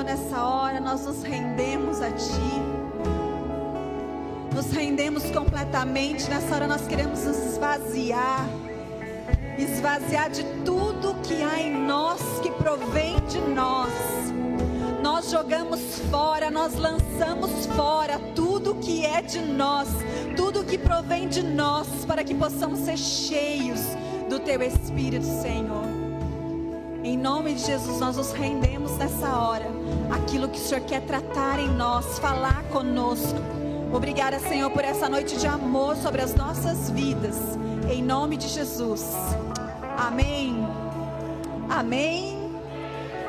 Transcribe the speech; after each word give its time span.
Senhor, 0.00 0.04
nessa 0.04 0.44
hora 0.44 0.80
nós 0.80 1.04
nos 1.04 1.22
rendemos 1.22 2.00
a 2.00 2.10
Ti. 2.10 2.62
Nos 4.54 4.70
rendemos 4.72 5.24
completamente. 5.30 6.28
Nessa 6.28 6.54
hora 6.54 6.66
nós 6.66 6.86
queremos 6.86 7.24
nos 7.24 7.36
esvaziar. 7.36 8.46
Esvaziar 9.58 10.30
de 10.30 10.42
tudo 10.64 11.14
que 11.22 11.42
há 11.42 11.60
em 11.60 11.86
nós, 11.86 12.20
que 12.42 12.50
provém 12.52 13.20
de 13.28 13.40
nós. 13.40 13.90
Nós 15.02 15.30
jogamos 15.30 15.80
fora, 16.10 16.50
nós 16.50 16.74
lançamos 16.76 17.66
fora 17.66 18.18
tudo 18.34 18.76
que 18.76 19.04
é 19.04 19.20
de 19.20 19.40
nós, 19.40 19.88
tudo 20.36 20.64
que 20.64 20.78
provém 20.78 21.28
de 21.28 21.42
nós, 21.42 22.04
para 22.06 22.24
que 22.24 22.34
possamos 22.34 22.80
ser 22.80 22.96
cheios 22.96 23.80
do 24.28 24.38
Teu 24.38 24.62
Espírito, 24.62 25.24
Senhor. 25.24 25.99
Em 27.02 27.16
nome 27.16 27.54
de 27.54 27.64
Jesus, 27.64 27.98
nós 27.98 28.16
nos 28.18 28.32
rendemos 28.32 28.98
nessa 28.98 29.34
hora. 29.34 29.66
Aquilo 30.10 30.50
que 30.50 30.58
o 30.58 30.62
Senhor 30.62 30.84
quer 30.84 31.00
tratar 31.00 31.58
em 31.58 31.68
nós, 31.68 32.18
falar 32.18 32.62
conosco. 32.64 33.38
Obrigada, 33.90 34.38
Senhor, 34.38 34.70
por 34.70 34.84
essa 34.84 35.08
noite 35.08 35.38
de 35.38 35.46
amor 35.46 35.96
sobre 35.96 36.20
as 36.20 36.34
nossas 36.34 36.90
vidas. 36.90 37.36
Em 37.90 38.02
nome 38.02 38.36
de 38.36 38.48
Jesus. 38.48 39.14
Amém. 39.96 40.54
Amém. 41.70 42.52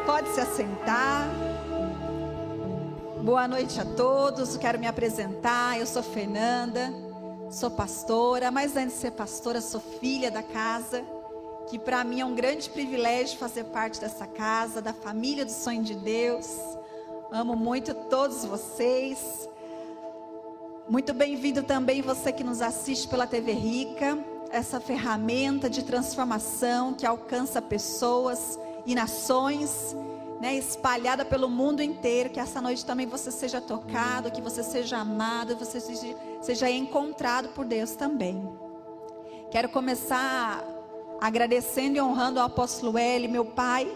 Pode 0.05 0.33
se 0.33 0.41
assentar. 0.41 1.29
Boa 3.23 3.47
noite 3.47 3.79
a 3.79 3.85
todos. 3.85 4.57
Quero 4.57 4.79
me 4.79 4.87
apresentar. 4.87 5.79
Eu 5.79 5.85
sou 5.85 6.03
Fernanda, 6.03 6.93
sou 7.49 7.71
pastora, 7.71 8.51
mas 8.51 8.75
antes 8.75 8.95
de 8.95 9.01
ser 9.01 9.11
pastora, 9.11 9.61
sou 9.61 9.79
filha 9.79 10.29
da 10.29 10.43
casa 10.43 11.20
que 11.71 11.79
para 11.79 12.03
mim 12.03 12.19
é 12.19 12.25
um 12.25 12.35
grande 12.35 12.69
privilégio 12.69 13.39
fazer 13.39 13.63
parte 13.63 14.01
dessa 14.01 14.27
casa, 14.27 14.81
da 14.81 14.91
família 14.91 15.45
do 15.45 15.51
Sonho 15.51 15.81
de 15.81 15.95
Deus. 15.95 16.45
Amo 17.31 17.55
muito 17.55 17.93
todos 17.93 18.43
vocês. 18.43 19.47
Muito 20.89 21.13
bem-vindo 21.13 21.63
também 21.63 22.01
você 22.01 22.33
que 22.33 22.43
nos 22.43 22.61
assiste 22.61 23.07
pela 23.07 23.25
TV 23.25 23.53
Rica, 23.53 24.19
essa 24.51 24.81
ferramenta 24.81 25.69
de 25.69 25.85
transformação 25.85 26.93
que 26.93 27.05
alcança 27.05 27.61
pessoas 27.61 28.59
e 28.85 28.93
nações, 28.93 29.95
né, 30.41 30.53
espalhada 30.57 31.23
pelo 31.23 31.47
mundo 31.47 31.81
inteiro. 31.81 32.31
Que 32.31 32.41
essa 32.41 32.59
noite 32.59 32.85
também 32.85 33.07
você 33.07 33.31
seja 33.31 33.61
tocado, 33.61 34.29
que 34.29 34.41
você 34.41 34.61
seja 34.61 34.97
amado, 34.97 35.55
você 35.55 35.79
seja, 36.41 36.69
encontrado 36.69 37.47
por 37.53 37.63
Deus 37.63 37.91
também. 37.91 38.45
Quero 39.49 39.69
começar 39.69 40.80
agradecendo 41.21 41.97
e 41.97 42.01
honrando 42.01 42.39
ao 42.39 42.47
apóstolo 42.47 42.97
L, 42.97 43.27
meu 43.27 43.45
pai 43.45 43.87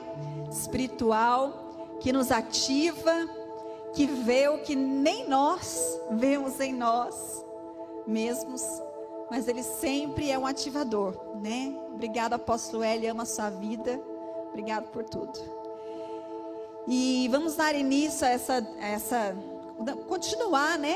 espiritual, 0.52 1.98
que 2.00 2.14
nos 2.14 2.32
ativa, 2.32 3.28
que 3.94 4.06
vê 4.06 4.48
o 4.48 4.60
que 4.60 4.76
nem 4.76 5.28
nós 5.28 6.00
vemos 6.12 6.60
em 6.60 6.72
nós 6.72 7.44
mesmos, 8.06 8.62
mas 9.32 9.48
ele 9.48 9.64
sempre 9.64 10.30
é 10.30 10.38
um 10.38 10.46
ativador, 10.46 11.16
né? 11.42 11.76
Obrigado, 11.92 12.34
apóstolo 12.34 12.84
L, 12.84 13.08
ama 13.08 13.24
a 13.24 13.26
sua 13.26 13.50
vida. 13.50 14.00
Obrigado 14.50 14.92
por 14.92 15.04
tudo. 15.04 15.34
E 16.88 17.28
vamos 17.32 17.56
dar 17.56 17.74
início 17.74 18.28
a 18.28 18.30
essa, 18.30 18.68
essa 18.80 19.36
continuar, 20.08 20.78
né? 20.78 20.96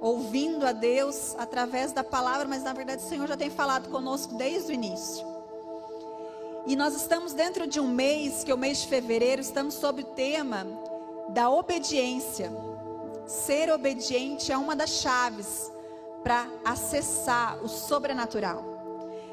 Ouvindo 0.00 0.66
a 0.66 0.72
Deus 0.72 1.34
através 1.38 1.92
da 1.92 2.04
palavra, 2.04 2.46
mas 2.46 2.62
na 2.62 2.72
verdade 2.72 3.02
o 3.02 3.08
Senhor 3.08 3.26
já 3.26 3.36
tem 3.36 3.48
falado 3.48 3.88
conosco 3.88 4.34
desde 4.34 4.72
o 4.72 4.74
início. 4.74 5.29
E 6.66 6.76
nós 6.76 6.94
estamos 6.94 7.32
dentro 7.32 7.66
de 7.66 7.80
um 7.80 7.88
mês, 7.88 8.44
que 8.44 8.50
é 8.50 8.54
o 8.54 8.58
mês 8.58 8.82
de 8.82 8.88
fevereiro, 8.88 9.40
estamos 9.40 9.74
sob 9.74 10.02
o 10.02 10.04
tema 10.04 10.66
da 11.30 11.50
obediência. 11.50 12.52
Ser 13.26 13.70
obediente 13.70 14.52
é 14.52 14.58
uma 14.58 14.76
das 14.76 14.90
chaves 14.90 15.70
para 16.22 16.46
acessar 16.64 17.62
o 17.64 17.68
sobrenatural. 17.68 18.64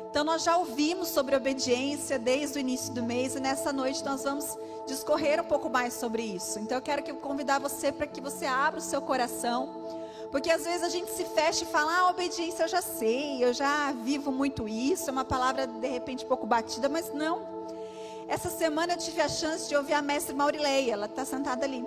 Então 0.10 0.24
nós 0.24 0.44
já 0.44 0.58
ouvimos 0.58 1.10
sobre 1.10 1.36
obediência 1.36 2.18
desde 2.18 2.58
o 2.58 2.62
início 2.62 2.94
do 2.94 3.04
mês 3.04 3.36
e 3.36 3.40
nessa 3.40 3.74
noite 3.74 4.04
nós 4.06 4.24
vamos 4.24 4.58
discorrer 4.88 5.42
um 5.42 5.44
pouco 5.44 5.70
mais 5.70 5.94
sobre 5.94 6.24
isso. 6.24 6.60
Então 6.60 6.78
eu 6.78 6.82
quero 6.82 7.04
que 7.04 7.12
convidar 7.14 7.60
você 7.60 7.92
para 7.92 8.08
que 8.08 8.22
você 8.22 8.46
abra 8.46 8.80
o 8.80 8.82
seu 8.82 9.02
coração 9.02 10.07
porque 10.32 10.50
às 10.50 10.64
vezes 10.64 10.84
a 10.84 10.90
gente 10.90 11.12
se 11.12 11.26
fecha 11.26 11.64
e 11.64 11.68
fala, 11.68 12.00
ah, 12.00 12.10
obediência 12.10 12.64
eu 12.64 12.68
já 12.68 12.82
sei, 12.82 13.44
eu 13.44 13.54
já 13.54 13.92
vivo 13.94 14.32
muito 14.32 14.68
isso, 14.68 15.10
é 15.10 15.12
uma 15.14 15.26
palavra 15.26 15.66
de 15.66 15.88
repente 15.88 16.26
pouco 16.26 16.46
batida, 16.46 16.90
mas 16.90 17.14
não. 17.14 17.58
Essa 18.28 18.50
semana 18.50 18.94
eu 18.94 18.98
tive 18.98 19.22
a 19.22 19.30
chance 19.30 19.70
de 19.70 19.76
ouvir 19.76 19.94
a 19.94 20.02
mestre 20.02 20.36
Maurileia, 20.36 20.94
ela 20.94 21.06
está 21.06 21.24
sentada 21.24 21.66
ali. 21.66 21.86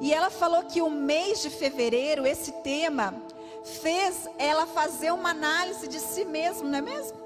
E 0.00 0.12
ela 0.12 0.30
falou 0.30 0.62
que 0.64 0.80
o 0.80 0.90
mês 0.90 1.42
de 1.42 1.50
fevereiro, 1.50 2.26
esse 2.26 2.52
tema, 2.62 3.14
fez 3.62 4.26
ela 4.38 4.66
fazer 4.66 5.12
uma 5.12 5.30
análise 5.30 5.86
de 5.86 6.00
si 6.00 6.24
mesma, 6.24 6.68
não 6.68 6.78
é 6.78 6.80
mesmo? 6.80 7.18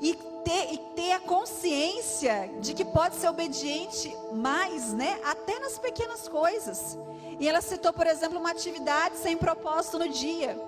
E 0.00 0.14
ter, 0.44 0.74
e 0.74 0.78
ter 0.94 1.12
a 1.12 1.20
consciência 1.20 2.50
de 2.60 2.74
que 2.74 2.84
pode 2.84 3.16
ser 3.16 3.28
obediente 3.28 4.14
mais, 4.32 4.92
né? 4.92 5.18
Até 5.24 5.58
nas 5.58 5.78
pequenas 5.78 6.28
coisas. 6.28 6.98
E 7.44 7.48
ela 7.48 7.60
citou, 7.60 7.92
por 7.92 8.06
exemplo, 8.06 8.38
uma 8.38 8.52
atividade 8.52 9.18
sem 9.18 9.36
propósito 9.36 9.98
no 9.98 10.08
dia. 10.08 10.58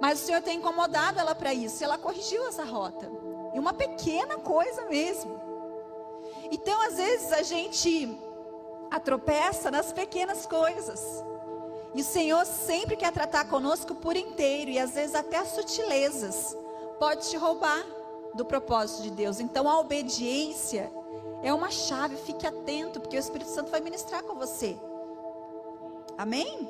Mas 0.00 0.20
o 0.20 0.26
Senhor 0.26 0.42
tem 0.42 0.58
incomodado 0.58 1.20
ela 1.20 1.32
para 1.32 1.54
isso. 1.54 1.80
E 1.80 1.84
ela 1.84 1.96
corrigiu 1.96 2.44
essa 2.48 2.64
rota. 2.64 3.08
E 3.54 3.58
uma 3.60 3.72
pequena 3.72 4.36
coisa 4.38 4.84
mesmo. 4.86 5.40
Então, 6.50 6.82
às 6.88 6.96
vezes, 6.96 7.32
a 7.32 7.42
gente 7.44 8.18
atropeça 8.90 9.70
nas 9.70 9.92
pequenas 9.92 10.44
coisas. 10.44 11.22
E 11.94 12.00
o 12.00 12.04
Senhor 12.04 12.44
sempre 12.46 12.96
quer 12.96 13.12
tratar 13.12 13.44
conosco 13.44 13.94
por 13.94 14.16
inteiro. 14.16 14.72
E 14.72 14.80
às 14.80 14.94
vezes 14.94 15.14
até 15.14 15.36
as 15.36 15.50
sutilezas 15.50 16.56
pode 16.98 17.30
te 17.30 17.36
roubar 17.36 17.86
do 18.34 18.44
propósito 18.44 19.04
de 19.04 19.10
Deus. 19.12 19.38
Então, 19.38 19.68
a 19.68 19.78
obediência 19.78 20.92
é 21.44 21.54
uma 21.54 21.70
chave. 21.70 22.16
Fique 22.16 22.44
atento, 22.44 22.98
porque 22.98 23.16
o 23.16 23.20
Espírito 23.20 23.52
Santo 23.52 23.70
vai 23.70 23.80
ministrar 23.80 24.24
com 24.24 24.34
você. 24.34 24.76
Amém? 26.16 26.68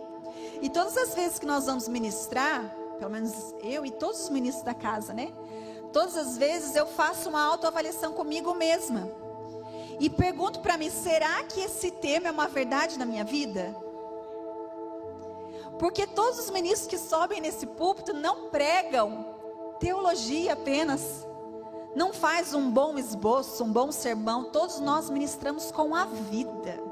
E 0.60 0.68
todas 0.68 0.96
as 0.96 1.14
vezes 1.14 1.38
que 1.38 1.46
nós 1.46 1.66
vamos 1.66 1.88
ministrar, 1.88 2.74
pelo 2.98 3.10
menos 3.10 3.54
eu 3.62 3.84
e 3.84 3.90
todos 3.90 4.22
os 4.22 4.30
ministros 4.30 4.64
da 4.64 4.74
casa, 4.74 5.12
né? 5.12 5.32
Todas 5.92 6.16
as 6.16 6.38
vezes 6.38 6.74
eu 6.74 6.86
faço 6.86 7.28
uma 7.28 7.42
autoavaliação 7.42 8.12
comigo 8.12 8.54
mesma. 8.54 9.10
E 10.00 10.08
pergunto 10.08 10.60
para 10.60 10.78
mim: 10.78 10.90
será 10.90 11.42
que 11.44 11.60
esse 11.60 11.90
tema 11.90 12.28
é 12.28 12.30
uma 12.30 12.48
verdade 12.48 12.98
na 12.98 13.04
minha 13.04 13.24
vida? 13.24 13.76
Porque 15.78 16.06
todos 16.06 16.38
os 16.38 16.50
ministros 16.50 16.88
que 16.88 16.98
sobem 16.98 17.40
nesse 17.40 17.66
púlpito 17.66 18.12
não 18.12 18.48
pregam 18.48 19.26
teologia 19.78 20.52
apenas. 20.52 21.26
Não 21.94 22.12
faz 22.12 22.54
um 22.54 22.70
bom 22.70 22.96
esboço, 22.96 23.64
um 23.64 23.72
bom 23.72 23.92
sermão. 23.92 24.44
Todos 24.44 24.80
nós 24.80 25.10
ministramos 25.10 25.70
com 25.70 25.94
a 25.94 26.04
vida. 26.04 26.91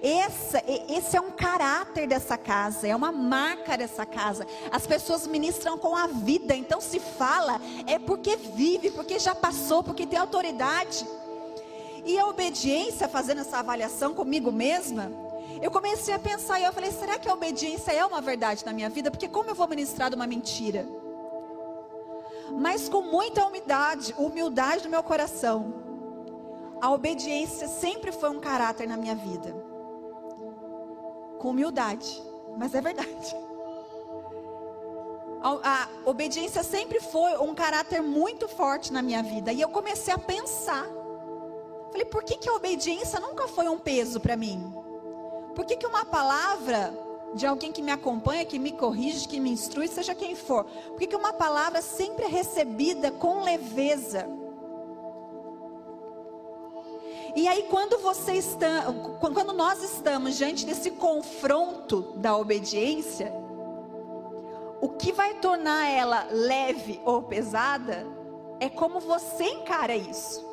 Essa, 0.00 0.62
esse 0.88 1.16
é 1.16 1.20
um 1.20 1.30
caráter 1.30 2.06
dessa 2.06 2.38
casa, 2.38 2.86
é 2.86 2.96
uma 2.96 3.12
marca 3.12 3.76
dessa 3.76 4.06
casa. 4.06 4.46
As 4.70 4.86
pessoas 4.86 5.26
ministram 5.26 5.76
com 5.76 5.94
a 5.94 6.06
vida, 6.06 6.54
então 6.54 6.80
se 6.80 6.98
fala 6.98 7.60
é 7.86 7.98
porque 7.98 8.36
vive, 8.36 8.90
porque 8.90 9.18
já 9.18 9.34
passou, 9.34 9.82
porque 9.82 10.06
tem 10.06 10.18
autoridade. 10.18 11.06
E 12.04 12.18
a 12.18 12.26
obediência, 12.26 13.08
fazendo 13.08 13.42
essa 13.42 13.58
avaliação 13.58 14.14
comigo 14.14 14.50
mesma, 14.50 15.12
eu 15.60 15.70
comecei 15.70 16.14
a 16.14 16.18
pensar 16.18 16.58
e 16.58 16.64
eu 16.64 16.72
falei: 16.72 16.90
será 16.90 17.18
que 17.18 17.28
a 17.28 17.34
obediência 17.34 17.92
é 17.92 18.04
uma 18.04 18.20
verdade 18.20 18.64
na 18.64 18.72
minha 18.72 18.88
vida? 18.88 19.10
Porque 19.10 19.28
como 19.28 19.50
eu 19.50 19.54
vou 19.54 19.68
ministrar 19.68 20.08
de 20.08 20.16
uma 20.16 20.26
mentira? 20.26 20.88
Mas 22.58 22.88
com 22.88 23.02
muita 23.02 23.44
humildade, 23.46 24.14
humildade 24.16 24.84
no 24.84 24.90
meu 24.90 25.02
coração. 25.02 25.82
A 26.80 26.90
obediência 26.90 27.68
sempre 27.68 28.10
foi 28.10 28.30
um 28.30 28.40
caráter 28.40 28.88
na 28.88 28.96
minha 28.96 29.14
vida 29.14 29.61
com 31.42 31.50
humildade, 31.50 32.22
mas 32.56 32.72
é 32.74 32.80
verdade. 32.80 33.36
A, 35.44 35.48
a, 35.64 35.88
obediência 36.08 36.62
sempre 36.62 37.00
foi 37.00 37.36
um 37.38 37.52
caráter 37.52 38.00
muito 38.00 38.46
forte 38.46 38.92
na 38.92 39.02
minha 39.02 39.24
vida. 39.24 39.52
E 39.52 39.60
eu 39.60 39.68
comecei 39.68 40.14
a 40.14 40.18
pensar. 40.18 40.86
Falei, 41.90 42.04
por 42.04 42.22
que, 42.22 42.38
que 42.38 42.48
a 42.48 42.54
obediência 42.54 43.18
nunca 43.18 43.48
foi 43.48 43.68
um 43.68 43.76
peso 43.76 44.20
para 44.20 44.36
mim? 44.36 44.72
Por 45.52 45.66
que, 45.66 45.76
que 45.76 45.84
uma 45.84 46.04
palavra 46.04 46.96
de 47.34 47.44
alguém 47.44 47.72
que 47.72 47.82
me 47.82 47.90
acompanha, 47.90 48.44
que 48.44 48.56
me 48.56 48.70
corrige, 48.70 49.26
que 49.26 49.40
me 49.40 49.50
instrui, 49.50 49.88
seja 49.88 50.14
quem 50.14 50.36
for, 50.36 50.62
por 50.62 50.98
que, 51.00 51.08
que 51.08 51.16
uma 51.16 51.32
palavra 51.32 51.82
sempre 51.82 52.26
é 52.26 52.28
recebida 52.28 53.10
com 53.10 53.42
leveza? 53.42 54.28
E 57.34 57.48
aí, 57.48 57.66
quando 57.70 57.98
você 57.98 58.32
está, 58.32 58.92
quando 59.18 59.52
nós 59.54 59.82
estamos 59.82 60.36
diante 60.36 60.66
desse 60.66 60.90
confronto 60.90 62.12
da 62.16 62.36
obediência, 62.36 63.32
o 64.80 64.90
que 64.90 65.12
vai 65.12 65.34
tornar 65.34 65.88
ela 65.88 66.26
leve 66.30 67.00
ou 67.04 67.22
pesada 67.22 68.06
é 68.60 68.68
como 68.68 69.00
você 69.00 69.44
encara 69.44 69.96
isso. 69.96 70.44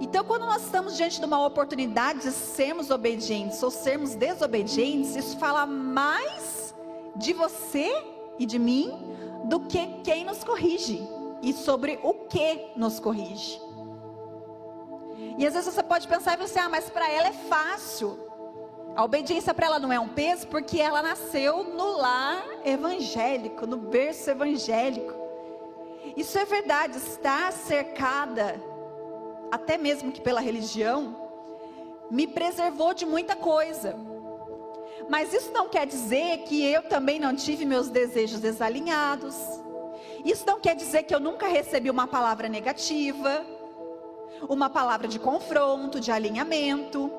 Então, 0.00 0.24
quando 0.24 0.46
nós 0.46 0.64
estamos 0.64 0.96
diante 0.96 1.18
de 1.18 1.26
uma 1.26 1.44
oportunidade 1.44 2.20
de 2.20 2.30
sermos 2.30 2.90
obedientes 2.90 3.62
ou 3.62 3.70
sermos 3.70 4.14
desobedientes, 4.14 5.16
isso 5.16 5.38
fala 5.38 5.66
mais 5.66 6.74
de 7.16 7.32
você 7.32 7.90
e 8.38 8.46
de 8.46 8.58
mim 8.58 8.92
do 9.44 9.60
que 9.60 9.86
quem 10.04 10.24
nos 10.24 10.44
corrige 10.44 11.02
e 11.42 11.52
sobre 11.52 11.98
o 12.02 12.14
que 12.14 12.72
nos 12.76 13.00
corrige. 13.00 13.67
E 15.36 15.46
às 15.46 15.54
vezes 15.54 15.72
você 15.72 15.82
pode 15.82 16.06
pensar 16.06 16.34
e 16.34 16.48
você, 16.48 16.58
ah, 16.58 16.68
mas 16.68 16.88
para 16.88 17.10
ela 17.10 17.28
é 17.28 17.32
fácil. 17.32 18.18
A 18.96 19.04
obediência 19.04 19.54
para 19.54 19.66
ela 19.66 19.78
não 19.78 19.92
é 19.92 20.00
um 20.00 20.08
peso 20.08 20.46
porque 20.48 20.80
ela 20.80 21.02
nasceu 21.02 21.62
no 21.62 21.96
lar 21.98 22.44
evangélico, 22.64 23.66
no 23.66 23.76
berço 23.76 24.30
evangélico. 24.30 25.14
Isso 26.16 26.36
é 26.38 26.44
verdade, 26.44 26.98
está 26.98 27.50
cercada 27.52 28.60
até 29.50 29.78
mesmo 29.78 30.12
que 30.12 30.20
pela 30.20 30.40
religião, 30.40 31.16
me 32.10 32.26
preservou 32.26 32.94
de 32.94 33.04
muita 33.04 33.36
coisa. 33.36 33.96
Mas 35.08 35.32
isso 35.32 35.52
não 35.52 35.68
quer 35.68 35.86
dizer 35.86 36.38
que 36.38 36.62
eu 36.64 36.82
também 36.82 37.18
não 37.18 37.34
tive 37.34 37.64
meus 37.64 37.88
desejos 37.88 38.40
desalinhados. 38.40 39.36
Isso 40.24 40.44
não 40.46 40.60
quer 40.60 40.74
dizer 40.74 41.04
que 41.04 41.14
eu 41.14 41.20
nunca 41.20 41.46
recebi 41.46 41.88
uma 41.90 42.06
palavra 42.06 42.48
negativa, 42.48 43.44
uma 44.48 44.68
palavra 44.68 45.08
de 45.08 45.18
confronto, 45.18 46.00
de 46.00 46.10
alinhamento. 46.10 47.10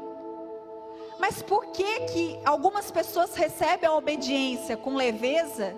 Mas 1.19 1.41
por 1.41 1.67
que 1.67 1.99
que 2.01 2.39
algumas 2.45 2.89
pessoas 2.89 3.35
recebem 3.35 3.89
a 3.89 3.93
obediência 3.93 4.77
com 4.77 4.95
leveza 4.95 5.75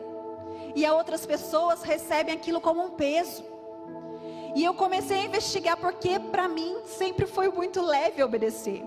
e 0.75 0.85
outras 0.87 1.25
pessoas 1.25 1.81
recebem 1.81 2.35
aquilo 2.35 2.61
como 2.61 2.83
um 2.83 2.91
peso? 2.91 3.43
E 4.53 4.63
eu 4.63 4.73
comecei 4.73 5.21
a 5.21 5.25
investigar 5.25 5.77
porque 5.77 6.19
para 6.19 6.47
mim 6.47 6.77
sempre 6.85 7.25
foi 7.25 7.49
muito 7.49 7.81
leve 7.81 8.21
obedecer. 8.21 8.83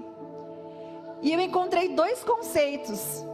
E 1.22 1.32
eu 1.32 1.40
encontrei 1.40 1.88
dois 1.88 2.22
conceitos 2.22 3.24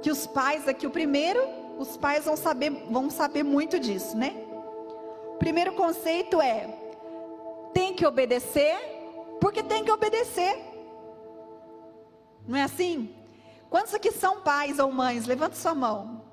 que 0.00 0.10
os 0.10 0.26
pais 0.26 0.68
aqui, 0.68 0.86
o 0.86 0.90
primeiro, 0.90 1.40
os 1.78 1.96
pais 1.96 2.24
vão 2.24 2.36
saber, 2.36 2.70
vão 2.88 3.10
saber 3.10 3.42
muito 3.42 3.78
disso, 3.78 4.16
né? 4.16 4.34
O 5.34 5.36
primeiro 5.38 5.72
conceito 5.72 6.40
é 6.40 6.68
tem 7.74 7.92
que 7.92 8.06
obedecer 8.06 8.76
porque 9.40 9.62
tem 9.62 9.84
que 9.84 9.90
obedecer. 9.90 10.56
Não 12.46 12.56
é 12.56 12.62
assim? 12.62 13.14
Quantos 13.68 13.92
aqui 13.92 14.10
são 14.12 14.40
pais 14.40 14.78
ou 14.78 14.90
mães? 14.90 15.26
Levanta 15.26 15.56
sua 15.56 15.74
mão. 15.74 16.24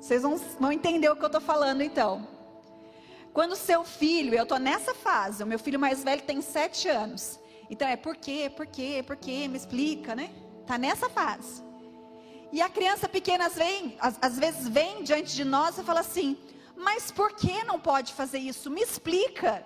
Vocês 0.00 0.22
vão, 0.22 0.36
vão 0.58 0.72
entender 0.72 1.08
o 1.08 1.16
que 1.16 1.22
eu 1.22 1.28
estou 1.28 1.40
falando 1.40 1.82
então. 1.82 2.28
Quando 3.32 3.56
seu 3.56 3.84
filho, 3.84 4.34
eu 4.34 4.42
estou 4.42 4.58
nessa 4.58 4.94
fase, 4.94 5.42
o 5.42 5.46
meu 5.46 5.58
filho 5.58 5.78
mais 5.78 6.04
velho 6.04 6.22
tem 6.22 6.42
sete 6.42 6.88
anos. 6.88 7.40
Então 7.70 7.88
é 7.88 7.96
por 7.96 8.16
quê, 8.16 8.52
por 8.54 8.66
quê, 8.66 9.02
por 9.06 9.16
quê, 9.16 9.48
me 9.48 9.56
explica, 9.56 10.14
né? 10.14 10.30
Está 10.60 10.76
nessa 10.76 11.08
fase. 11.08 11.62
E 12.52 12.60
a 12.60 12.68
criança 12.68 13.08
pequena 13.08 13.48
vem, 13.48 13.96
às, 13.98 14.18
às 14.20 14.38
vezes 14.38 14.68
vem 14.68 15.02
diante 15.02 15.34
de 15.34 15.44
nós 15.44 15.78
e 15.78 15.82
fala 15.82 16.00
assim: 16.00 16.36
Mas 16.76 17.10
por 17.10 17.32
que 17.34 17.64
não 17.64 17.80
pode 17.80 18.12
fazer 18.12 18.38
isso? 18.38 18.70
Me 18.70 18.82
explica. 18.82 19.64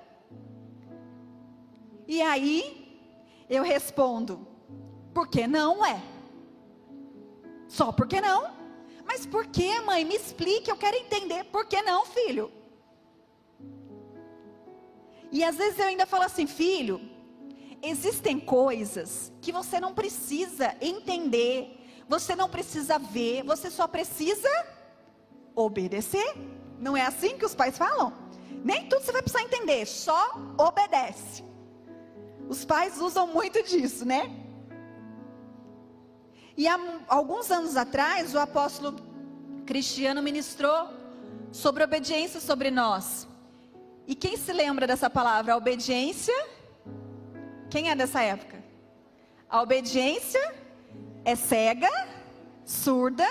E 2.07 2.23
aí 2.23 3.01
eu 3.49 3.63
respondo: 3.63 4.47
Porque 5.13 5.47
não 5.47 5.85
é? 5.85 6.03
Só 7.69 7.93
porque 7.93 8.21
não? 8.21 8.55
Mas 9.07 9.25
por 9.25 9.47
que, 9.47 9.81
mãe? 9.81 10.05
Me 10.05 10.17
explique, 10.17 10.71
eu 10.71 10.77
quero 10.77 10.97
entender. 10.97 11.45
Por 11.45 11.67
que 11.67 11.81
não, 11.83 12.05
filho? 12.05 12.51
E 15.31 15.45
às 15.45 15.57
vezes 15.57 15.79
eu 15.79 15.87
ainda 15.87 16.07
falo 16.07 16.25
assim, 16.25 16.47
filho, 16.47 17.01
existem 17.83 18.39
coisas 18.39 19.33
que 19.41 19.53
você 19.53 19.79
não 19.79 19.93
precisa 19.95 20.75
entender, 20.81 21.79
você 22.09 22.35
não 22.35 22.49
precisa 22.49 22.99
ver, 22.99 23.43
você 23.43 23.71
só 23.71 23.87
precisa 23.87 24.49
obedecer. 25.55 26.35
Não 26.79 26.97
é 26.97 27.03
assim 27.03 27.37
que 27.37 27.45
os 27.45 27.55
pais 27.55 27.77
falam? 27.77 28.13
Nem 28.65 28.89
tudo 28.89 29.03
você 29.05 29.13
vai 29.13 29.23
precisar 29.23 29.45
entender, 29.45 29.87
só 29.87 30.35
obedece. 30.59 31.46
Os 32.49 32.65
pais 32.65 33.01
usam 33.01 33.27
muito 33.27 33.63
disso, 33.63 34.05
né? 34.05 34.31
E 36.57 36.67
há 36.67 36.79
alguns 37.09 37.51
anos 37.51 37.77
atrás, 37.77 38.35
o 38.35 38.39
apóstolo 38.39 38.97
Cristiano 39.67 40.23
ministrou 40.23 40.89
sobre 41.53 41.85
obediência 41.85 42.41
sobre 42.41 42.71
nós. 42.71 43.27
E 44.07 44.15
quem 44.15 44.37
se 44.37 44.53
lembra 44.53 44.87
dessa 44.87 45.11
palavra? 45.11 45.53
A 45.53 45.57
obediência. 45.57 46.35
Quem 47.69 47.91
é 47.91 47.97
dessa 47.97 48.23
época? 48.23 48.63
A 49.51 49.61
obediência 49.61 50.55
é 51.25 51.35
cega, 51.35 51.91
surda 52.65 53.27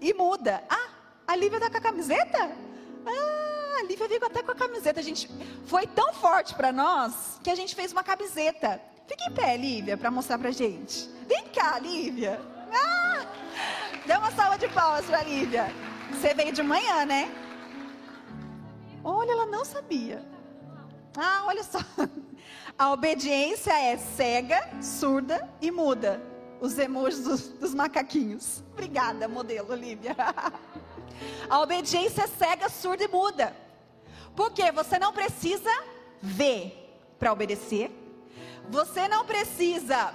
e 0.00 0.12
muda. 0.12 0.62
Ah, 0.68 0.90
a 1.26 1.36
Lívia 1.36 1.56
está 1.58 1.70
com 1.70 1.76
a 1.76 1.80
camiseta? 1.80 2.50
Lívia 3.90 4.06
veio 4.06 4.24
até 4.24 4.40
com 4.40 4.52
a 4.52 4.54
camiseta. 4.54 5.00
A 5.00 5.02
gente 5.02 5.28
foi 5.66 5.84
tão 5.84 6.12
forte 6.12 6.54
para 6.54 6.70
nós 6.70 7.40
que 7.42 7.50
a 7.50 7.56
gente 7.56 7.74
fez 7.74 7.90
uma 7.90 8.04
camiseta. 8.04 8.80
Fique 9.08 9.24
em 9.24 9.32
pé, 9.32 9.56
Lívia, 9.56 9.96
para 9.96 10.10
mostrar 10.12 10.38
para 10.38 10.52
gente. 10.52 11.10
Vem 11.26 11.48
cá, 11.48 11.76
Lívia. 11.80 12.40
Ah, 12.72 13.26
dê 14.06 14.16
uma 14.16 14.30
salva 14.30 14.56
de 14.56 14.68
palmas 14.68 15.04
para 15.06 15.24
Lívia. 15.24 15.66
Você 16.12 16.32
veio 16.34 16.52
de 16.52 16.62
manhã, 16.62 17.04
né? 17.04 17.34
Olha, 19.02 19.32
ela 19.32 19.46
não 19.46 19.64
sabia. 19.64 20.24
Ah, 21.16 21.42
olha 21.46 21.64
só. 21.64 21.80
A 22.78 22.92
obediência 22.92 23.72
é 23.72 23.96
cega, 23.96 24.70
surda 24.80 25.48
e 25.60 25.70
muda. 25.72 26.22
Os 26.60 26.78
emojis 26.78 27.24
dos, 27.24 27.48
dos 27.48 27.74
macaquinhos. 27.74 28.62
Obrigada, 28.72 29.26
modelo 29.26 29.72
Olivia. 29.72 30.14
A 31.50 31.60
obediência 31.60 32.22
é 32.22 32.26
cega, 32.26 32.68
surda 32.68 33.04
e 33.04 33.08
muda. 33.08 33.54
Porque 34.40 34.72
você 34.72 34.98
não 34.98 35.12
precisa 35.12 35.70
ver 36.22 36.98
para 37.18 37.30
obedecer. 37.30 37.90
Você 38.70 39.06
não 39.06 39.26
precisa 39.26 40.14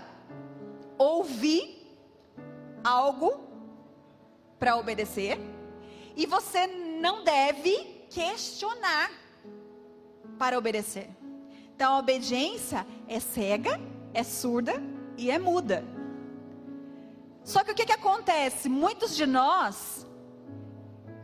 ouvir 0.97 1.95
algo 2.83 3.39
para 4.57 4.77
obedecer. 4.77 5.39
E 6.15 6.25
você 6.25 6.65
não 6.65 7.23
deve 7.23 8.07
questionar 8.09 9.11
para 10.39 10.57
obedecer. 10.57 11.07
Então 11.75 11.93
a 11.93 11.99
obediência 11.99 12.83
é 13.07 13.19
cega, 13.19 13.79
é 14.11 14.23
surda 14.23 14.81
e 15.19 15.29
é 15.29 15.37
muda. 15.37 15.85
Só 17.43 17.63
que 17.63 17.73
o 17.73 17.75
que, 17.75 17.85
que 17.85 17.93
acontece? 17.93 18.67
Muitos 18.67 19.15
de 19.15 19.27
nós 19.27 20.03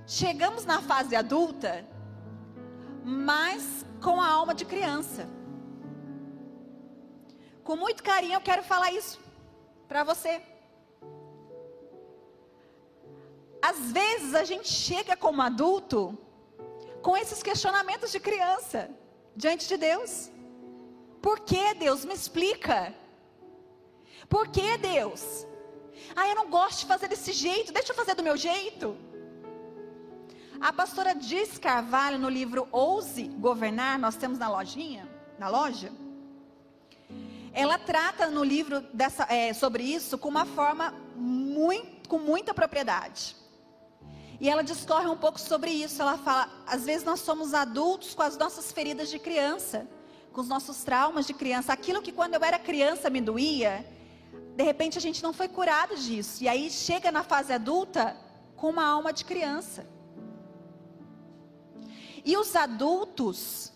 chegamos 0.06 0.66
na 0.66 0.84
fase 0.84 1.16
adulta, 1.16 1.90
mas 3.04 3.86
com 4.02 4.20
a 4.22 4.28
alma 4.28 4.54
de 4.54 4.66
criança. 4.66 5.28
Com 7.64 7.76
muito 7.76 8.04
carinho 8.04 8.36
eu 8.36 8.42
quero 8.42 8.64
falar 8.64 8.92
isso 8.92 9.20
para 9.88 10.04
você. 10.04 10.42
Às 13.62 13.92
vezes 13.92 14.34
a 14.34 14.44
gente 14.44 14.68
chega 14.68 15.16
como 15.16 15.42
adulto 15.42 16.18
com 17.02 17.16
esses 17.16 17.44
questionamentos 17.44 18.12
de 18.12 18.20
criança 18.20 18.90
diante 19.36 19.68
de 19.68 19.78
Deus. 19.78 20.32
Por 21.22 21.42
que 21.42 21.74
Deus? 21.76 22.04
Me 22.04 22.14
explica. 22.14 22.94
Por 24.28 24.48
que 24.48 24.78
Deus? 24.78 25.46
Ah, 26.16 26.28
eu 26.28 26.36
não 26.36 26.50
gosto 26.50 26.80
de 26.82 26.86
fazer 26.88 27.08
desse 27.08 27.32
jeito, 27.32 27.72
deixa 27.72 27.92
eu 27.92 27.96
fazer 27.96 28.16
do 28.16 28.24
meu 28.24 28.36
jeito. 28.36 28.98
A 30.62 30.72
pastora 30.72 31.16
Diz 31.16 31.58
Carvalho, 31.58 32.20
no 32.20 32.30
livro 32.30 32.68
Ouse 32.72 33.24
Governar, 33.24 33.98
nós 33.98 34.16
temos 34.16 34.38
na 34.38 34.48
lojinha, 34.48 35.10
na 35.40 35.50
loja. 35.50 35.92
Ela 37.52 37.80
trata 37.80 38.28
no 38.28 38.44
livro 38.44 38.80
dessa, 38.94 39.24
é, 39.24 39.54
sobre 39.54 39.84
isso 39.84 40.20
com 40.20 40.30
uma 40.30 40.46
forma 40.46 40.94
muito, 41.16 42.08
com 42.08 42.20
muita 42.20 42.54
propriedade. 42.54 43.36
E 44.40 44.48
ela 44.48 44.62
discorre 44.62 45.08
um 45.08 45.18
pouco 45.18 45.40
sobre 45.40 45.72
isso. 45.72 46.00
Ela 46.00 46.20
fala: 46.20 46.48
às 46.68 46.86
vezes 46.86 47.04
nós 47.04 47.22
somos 47.22 47.56
adultos 47.56 48.14
com 48.14 48.22
as 48.22 48.38
nossas 48.38 48.72
feridas 48.72 49.10
de 49.10 49.18
criança, 49.18 49.88
com 50.32 50.42
os 50.42 50.48
nossos 50.48 50.84
traumas 50.84 51.26
de 51.26 51.34
criança. 51.34 51.74
Aquilo 51.74 52.04
que 52.04 52.12
quando 52.12 52.36
eu 52.36 52.44
era 52.44 52.60
criança 52.60 53.10
me 53.10 53.20
doía, 53.20 53.84
de 54.56 54.64
repente 54.64 54.96
a 55.00 55.02
gente 55.02 55.24
não 55.24 55.34
foi 55.34 55.48
curado 55.48 55.96
disso. 55.96 56.44
E 56.44 56.48
aí 56.48 56.70
chega 56.70 57.12
na 57.12 57.24
fase 57.24 57.52
adulta 57.52 58.16
com 58.56 58.70
uma 58.70 58.86
alma 58.86 59.12
de 59.12 59.26
criança. 59.26 59.88
E 62.24 62.38
os 62.38 62.56
adultos 62.56 63.72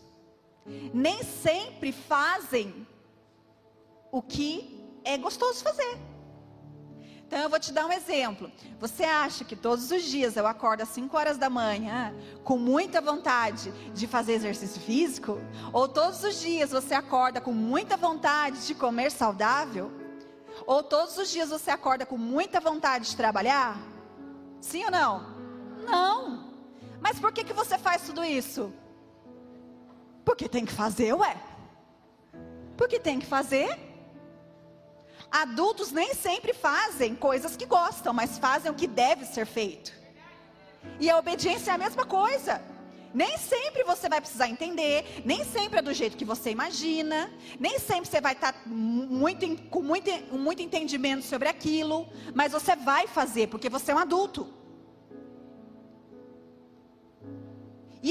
nem 0.94 1.24
sempre 1.24 1.92
fazem 1.92 2.88
o 4.12 4.22
que 4.22 4.84
é 5.04 5.18
gostoso 5.18 5.64
fazer. 5.64 5.98
Então 7.28 7.40
eu 7.40 7.50
vou 7.50 7.60
te 7.60 7.74
dar 7.74 7.88
um 7.88 7.92
exemplo. 7.92 8.52
Você 8.80 9.04
acha 9.04 9.44
que 9.44 9.56
todos 9.56 9.90
os 9.92 10.04
dias 10.04 10.36
eu 10.36 10.46
acordo 10.46 10.82
às 10.82 10.90
5 10.90 11.18
horas 11.18 11.38
da 11.38 11.50
manhã 11.50 12.14
com 12.44 12.58
muita 12.58 13.02
vontade 13.02 13.72
de 13.94 14.08
fazer 14.08 14.34
exercício 14.34 14.80
físico? 14.80 15.40
Ou 15.74 15.88
todos 15.88 16.24
os 16.24 16.40
dias 16.40 16.70
você 16.70 16.94
acorda 16.94 17.42
com 17.42 17.52
muita 17.52 17.98
vontade 17.98 18.66
de 18.68 18.76
comer 18.76 19.12
saudável? 19.12 19.92
Ou 20.68 20.84
todos 20.84 21.18
os 21.18 21.30
dias 21.30 21.50
você 21.50 21.72
acorda 21.72 22.06
com 22.06 22.18
muita 22.18 22.60
vontade 22.60 23.10
de 23.10 23.18
trabalhar? 23.18 23.78
Sim 24.62 24.86
ou 24.86 24.92
não? 24.92 25.36
Não. 25.84 26.45
Mas 27.06 27.20
por 27.20 27.32
que, 27.32 27.44
que 27.44 27.54
você 27.54 27.78
faz 27.78 28.02
tudo 28.02 28.24
isso? 28.24 28.74
Porque 30.28 30.50
tem 30.50 30.66
que 30.66 30.74
fazer, 30.74 31.14
ué. 31.14 31.38
Porque 32.76 33.00
tem 33.00 33.20
que 33.20 33.28
fazer. 33.28 33.70
Adultos 35.30 35.92
nem 35.92 36.16
sempre 36.16 36.52
fazem 36.52 37.14
coisas 37.14 37.56
que 37.56 37.68
gostam, 37.68 38.12
mas 38.12 38.40
fazem 38.40 38.72
o 38.72 38.74
que 38.74 38.88
deve 38.88 39.24
ser 39.24 39.46
feito. 39.46 39.94
E 41.00 41.08
a 41.08 41.20
obediência 41.20 41.70
é 41.70 41.76
a 41.76 41.78
mesma 41.78 42.08
coisa. 42.08 42.60
Nem 43.14 43.38
sempre 43.38 43.84
você 43.84 44.10
vai 44.10 44.20
precisar 44.20 44.50
entender, 44.50 45.22
nem 45.24 45.46
sempre 45.46 45.78
é 45.78 45.84
do 45.84 45.94
jeito 45.94 46.18
que 46.18 46.26
você 46.26 46.50
imagina, 46.50 47.32
nem 47.60 47.78
sempre 47.78 48.10
você 48.10 48.20
vai 48.20 48.34
estar 48.34 48.64
muito, 48.66 49.46
com 49.70 49.84
muito, 49.84 50.10
muito 50.32 50.64
entendimento 50.64 51.24
sobre 51.24 51.48
aquilo, 51.48 52.10
mas 52.34 52.52
você 52.52 52.76
vai 52.76 53.06
fazer, 53.06 53.48
porque 53.48 53.70
você 53.70 53.92
é 53.92 53.96
um 53.96 54.00
adulto. 54.00 54.65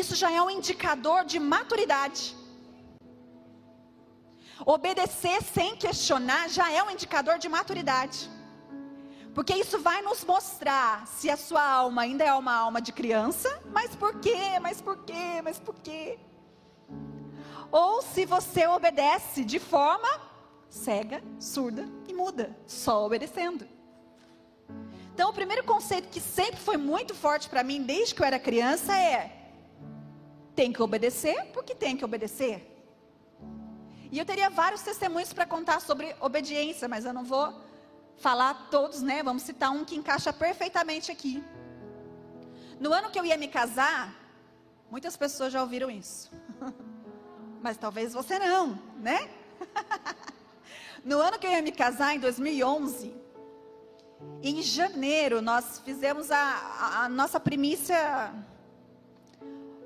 Isso 0.01 0.17
já 0.17 0.29
é 0.29 0.43
um 0.43 0.51
indicador 0.51 1.25
de 1.25 1.39
maturidade. 1.39 2.37
Obedecer 4.67 5.41
sem 5.41 5.77
questionar 5.77 6.49
já 6.49 6.67
é 6.73 6.83
um 6.83 6.91
indicador 6.91 7.39
de 7.39 7.49
maturidade. 7.49 8.29
Porque 9.33 9.55
isso 9.55 9.79
vai 9.79 10.03
nos 10.03 10.25
mostrar 10.25 11.07
se 11.07 11.31
a 11.31 11.37
sua 11.37 11.65
alma 11.65 12.03
ainda 12.03 12.25
é 12.25 12.35
uma 12.35 12.55
alma 12.55 12.81
de 12.83 12.93
criança, 12.93 13.49
mas 13.73 13.95
por 13.95 14.19
quê? 14.19 14.59
Mas 14.61 14.81
por 14.81 14.97
quê? 15.05 15.41
Mas 15.45 15.61
por 15.61 15.77
quê? 15.77 16.19
Ou 17.71 18.03
se 18.03 18.27
você 18.27 18.67
obedece 18.67 19.45
de 19.45 19.61
forma 19.61 20.09
cega, 20.69 21.23
surda 21.39 21.89
e 22.09 22.13
muda, 22.13 22.57
só 22.67 23.07
obedecendo. 23.07 23.65
Então, 25.13 25.31
o 25.31 25.33
primeiro 25.33 25.63
conceito 25.63 26.09
que 26.09 26.21
sempre 26.21 26.59
foi 26.59 26.77
muito 26.77 27.15
forte 27.15 27.49
para 27.49 27.63
mim 27.63 27.81
desde 27.81 28.13
que 28.13 28.23
eu 28.23 28.27
era 28.27 28.41
criança 28.41 28.97
é: 28.99 29.44
tem 30.55 30.73
que 30.73 30.83
obedecer 30.83 31.47
porque 31.53 31.75
tem 31.75 31.97
que 31.97 32.05
obedecer. 32.05 32.71
E 34.11 34.19
eu 34.19 34.25
teria 34.25 34.49
vários 34.49 34.83
testemunhos 34.83 35.33
para 35.33 35.47
contar 35.47 35.81
sobre 35.81 36.15
obediência, 36.21 36.89
mas 36.89 37.05
eu 37.05 37.13
não 37.13 37.25
vou 37.25 37.53
falar 38.17 38.69
todos, 38.71 39.03
né? 39.03 39.23
Vamos 39.23 39.43
citar 39.43 39.71
um 39.71 39.85
que 39.85 39.97
encaixa 39.97 40.33
perfeitamente 40.33 41.11
aqui. 41.11 41.43
No 42.79 42.93
ano 42.93 43.11
que 43.11 43.19
eu 43.19 43.25
ia 43.25 43.37
me 43.37 43.49
casar, 43.49 44.15
muitas 44.91 45.17
pessoas 45.17 45.53
já 45.53 45.61
ouviram 45.61 45.91
isso. 45.91 46.31
mas 47.61 47.77
talvez 47.77 48.13
você 48.13 48.39
não, 48.39 48.79
né? 49.01 49.29
no 51.05 51.19
ano 51.19 51.39
que 51.39 51.47
eu 51.47 51.51
ia 51.51 51.63
me 51.63 51.73
casar, 51.73 52.15
em 52.15 52.21
2011, 52.21 53.15
em 54.43 54.63
janeiro, 54.63 55.41
nós 55.41 55.81
fizemos 55.81 56.31
a, 56.31 56.39
a, 56.39 57.05
a 57.05 57.09
nossa 57.09 57.41
primícia 57.41 58.33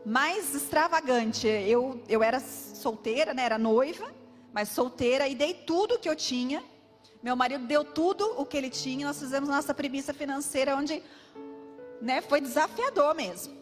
mais 0.08 0.54
extravagante. 0.54 1.46
Eu, 1.46 2.02
eu 2.08 2.22
era 2.22 2.40
solteira, 2.40 3.32
né? 3.34 3.44
Era 3.44 3.58
noiva 3.58 4.18
mas 4.52 4.70
solteira, 4.70 5.28
e 5.28 5.34
dei 5.34 5.54
tudo 5.54 5.94
o 5.94 5.98
que 5.98 6.08
eu 6.08 6.16
tinha. 6.16 6.64
Meu 7.22 7.36
marido 7.36 7.66
deu 7.66 7.84
tudo 7.84 8.24
o 8.40 8.46
que 8.46 8.56
ele 8.56 8.70
tinha. 8.70 9.06
Nós 9.06 9.18
fizemos 9.18 9.48
nossa 9.48 9.74
premissa 9.74 10.14
financeira, 10.14 10.76
onde 10.76 11.02
né, 12.00 12.20
foi 12.20 12.40
desafiador 12.40 13.14
mesmo. 13.14 13.56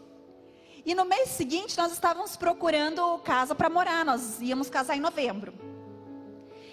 E 0.85 0.95
no 0.95 1.05
mês 1.05 1.31
seguinte, 1.31 1.76
nós 1.76 1.93
estávamos 1.93 2.37
procurando 2.37 3.19
casa 3.19 3.55
para 3.55 3.69
morar. 3.69 4.05
Nós 4.05 4.41
íamos 4.41 4.71
casar 4.71 4.97
em 4.97 5.00
novembro. 5.00 5.53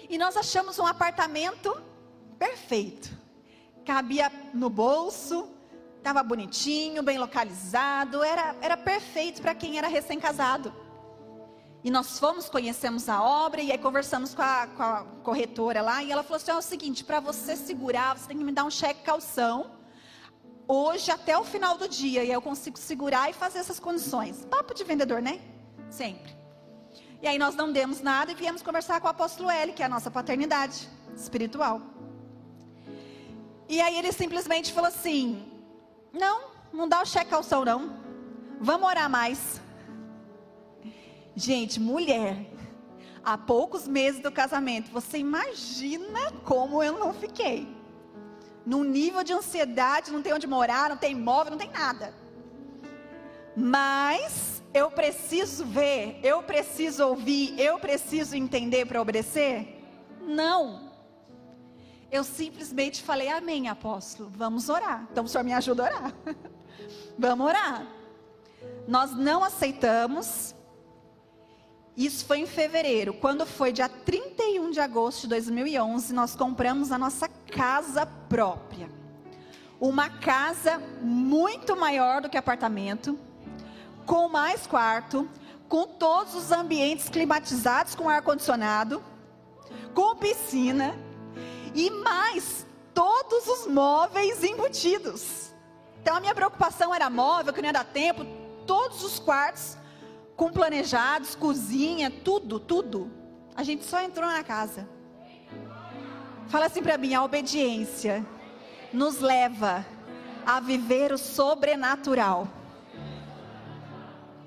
E 0.08 0.16
nós 0.16 0.36
achamos 0.36 0.78
um 0.78 0.86
apartamento 0.86 1.74
perfeito. 2.38 3.10
Cabia 3.84 4.30
no 4.52 4.70
bolso, 4.70 5.48
estava 6.04 6.22
bonitinho, 6.22 7.02
bem 7.02 7.16
localizado, 7.16 8.22
era, 8.22 8.54
era 8.60 8.76
perfeito 8.76 9.40
para 9.40 9.54
quem 9.54 9.78
era 9.78 9.88
recém-casado. 9.88 10.70
E 11.82 11.90
nós 11.90 12.18
fomos, 12.18 12.46
conhecemos 12.46 13.08
a 13.08 13.22
obra 13.22 13.62
e 13.62 13.72
aí 13.72 13.78
conversamos 13.78 14.34
com 14.34 14.42
a, 14.42 14.66
com 14.66 14.82
a 14.82 15.04
corretora 15.22 15.80
lá 15.80 16.02
e 16.02 16.12
ela 16.12 16.22
falou 16.22 16.36
assim: 16.36 16.50
é 16.50 16.54
o 16.54 16.60
seguinte, 16.60 17.02
para 17.04 17.20
você 17.20 17.56
segurar, 17.56 18.18
você 18.18 18.28
tem 18.28 18.36
que 18.36 18.44
me 18.44 18.52
dar 18.52 18.64
um 18.64 18.70
cheque 18.70 19.02
calção 19.02 19.70
hoje 20.68 21.10
até 21.10 21.38
o 21.38 21.44
final 21.44 21.78
do 21.78 21.88
dia 21.88 22.22
e 22.22 22.30
eu 22.30 22.42
consigo 22.42 22.78
segurar 22.78 23.30
e 23.30 23.32
fazer 23.32 23.60
essas 23.60 23.80
condições. 23.80 24.44
Papo 24.50 24.74
de 24.74 24.84
vendedor, 24.84 25.22
né? 25.22 25.40
Sempre. 25.88 26.36
E 27.22 27.26
aí 27.26 27.38
nós 27.38 27.54
não 27.54 27.72
demos 27.72 28.02
nada 28.02 28.30
e 28.30 28.34
viemos 28.34 28.60
conversar 28.60 29.00
com 29.00 29.06
o 29.06 29.10
apóstolo 29.10 29.50
L, 29.50 29.72
que 29.72 29.82
é 29.82 29.86
a 29.86 29.88
nossa 29.88 30.10
paternidade 30.10 30.86
espiritual. 31.16 31.80
E 33.66 33.80
aí 33.80 33.96
ele 33.96 34.12
simplesmente 34.12 34.70
falou 34.70 34.88
assim: 34.88 35.53
Não, 36.14 36.44
não 36.72 36.88
dá 36.88 37.02
o 37.02 37.04
cheque 37.04 37.30
calção 37.30 37.64
não. 37.64 37.96
Vamos 38.60 38.88
orar 38.88 39.10
mais. 39.10 39.60
Gente, 41.34 41.80
mulher, 41.80 42.46
há 43.24 43.36
poucos 43.36 43.88
meses 43.88 44.20
do 44.20 44.30
casamento, 44.30 44.92
você 44.92 45.18
imagina 45.18 46.30
como 46.44 46.80
eu 46.80 46.96
não 46.96 47.12
fiquei. 47.12 47.66
Num 48.64 48.84
nível 48.84 49.24
de 49.24 49.32
ansiedade, 49.32 50.12
não 50.12 50.22
tem 50.22 50.32
onde 50.32 50.46
morar, 50.46 50.88
não 50.88 50.96
tem 50.96 51.12
imóvel, 51.12 51.50
não 51.50 51.58
tem 51.58 51.70
nada. 51.70 52.14
Mas 53.56 54.62
eu 54.72 54.90
preciso 54.92 55.64
ver, 55.64 56.20
eu 56.22 56.42
preciso 56.44 57.08
ouvir, 57.08 57.58
eu 57.58 57.78
preciso 57.80 58.36
entender 58.36 58.86
para 58.86 59.02
obedecer? 59.02 59.84
Não. 60.22 60.93
Eu 62.14 62.22
simplesmente 62.22 63.02
falei, 63.02 63.28
amém, 63.28 63.66
apóstolo, 63.68 64.30
vamos 64.32 64.68
orar. 64.68 65.04
Então 65.10 65.24
o 65.24 65.28
senhor 65.28 65.42
me 65.42 65.52
ajuda 65.52 65.82
a 65.82 65.86
orar. 65.86 66.14
vamos 67.18 67.44
orar. 67.44 67.86
Nós 68.86 69.10
não 69.16 69.42
aceitamos 69.42 70.54
isso 71.96 72.24
foi 72.24 72.38
em 72.38 72.46
fevereiro. 72.46 73.14
Quando 73.14 73.44
foi 73.44 73.72
dia 73.72 73.88
31 73.88 74.70
de 74.70 74.78
agosto 74.78 75.22
de 75.22 75.28
2011, 75.30 76.14
nós 76.14 76.36
compramos 76.36 76.92
a 76.92 76.98
nossa 76.98 77.26
casa 77.28 78.06
própria. 78.06 78.88
Uma 79.80 80.08
casa 80.08 80.80
muito 81.02 81.76
maior 81.76 82.20
do 82.20 82.30
que 82.30 82.36
apartamento, 82.36 83.18
com 84.06 84.28
mais 84.28 84.68
quarto, 84.68 85.28
com 85.68 85.84
todos 85.84 86.36
os 86.36 86.52
ambientes 86.52 87.08
climatizados 87.08 87.96
com 87.96 88.08
ar 88.08 88.22
condicionado, 88.22 89.02
com 89.92 90.14
piscina 90.14 90.94
e 91.74 91.90
mais 91.90 92.66
todos 92.94 93.46
os 93.46 93.66
móveis 93.66 94.42
embutidos. 94.44 95.52
Então 96.00 96.16
a 96.16 96.20
minha 96.20 96.34
preocupação 96.34 96.94
era 96.94 97.10
móvel, 97.10 97.52
que 97.52 97.60
não 97.60 97.68
ia 97.68 97.72
dar 97.72 97.84
tempo, 97.84 98.24
todos 98.66 99.02
os 99.02 99.18
quartos 99.18 99.76
com 100.36 100.50
planejados, 100.50 101.34
cozinha, 101.34 102.10
tudo, 102.10 102.58
tudo. 102.60 103.10
A 103.56 103.62
gente 103.62 103.84
só 103.84 104.00
entrou 104.00 104.28
na 104.28 104.42
casa. 104.42 104.88
Fala 106.48 106.66
assim 106.66 106.82
para 106.82 106.98
mim: 106.98 107.14
a 107.14 107.24
obediência 107.24 108.24
nos 108.92 109.20
leva 109.20 109.84
a 110.46 110.60
viver 110.60 111.12
o 111.12 111.18
sobrenatural. 111.18 112.48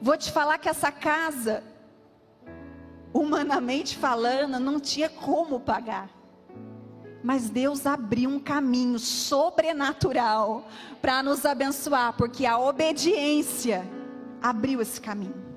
Vou 0.01 0.15
te 0.15 0.31
falar 0.31 0.57
que 0.59 0.69
essa 0.69 0.91
casa, 0.91 1.63
humanamente 3.11 3.97
falando, 3.97 4.59
não 4.59 4.79
tinha 4.79 5.09
como 5.09 5.59
pagar. 5.59 6.16
Mas 7.23 7.49
Deus 7.49 7.85
abriu 7.85 8.29
um 8.29 8.39
caminho 8.39 8.99
sobrenatural 8.99 10.67
para 11.01 11.23
nos 11.23 11.45
abençoar, 11.45 12.13
porque 12.13 12.45
a 12.45 12.57
obediência 12.57 13.87
abriu 14.41 14.81
esse 14.81 15.01
caminho. 15.01 15.47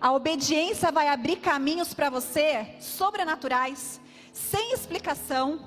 A 0.00 0.12
obediência 0.12 0.90
vai 0.90 1.08
abrir 1.08 1.36
caminhos 1.36 1.94
para 1.94 2.10
você 2.10 2.74
sobrenaturais, 2.80 4.00
sem 4.32 4.72
explicação. 4.72 5.60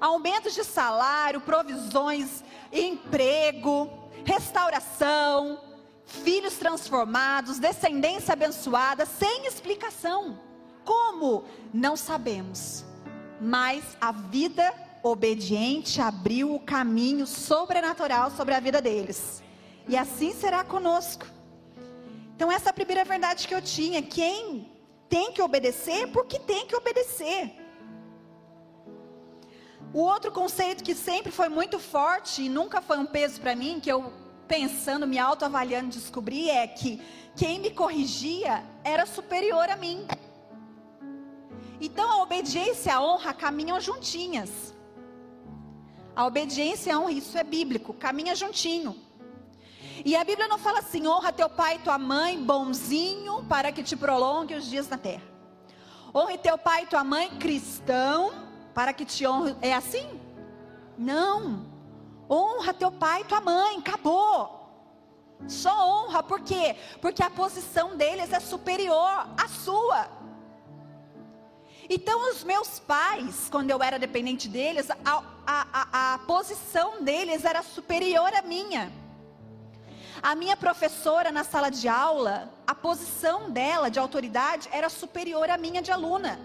Aumentos 0.00 0.54
de 0.54 0.64
salário, 0.64 1.40
provisões, 1.40 2.44
emprego, 2.72 3.90
restauração, 4.24 5.60
filhos 6.04 6.54
transformados, 6.54 7.58
descendência 7.58 8.32
abençoada, 8.32 9.06
sem 9.06 9.46
explicação. 9.46 10.38
Como? 10.84 11.44
Não 11.72 11.96
sabemos. 11.96 12.84
Mas 13.40 13.82
a 14.00 14.12
vida 14.12 14.72
obediente 15.02 16.00
abriu 16.00 16.54
o 16.54 16.60
caminho 16.60 17.26
sobrenatural 17.26 18.30
sobre 18.30 18.54
a 18.54 18.60
vida 18.60 18.82
deles. 18.82 19.42
E 19.88 19.96
assim 19.96 20.34
será 20.34 20.62
conosco. 20.62 21.26
Então, 22.36 22.52
essa 22.52 22.68
é 22.68 22.70
a 22.70 22.74
primeira 22.74 23.04
verdade 23.04 23.48
que 23.48 23.54
eu 23.54 23.62
tinha. 23.62 24.02
Quem 24.02 24.70
tem 25.08 25.32
que 25.32 25.42
obedecer, 25.42 26.08
porque 26.08 26.38
tem 26.38 26.66
que 26.66 26.76
obedecer. 26.76 27.56
O 29.92 30.00
outro 30.00 30.30
conceito 30.30 30.84
que 30.84 30.94
sempre 30.94 31.32
foi 31.32 31.48
muito 31.48 31.78
forte 31.78 32.42
e 32.42 32.48
nunca 32.48 32.80
foi 32.80 32.98
um 32.98 33.06
peso 33.06 33.40
para 33.40 33.56
mim, 33.56 33.80
que 33.80 33.90
eu 33.90 34.12
pensando, 34.46 35.06
me 35.06 35.18
autoavaliando, 35.18 35.88
descobri 35.88 36.48
é 36.48 36.66
que 36.66 37.00
quem 37.36 37.58
me 37.58 37.70
corrigia 37.70 38.64
era 38.84 39.06
superior 39.06 39.68
a 39.68 39.76
mim. 39.76 40.06
Então 41.80 42.10
a 42.10 42.22
obediência 42.22 42.90
e 42.90 42.92
a 42.92 43.02
honra 43.02 43.32
caminham 43.32 43.80
juntinhas. 43.80 44.74
A 46.14 46.26
obediência 46.26 46.90
e 46.90 46.92
a 46.92 46.98
honra, 46.98 47.12
isso 47.12 47.38
é 47.38 47.42
bíblico, 47.42 47.94
caminha 47.94 48.34
juntinho. 48.34 48.94
E 50.04 50.16
a 50.16 50.24
Bíblia 50.24 50.48
não 50.48 50.58
fala 50.58 50.80
assim: 50.80 51.06
honra 51.06 51.32
teu 51.32 51.48
pai 51.48 51.76
e 51.76 51.78
tua 51.78 51.98
mãe, 51.98 52.42
bonzinho, 52.42 53.44
para 53.44 53.72
que 53.72 53.82
te 53.82 53.96
prolongue 53.96 54.54
os 54.54 54.66
dias 54.68 54.88
na 54.88 54.98
terra. 54.98 55.22
Honre 56.14 56.38
teu 56.38 56.58
pai 56.58 56.82
e 56.82 56.86
tua 56.86 57.04
mãe, 57.04 57.30
cristão, 57.38 58.32
para 58.74 58.92
que 58.92 59.04
te 59.04 59.26
honre. 59.26 59.56
É 59.62 59.72
assim? 59.72 60.20
Não. 60.98 61.66
Honra 62.28 62.74
teu 62.74 62.90
pai 62.90 63.22
e 63.22 63.24
tua 63.24 63.40
mãe, 63.40 63.78
acabou. 63.78 64.58
Só 65.48 65.72
honra, 65.88 66.22
por 66.22 66.40
quê? 66.40 66.76
Porque 67.00 67.22
a 67.22 67.30
posição 67.30 67.96
deles 67.96 68.32
é 68.32 68.40
superior 68.40 69.26
à 69.36 69.48
sua. 69.48 70.08
Então, 71.92 72.30
os 72.30 72.44
meus 72.44 72.78
pais, 72.78 73.48
quando 73.50 73.70
eu 73.72 73.82
era 73.82 73.98
dependente 73.98 74.48
deles, 74.48 74.88
a, 74.92 75.24
a, 75.44 75.66
a, 75.72 76.14
a 76.14 76.18
posição 76.20 77.02
deles 77.02 77.44
era 77.44 77.64
superior 77.64 78.32
à 78.32 78.42
minha. 78.42 78.92
A 80.22 80.36
minha 80.36 80.56
professora 80.56 81.32
na 81.32 81.42
sala 81.42 81.68
de 81.68 81.88
aula, 81.88 82.48
a 82.64 82.76
posição 82.76 83.50
dela 83.50 83.90
de 83.90 83.98
autoridade 83.98 84.68
era 84.70 84.88
superior 84.88 85.50
à 85.50 85.58
minha 85.58 85.82
de 85.82 85.90
aluna. 85.90 86.38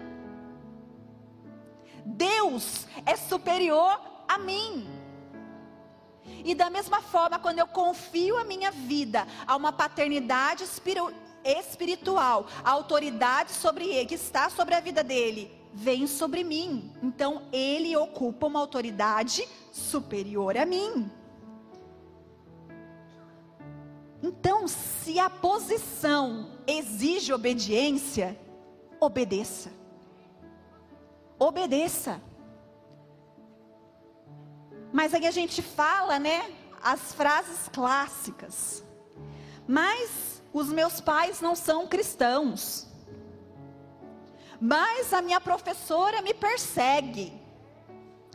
Deus 2.04 2.88
é 3.04 3.14
superior 3.14 4.00
a 4.26 4.38
mim. 4.38 4.90
E 6.44 6.56
da 6.56 6.68
mesma 6.68 7.00
forma, 7.00 7.38
quando 7.38 7.60
eu 7.60 7.68
confio 7.68 8.36
a 8.36 8.42
minha 8.42 8.72
vida 8.72 9.24
a 9.46 9.54
uma 9.54 9.72
paternidade 9.72 10.64
espiritual, 10.64 11.12
a 12.64 12.70
autoridade 12.70 13.52
sobre 13.52 13.86
ele, 13.88 14.06
que 14.06 14.14
está 14.14 14.50
sobre 14.50 14.74
a 14.74 14.80
vida 14.80 15.02
dele, 15.04 15.50
vem 15.72 16.06
sobre 16.06 16.42
mim. 16.42 16.92
Então, 17.02 17.42
ele 17.52 17.96
ocupa 17.96 18.46
uma 18.46 18.60
autoridade 18.60 19.46
superior 19.72 20.56
a 20.56 20.64
mim. 20.64 21.10
Então, 24.22 24.66
se 24.66 25.18
a 25.18 25.28
posição 25.28 26.50
exige 26.66 27.32
obediência, 27.32 28.38
obedeça. 28.98 29.70
Obedeça. 31.38 32.20
Mas 34.92 35.12
aí 35.12 35.26
a 35.26 35.30
gente 35.30 35.60
fala, 35.60 36.18
né, 36.18 36.50
as 36.82 37.12
frases 37.12 37.68
clássicas. 37.68 38.82
Mas 39.68 40.35
os 40.58 40.68
meus 40.68 41.02
pais 41.02 41.42
não 41.42 41.54
são 41.54 41.86
cristãos. 41.86 42.86
Mas 44.58 45.12
a 45.12 45.20
minha 45.20 45.38
professora 45.38 46.22
me 46.22 46.32
persegue. 46.32 47.30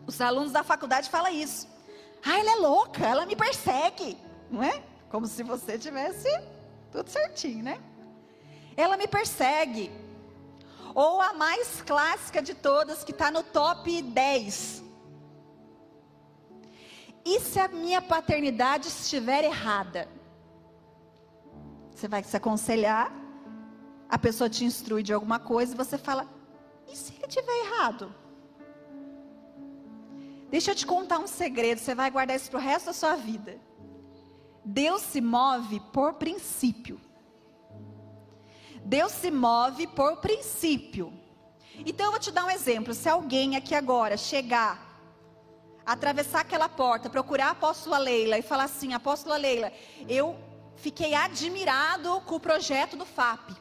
Os 0.05 0.21
alunos 0.21 0.51
da 0.51 0.63
faculdade 0.63 1.09
falam 1.09 1.33
isso. 1.33 1.67
Ah, 2.23 2.37
ela 2.37 2.51
é 2.51 2.55
louca, 2.57 3.03
ela 3.03 3.25
me 3.25 3.35
persegue, 3.35 4.15
não 4.51 4.61
é? 4.61 4.83
Como 5.09 5.25
se 5.25 5.41
você 5.41 5.79
tivesse 5.79 6.29
tudo 6.91 7.09
certinho, 7.09 7.63
né? 7.63 7.81
Ela 8.77 8.97
me 8.97 9.07
persegue. 9.07 9.91
Ou 10.93 11.19
a 11.19 11.33
mais 11.33 11.81
clássica 11.81 12.39
de 12.39 12.53
todas, 12.53 13.03
que 13.03 13.11
está 13.11 13.31
no 13.31 13.41
top 13.41 13.99
10. 13.99 14.83
E 17.25 17.39
se 17.39 17.59
a 17.59 17.67
minha 17.67 17.99
paternidade 17.99 18.89
estiver 18.89 19.43
errada? 19.43 20.20
Você 22.01 22.07
vai 22.07 22.23
se 22.23 22.35
aconselhar, 22.35 23.13
a 24.09 24.17
pessoa 24.17 24.49
te 24.49 24.65
instrui 24.65 25.03
de 25.03 25.13
alguma 25.13 25.37
coisa 25.37 25.75
e 25.75 25.77
você 25.77 25.99
fala: 25.99 26.27
e 26.91 26.95
se 26.95 27.13
ele 27.13 27.27
estiver 27.27 27.55
errado? 27.65 28.11
Deixa 30.49 30.71
eu 30.71 30.75
te 30.75 30.83
contar 30.83 31.19
um 31.19 31.27
segredo, 31.27 31.77
você 31.77 31.93
vai 31.93 32.09
guardar 32.09 32.35
isso 32.35 32.49
para 32.49 32.59
o 32.59 32.63
resto 32.63 32.87
da 32.87 32.93
sua 32.93 33.15
vida. 33.15 33.59
Deus 34.65 35.03
se 35.03 35.21
move 35.21 35.79
por 35.93 36.15
princípio. 36.15 36.99
Deus 38.83 39.11
se 39.11 39.29
move 39.29 39.85
por 39.85 40.17
princípio. 40.17 41.13
Então 41.85 42.07
eu 42.07 42.11
vou 42.13 42.19
te 42.19 42.31
dar 42.31 42.45
um 42.45 42.49
exemplo. 42.49 42.95
Se 42.95 43.07
alguém 43.07 43.55
aqui 43.55 43.75
agora 43.75 44.17
chegar, 44.17 44.99
atravessar 45.85 46.39
aquela 46.39 46.67
porta, 46.67 47.11
procurar 47.11 47.49
a 47.49 47.51
apóstola 47.51 47.99
Leila 47.99 48.39
e 48.39 48.41
falar 48.41 48.63
assim: 48.63 48.91
Apóstola 48.91 49.37
Leila, 49.37 49.71
eu 50.09 50.49
fiquei 50.81 51.13
admirado 51.13 52.21
com 52.21 52.35
o 52.35 52.39
projeto 52.39 52.97
do 52.97 53.05
FAP. 53.05 53.51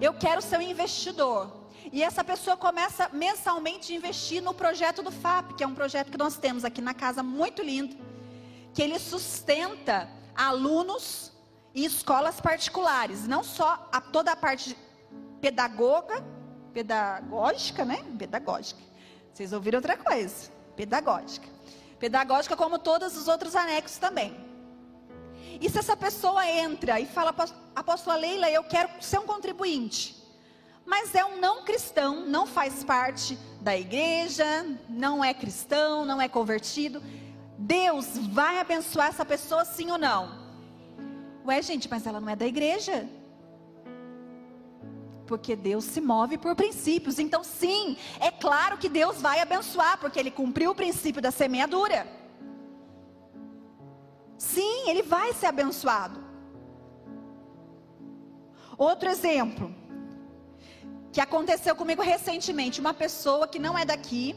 Eu 0.00 0.12
quero 0.12 0.42
ser 0.42 0.58
um 0.58 0.62
investidor. 0.62 1.50
E 1.90 2.02
essa 2.02 2.22
pessoa 2.22 2.56
começa 2.56 3.08
mensalmente 3.12 3.92
a 3.92 3.96
investir 3.96 4.42
no 4.42 4.52
projeto 4.52 5.02
do 5.02 5.10
FAP, 5.10 5.54
que 5.56 5.64
é 5.64 5.66
um 5.66 5.74
projeto 5.74 6.10
que 6.10 6.18
nós 6.18 6.36
temos 6.36 6.64
aqui 6.64 6.82
na 6.82 6.92
casa 6.92 7.22
muito 7.22 7.62
lindo, 7.62 7.96
que 8.74 8.82
ele 8.82 8.98
sustenta 8.98 10.08
alunos 10.36 11.32
e 11.74 11.84
escolas 11.84 12.40
particulares, 12.40 13.26
não 13.26 13.42
só 13.42 13.88
a, 13.90 14.00
toda 14.00 14.32
a 14.32 14.36
parte 14.36 14.76
pedagoga, 15.40 16.22
pedagógica, 16.74 17.84
né? 17.84 18.04
Pedagógica. 18.18 18.80
Vocês 19.32 19.52
ouviram 19.52 19.78
outra 19.78 19.96
coisa? 19.96 20.52
Pedagógica. 20.76 21.48
Pedagógica 21.98 22.54
como 22.54 22.78
todos 22.78 23.16
os 23.16 23.26
outros 23.28 23.56
anexos 23.56 23.96
também. 23.98 24.49
E 25.60 25.68
se 25.68 25.78
essa 25.78 25.96
pessoa 25.96 26.46
entra 26.46 26.98
e 26.98 27.04
fala, 27.06 27.34
apóstola 27.76 28.16
Leila, 28.16 28.50
eu 28.50 28.64
quero 28.64 28.88
ser 29.00 29.18
um 29.18 29.26
contribuinte, 29.26 30.16
mas 30.86 31.14
é 31.14 31.22
um 31.24 31.38
não 31.38 31.64
cristão, 31.64 32.26
não 32.26 32.46
faz 32.46 32.82
parte 32.82 33.38
da 33.60 33.76
igreja, 33.76 34.66
não 34.88 35.22
é 35.22 35.34
cristão, 35.34 36.06
não 36.06 36.20
é 36.20 36.28
convertido, 36.28 37.02
Deus 37.58 38.16
vai 38.16 38.58
abençoar 38.58 39.08
essa 39.08 39.24
pessoa 39.24 39.66
sim 39.66 39.90
ou 39.90 39.98
não? 39.98 40.40
Ué, 41.46 41.60
gente, 41.60 41.90
mas 41.90 42.06
ela 42.06 42.20
não 42.20 42.30
é 42.30 42.36
da 42.36 42.46
igreja. 42.46 43.06
Porque 45.26 45.54
Deus 45.54 45.84
se 45.84 46.00
move 46.00 46.38
por 46.38 46.56
princípios. 46.56 47.18
Então, 47.18 47.44
sim, 47.44 47.96
é 48.18 48.30
claro 48.30 48.78
que 48.78 48.88
Deus 48.88 49.20
vai 49.20 49.40
abençoar, 49.40 49.98
porque 49.98 50.18
Ele 50.18 50.30
cumpriu 50.30 50.70
o 50.70 50.74
princípio 50.74 51.20
da 51.20 51.30
semeadura. 51.30 52.19
Sim, 54.40 54.88
ele 54.88 55.02
vai 55.02 55.34
ser 55.34 55.46
abençoado. 55.46 56.18
Outro 58.78 59.10
exemplo, 59.10 59.74
que 61.12 61.20
aconteceu 61.20 61.76
comigo 61.76 62.00
recentemente: 62.00 62.80
uma 62.80 62.94
pessoa 62.94 63.46
que 63.46 63.58
não 63.58 63.76
é 63.76 63.84
daqui, 63.84 64.34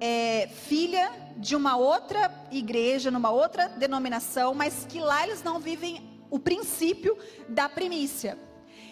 é, 0.00 0.48
filha 0.48 1.12
de 1.36 1.54
uma 1.54 1.76
outra 1.76 2.32
igreja, 2.50 3.10
numa 3.10 3.30
outra 3.30 3.68
denominação, 3.68 4.54
mas 4.54 4.86
que 4.88 4.98
lá 4.98 5.24
eles 5.26 5.42
não 5.42 5.60
vivem 5.60 6.24
o 6.30 6.38
princípio 6.38 7.18
da 7.50 7.68
primícia. 7.68 8.38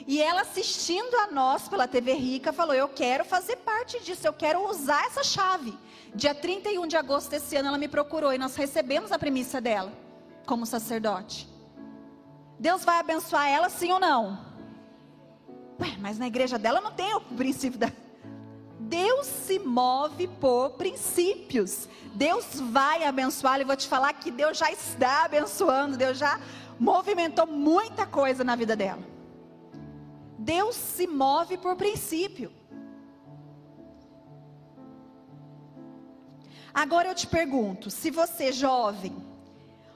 E 0.07 0.21
ela 0.21 0.43
assistindo 0.43 1.15
a 1.15 1.29
nós 1.29 1.67
pela 1.67 1.89
TV 1.89 2.13
Rica 2.13 2.53
falou: 2.53 2.75
Eu 2.75 2.91
quero 2.91 3.25
fazer 3.25 3.57
parte 3.57 3.99
disso, 4.05 4.27
eu 4.27 4.35
quero 4.35 4.69
usar 4.69 5.03
essa 5.07 5.25
chave. 5.25 5.73
Dia 6.15 6.35
31 6.35 6.87
de 6.87 6.97
agosto 6.97 7.31
desse 7.31 7.57
ano 7.57 7.69
ela 7.69 7.79
me 7.79 7.89
procurou 7.89 8.33
e 8.33 8.39
nós 8.39 8.57
recebemos 8.57 9.13
a 9.13 9.19
primícia 9.19 9.61
dela 9.61 9.93
como 10.47 10.65
sacerdote. 10.65 11.49
Deus 12.59 12.85
vai 12.85 12.99
abençoar 12.99 13.49
ela 13.49 13.69
sim 13.69 13.93
ou 13.93 14.01
não? 14.01 14.47
Ué, 15.81 15.97
mas 16.01 16.19
na 16.19 16.27
igreja 16.27 16.59
dela 16.59 16.81
não 16.81 16.93
tem 16.93 17.15
o 17.15 17.21
princípio 17.21 17.79
da 17.79 17.91
Deus 18.79 19.27
se 19.27 19.59
move 19.59 20.29
por 20.29 20.71
princípios. 20.71 21.89
Deus 22.15 22.61
vai 22.61 23.05
abençoar. 23.05 23.61
Eu 23.61 23.67
vou 23.67 23.77
te 23.77 23.89
falar 23.89 24.13
que 24.13 24.31
Deus 24.31 24.57
já 24.57 24.71
está 24.71 25.25
abençoando. 25.25 25.97
Deus 25.97 26.17
já 26.17 26.41
movimentou 26.79 27.47
muita 27.47 28.07
coisa 28.07 28.45
na 28.45 28.55
vida 28.55 28.77
dela. 28.77 29.03
Deus 30.39 30.77
se 30.77 31.07
move 31.07 31.59
por 31.59 31.75
princípio. 31.75 32.53
Agora 36.77 37.09
eu 37.09 37.15
te 37.15 37.27
pergunto: 37.27 37.91
se 37.91 38.11
você, 38.11 38.53
jovem, 38.53 39.17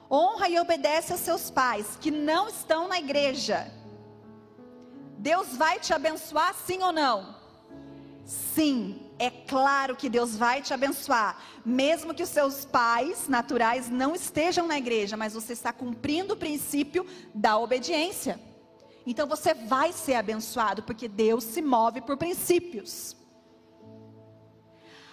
honra 0.09 0.49
e 0.49 0.59
obedece 0.59 1.11
aos 1.11 1.21
seus 1.21 1.51
pais 1.51 1.95
que 2.01 2.09
não 2.09 2.47
estão 2.47 2.87
na 2.87 2.97
igreja, 2.97 3.71
Deus 5.15 5.55
vai 5.55 5.79
te 5.79 5.93
abençoar 5.93 6.55
sim 6.55 6.81
ou 6.81 6.91
não? 6.91 7.35
Sim, 8.25 9.11
é 9.19 9.29
claro 9.29 9.95
que 9.95 10.09
Deus 10.09 10.35
vai 10.35 10.63
te 10.63 10.73
abençoar, 10.73 11.37
mesmo 11.63 12.15
que 12.15 12.23
os 12.23 12.29
seus 12.29 12.65
pais 12.65 13.27
naturais 13.27 13.87
não 13.87 14.15
estejam 14.15 14.65
na 14.65 14.79
igreja, 14.79 15.15
mas 15.15 15.35
você 15.35 15.53
está 15.53 15.71
cumprindo 15.71 16.33
o 16.33 16.37
princípio 16.37 17.05
da 17.31 17.59
obediência. 17.59 18.39
Então 19.05 19.27
você 19.27 19.53
vai 19.53 19.93
ser 19.93 20.15
abençoado, 20.15 20.81
porque 20.81 21.07
Deus 21.07 21.43
se 21.43 21.61
move 21.61 22.01
por 22.01 22.17
princípios. 22.17 23.20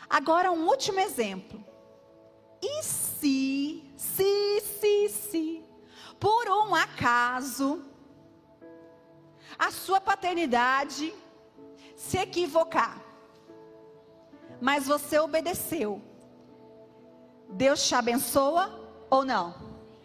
Agora, 0.09 0.51
um 0.51 0.67
último 0.67 1.01
exemplo. 1.01 1.63
E 2.63 2.83
se, 2.83 3.85
se, 3.97 4.61
se, 4.61 5.09
se, 5.09 5.65
por 6.19 6.49
um 6.49 6.75
acaso, 6.75 7.85
a 9.59 9.71
sua 9.71 10.01
paternidade 10.01 11.15
se 11.95 12.17
equivocar, 12.19 13.01
mas 14.61 14.87
você 14.87 15.19
obedeceu, 15.19 16.03
Deus 17.51 17.87
te 17.87 17.95
abençoa 17.95 18.71
ou 19.09 19.25
não? 19.25 19.55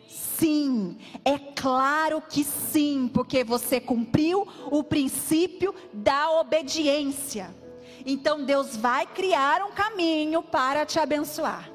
Sim, 0.08 0.98
é 1.26 1.40
claro 1.40 2.22
que 2.22 2.44
sim, 2.44 3.10
porque 3.12 3.44
você 3.44 3.80
cumpriu 3.80 4.48
o 4.70 4.84
princípio 4.84 5.74
da 5.92 6.30
obediência. 6.40 7.63
Então 8.06 8.44
Deus 8.44 8.76
vai 8.76 9.06
criar 9.06 9.62
um 9.64 9.72
caminho 9.72 10.42
para 10.44 10.86
te 10.86 11.00
abençoar. 11.00 11.70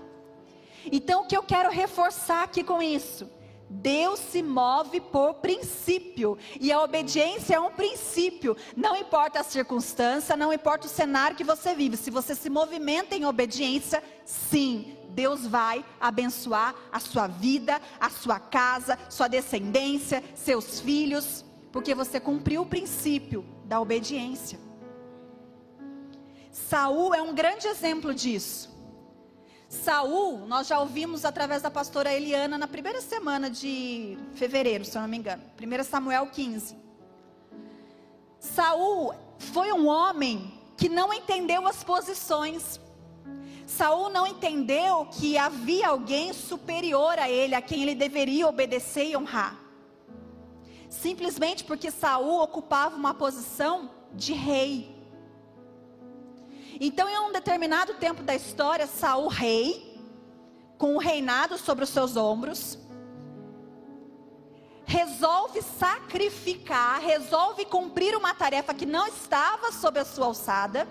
Então 0.91 1.23
o 1.23 1.27
que 1.27 1.37
eu 1.37 1.43
quero 1.43 1.71
reforçar 1.71 2.45
aqui 2.45 2.63
com 2.63 2.83
isso? 2.83 3.29
Deus 3.71 4.19
se 4.19 4.43
move 4.43 4.99
por 5.01 5.35
princípio, 5.35 6.39
e 6.59 6.73
a 6.73 6.83
obediência 6.83 7.57
é 7.57 7.61
um 7.61 7.71
princípio. 7.71 8.57
Não 8.75 8.97
importa 8.97 9.41
a 9.41 9.45
circunstância, 9.45 10.37
não 10.37 10.53
importa 10.53 10.87
o 10.87 10.91
cenário 10.91 11.37
que 11.37 11.45
você 11.45 11.75
vive, 11.75 11.97
se 11.97 12.11
você 12.11 12.35
se 12.35 12.49
movimenta 12.49 13.15
em 13.15 13.27
obediência, 13.27 14.03
sim, 14.25 14.97
Deus 15.11 15.47
vai 15.47 15.85
abençoar 16.01 16.75
a 16.91 16.99
sua 16.99 17.27
vida, 17.27 17.81
a 18.01 18.09
sua 18.09 18.41
casa, 18.41 18.99
sua 19.11 19.29
descendência, 19.29 20.25
seus 20.35 20.81
filhos, 20.81 21.45
porque 21.71 21.95
você 21.95 22.19
cumpriu 22.19 22.63
o 22.63 22.67
princípio 22.67 23.45
da 23.65 23.81
obediência. 23.81 24.68
Saul 26.67 27.15
é 27.15 27.23
um 27.23 27.35
grande 27.35 27.67
exemplo 27.69 28.13
disso. 28.13 28.69
Saul, 29.69 30.47
nós 30.47 30.67
já 30.67 30.81
ouvimos 30.81 31.25
através 31.25 31.63
da 31.63 31.71
pastora 31.71 32.13
Eliana 32.13 32.59
na 32.59 32.67
primeira 32.67 33.01
semana 33.01 33.49
de 33.51 34.19
fevereiro, 34.35 34.85
se 34.85 34.97
eu 34.97 35.03
não 35.03 35.09
me 35.09 35.19
engano. 35.19 35.43
1 35.61 35.85
Samuel 35.85 36.27
15. 36.27 36.77
Saul 38.41 39.15
foi 39.39 39.73
um 39.73 39.87
homem 39.87 40.53
que 40.77 40.89
não 40.89 41.13
entendeu 41.13 41.67
as 41.67 41.85
posições. 41.85 42.81
Saul 43.67 44.11
não 44.11 44.27
entendeu 44.27 45.07
que 45.07 45.37
havia 45.39 45.89
alguém 45.89 46.33
superior 46.33 47.19
a 47.19 47.31
ele, 47.31 47.55
a 47.55 47.63
quem 47.63 47.83
ele 47.83 47.95
deveria 47.95 48.49
obedecer 48.49 49.11
e 49.11 49.17
honrar. 49.17 49.59
Simplesmente 50.89 51.65
porque 51.65 51.91
Saul 51.91 52.43
ocupava 52.43 52.97
uma 52.97 53.15
posição 53.15 53.91
de 54.15 54.33
rei. 54.33 54.98
Então, 56.81 57.09
em 57.09 57.19
um 57.19 57.33
determinado 57.33 57.95
tempo 57.95 58.23
da 58.23 58.35
história, 58.35 58.87
Saul 58.87 59.29
rei, 59.29 60.01
com 60.77 60.95
o 60.95 60.99
reinado 60.99 61.59
sobre 61.59 61.83
os 61.83 61.91
seus 61.91 62.17
ombros, 62.17 62.79
resolve 64.87 65.61
sacrificar, 65.61 67.01
resolve 67.01 67.65
cumprir 67.65 68.17
uma 68.17 68.33
tarefa 68.33 68.73
que 68.73 68.87
não 68.87 69.07
estava 69.07 69.73
sob 69.73 69.99
a 69.99 70.05
sua 70.05 70.27
alçada. 70.27 70.89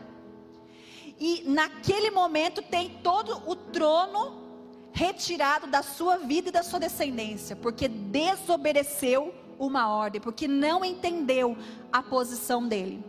E 1.20 1.44
naquele 1.48 2.12
momento 2.12 2.62
tem 2.62 3.00
todo 3.02 3.42
o 3.50 3.56
trono 3.56 4.46
retirado 4.92 5.68
da 5.68 5.82
sua 5.82 6.18
vida 6.18 6.50
e 6.50 6.52
da 6.52 6.64
sua 6.64 6.80
descendência, 6.80 7.56
porque 7.56 7.88
desobedeceu 7.88 9.34
uma 9.58 9.90
ordem, 9.90 10.20
porque 10.20 10.48
não 10.48 10.84
entendeu 10.84 11.58
a 11.92 12.04
posição 12.04 12.68
dele. 12.68 13.04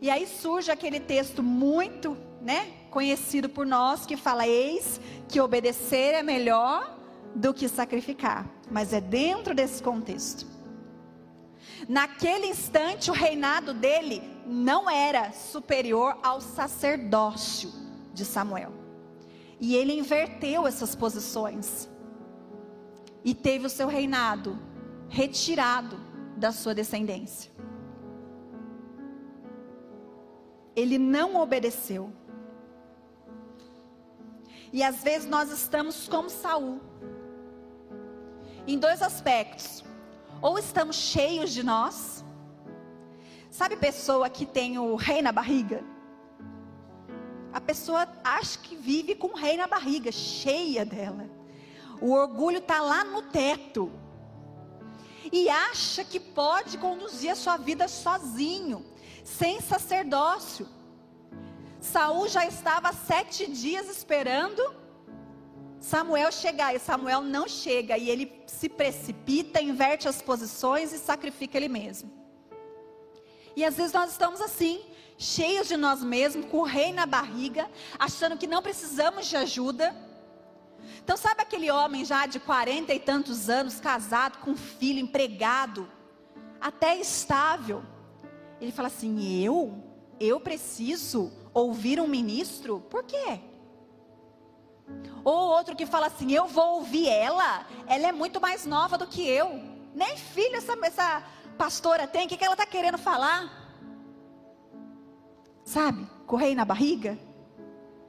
E 0.00 0.10
aí 0.10 0.26
surge 0.26 0.70
aquele 0.70 1.00
texto 1.00 1.42
muito, 1.42 2.16
né, 2.40 2.72
conhecido 2.90 3.48
por 3.48 3.66
nós 3.66 4.06
que 4.06 4.16
fala: 4.16 4.46
"Eis 4.46 5.00
que 5.28 5.40
obedecer 5.40 6.14
é 6.14 6.22
melhor 6.22 6.98
do 7.34 7.54
que 7.54 7.68
sacrificar". 7.68 8.46
Mas 8.70 8.92
é 8.92 9.00
dentro 9.00 9.54
desse 9.54 9.82
contexto. 9.82 10.46
Naquele 11.88 12.46
instante, 12.46 13.10
o 13.10 13.14
reinado 13.14 13.72
dele 13.72 14.22
não 14.46 14.88
era 14.88 15.32
superior 15.32 16.18
ao 16.22 16.40
sacerdócio 16.40 17.72
de 18.12 18.24
Samuel. 18.24 18.72
E 19.60 19.74
ele 19.74 19.92
inverteu 19.92 20.66
essas 20.66 20.94
posições. 20.94 21.88
E 23.24 23.34
teve 23.34 23.66
o 23.66 23.70
seu 23.70 23.88
reinado 23.88 24.58
retirado 25.08 25.98
da 26.36 26.52
sua 26.52 26.74
descendência. 26.74 27.50
Ele 30.76 30.98
não 30.98 31.36
obedeceu. 31.36 32.12
E 34.70 34.82
às 34.82 35.02
vezes 35.02 35.26
nós 35.26 35.50
estamos 35.50 36.06
como 36.06 36.28
Saul. 36.28 36.80
Em 38.66 38.78
dois 38.78 39.00
aspectos. 39.00 39.82
Ou 40.42 40.58
estamos 40.58 40.96
cheios 40.96 41.50
de 41.50 41.62
nós. 41.62 42.22
Sabe 43.50 43.74
pessoa 43.76 44.28
que 44.28 44.44
tem 44.44 44.78
o 44.78 44.94
rei 44.96 45.22
na 45.22 45.32
barriga? 45.32 45.82
A 47.54 47.60
pessoa 47.60 48.06
acha 48.22 48.58
que 48.58 48.76
vive 48.76 49.14
com 49.14 49.28
o 49.28 49.36
rei 49.36 49.56
na 49.56 49.66
barriga, 49.66 50.12
cheia 50.12 50.84
dela. 50.84 51.26
O 52.02 52.12
orgulho 52.12 52.58
está 52.58 52.82
lá 52.82 53.02
no 53.02 53.22
teto. 53.22 53.90
E 55.32 55.48
acha 55.48 56.04
que 56.04 56.20
pode 56.20 56.76
conduzir 56.76 57.30
a 57.30 57.34
sua 57.34 57.56
vida 57.56 57.88
sozinho 57.88 58.84
sem 59.26 59.60
sacerdócio. 59.60 60.68
Saul 61.80 62.28
já 62.28 62.46
estava 62.46 62.92
sete 62.92 63.50
dias 63.50 63.88
esperando 63.88 64.62
Samuel 65.80 66.32
chegar, 66.32 66.74
e 66.74 66.78
Samuel 66.78 67.20
não 67.20 67.46
chega, 67.46 67.98
e 67.98 68.08
ele 68.08 68.42
se 68.46 68.68
precipita, 68.68 69.60
inverte 69.60 70.08
as 70.08 70.22
posições 70.22 70.92
e 70.92 70.98
sacrifica 70.98 71.56
ele 71.56 71.68
mesmo. 71.68 72.10
E 73.54 73.64
às 73.64 73.76
vezes 73.76 73.92
nós 73.92 74.12
estamos 74.12 74.40
assim, 74.40 74.80
cheios 75.18 75.68
de 75.68 75.76
nós 75.76 76.02
mesmos, 76.02 76.46
com 76.46 76.58
o 76.58 76.64
rei 76.64 76.92
na 76.92 77.04
barriga, 77.04 77.68
achando 77.98 78.38
que 78.38 78.46
não 78.46 78.62
precisamos 78.62 79.26
de 79.26 79.36
ajuda. 79.36 79.94
Então, 81.02 81.16
sabe 81.16 81.42
aquele 81.42 81.70
homem 81.70 82.04
já 82.04 82.26
de 82.26 82.40
quarenta 82.40 82.94
e 82.94 83.00
tantos 83.00 83.48
anos, 83.48 83.80
casado, 83.80 84.38
com 84.38 84.56
filho, 84.56 85.00
empregado, 85.00 85.88
até 86.60 86.96
estável, 86.96 87.82
ele 88.60 88.72
fala 88.72 88.88
assim: 88.88 89.42
eu? 89.42 89.82
Eu 90.18 90.40
preciso 90.40 91.30
ouvir 91.52 92.00
um 92.00 92.08
ministro? 92.08 92.80
Por 92.80 93.04
quê? 93.04 93.40
Ou 95.24 95.48
outro 95.50 95.74
que 95.74 95.86
fala 95.86 96.06
assim: 96.06 96.32
eu 96.32 96.46
vou 96.46 96.76
ouvir 96.76 97.08
ela, 97.08 97.66
ela 97.86 98.08
é 98.08 98.12
muito 98.12 98.40
mais 98.40 98.64
nova 98.64 98.96
do 98.96 99.06
que 99.06 99.26
eu. 99.26 99.60
Nem 99.94 100.16
filho 100.16 100.56
essa, 100.56 100.76
essa 100.82 101.24
pastora 101.56 102.06
tem, 102.06 102.26
o 102.26 102.28
que, 102.28 102.36
que 102.36 102.44
ela 102.44 102.54
está 102.54 102.66
querendo 102.66 102.98
falar? 102.98 103.64
Sabe, 105.64 106.06
correio 106.26 106.54
na 106.54 106.64
barriga, 106.64 107.18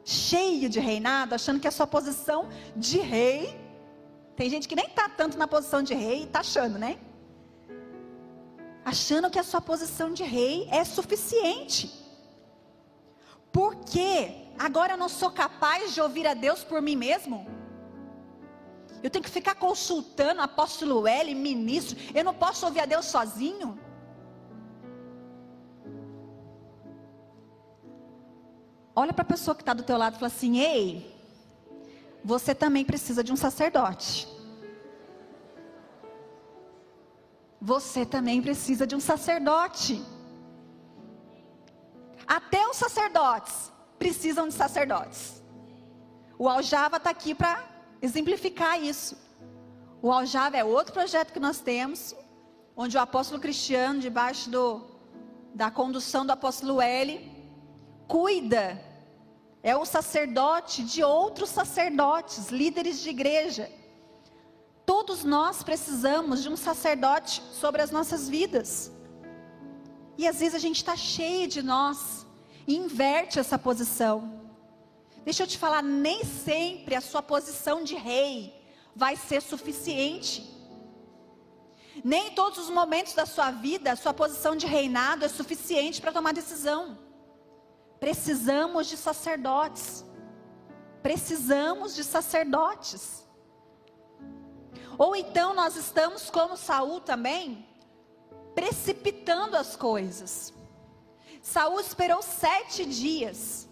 cheio 0.04 0.70
de 0.70 0.80
reinado, 0.80 1.34
achando 1.34 1.60
que 1.60 1.68
a 1.68 1.72
sua 1.72 1.88
posição 1.88 2.50
de 2.76 3.00
rei. 3.00 3.60
Tem 4.36 4.50
gente 4.50 4.68
que 4.68 4.76
nem 4.76 4.86
está 4.86 5.10
tanto 5.10 5.38
na 5.38 5.48
posição 5.48 5.82
de 5.82 5.96
rei, 5.96 6.24
está 6.24 6.42
achando, 6.42 6.78
né? 6.78 7.00
Achando 8.92 9.30
que 9.30 9.38
a 9.38 9.44
sua 9.44 9.60
posição 9.60 10.14
de 10.14 10.24
rei 10.24 10.66
é 10.72 10.82
suficiente. 10.86 11.82
Porque 13.52 14.48
agora 14.58 14.94
eu 14.94 14.98
não 14.98 15.10
sou 15.10 15.30
capaz 15.30 15.94
de 15.94 16.00
ouvir 16.00 16.26
a 16.26 16.34
Deus 16.34 16.64
por 16.64 16.82
mim 16.82 16.96
mesmo? 16.96 17.46
Eu 19.04 19.10
tenho 19.10 19.26
que 19.26 19.30
ficar 19.30 19.56
consultando 19.56 20.42
apóstolo 20.42 21.06
L, 21.06 21.36
ministro. 21.36 21.98
Eu 22.16 22.24
não 22.24 22.34
posso 22.34 22.66
ouvir 22.66 22.80
a 22.80 22.86
Deus 22.86 23.06
sozinho? 23.08 23.78
Olha 28.96 29.12
para 29.12 29.24
a 29.24 29.34
pessoa 29.34 29.54
que 29.54 29.64
está 29.64 29.74
do 29.74 29.84
teu 29.84 29.98
lado 29.98 30.16
e 30.16 30.20
fala 30.20 30.28
assim: 30.28 30.60
Ei, 30.60 31.14
você 32.24 32.56
também 32.56 32.86
precisa 32.86 33.22
de 33.22 33.34
um 33.34 33.36
sacerdote. 33.36 34.37
Você 37.62 38.06
também 38.06 38.42
precisa 38.42 38.86
de 38.86 38.96
um 38.96 39.00
sacerdote. 39.00 40.04
Até 42.26 42.68
os 42.68 42.78
sacerdotes 42.78 43.72
precisam 43.98 44.48
de 44.48 44.54
sacerdotes. 44.54 45.42
O 46.38 46.48
Aljava 46.48 46.98
está 46.98 47.10
aqui 47.10 47.34
para 47.34 47.64
exemplificar 48.02 48.82
isso. 48.82 49.18
O 50.02 50.12
Aljava 50.12 50.58
é 50.58 50.64
outro 50.64 50.94
projeto 50.94 51.34
que 51.34 51.40
nós 51.40 51.60
temos, 51.60 52.16
onde 52.76 52.96
o 52.96 53.00
apóstolo 53.00 53.42
Cristiano, 53.42 54.00
debaixo 54.00 54.50
do, 54.50 54.86
da 55.54 55.72
condução 55.72 56.26
do 56.26 56.32
apóstolo 56.32 56.80
L, 56.80 57.32
cuida, 58.08 58.80
é 59.64 59.76
o 59.76 59.86
sacerdote 59.86 60.84
de 60.84 61.04
outros 61.04 61.50
sacerdotes, 61.50 62.50
líderes 62.50 63.00
de 63.00 63.10
igreja. 63.10 63.72
Todos 64.88 65.26
nós 65.26 65.64
precisamos 65.64 66.42
de 66.42 66.48
um 66.48 66.56
sacerdote 66.56 67.44
sobre 67.52 67.82
as 67.82 67.92
nossas 67.92 68.30
vidas. 68.30 68.90
E 70.18 70.26
às 70.26 70.40
vezes 70.40 70.56
a 70.56 70.60
gente 70.60 70.78
está 70.78 70.96
cheio 70.96 71.46
de 71.46 71.62
nós 71.62 72.26
e 72.66 72.78
inverte 72.78 73.38
essa 73.38 73.60
posição. 73.60 74.48
Deixa 75.26 75.44
eu 75.44 75.48
te 75.48 75.58
falar, 75.58 75.84
nem 75.84 76.24
sempre 76.24 76.96
a 76.96 77.02
sua 77.02 77.22
posição 77.22 77.84
de 77.84 77.96
rei 77.96 78.66
vai 78.96 79.18
ser 79.18 79.42
suficiente. 79.42 80.50
Nem 82.02 82.30
em 82.30 82.32
todos 82.32 82.58
os 82.58 82.70
momentos 82.70 83.14
da 83.14 83.26
sua 83.26 83.52
vida, 83.52 83.92
a 83.92 83.98
sua 83.98 84.14
posição 84.14 84.56
de 84.56 84.66
reinado 84.66 85.26
é 85.26 85.28
suficiente 85.28 86.00
para 86.00 86.14
tomar 86.14 86.32
decisão. 86.32 86.98
Precisamos 88.00 88.88
de 88.88 88.96
sacerdotes. 88.96 90.06
Precisamos 91.04 91.94
de 91.94 92.06
sacerdotes. 92.06 93.27
Ou 94.98 95.16
então 95.16 95.54
nós 95.54 95.76
estamos 95.76 96.30
como 96.30 96.58
Saul 96.58 97.00
também, 97.00 97.66
precipitando 98.56 99.56
as 99.56 99.76
coisas. 99.76 100.54
Saul 101.42 101.80
esperou 101.80 102.22
sete 102.24 102.84
dias. 102.86 103.70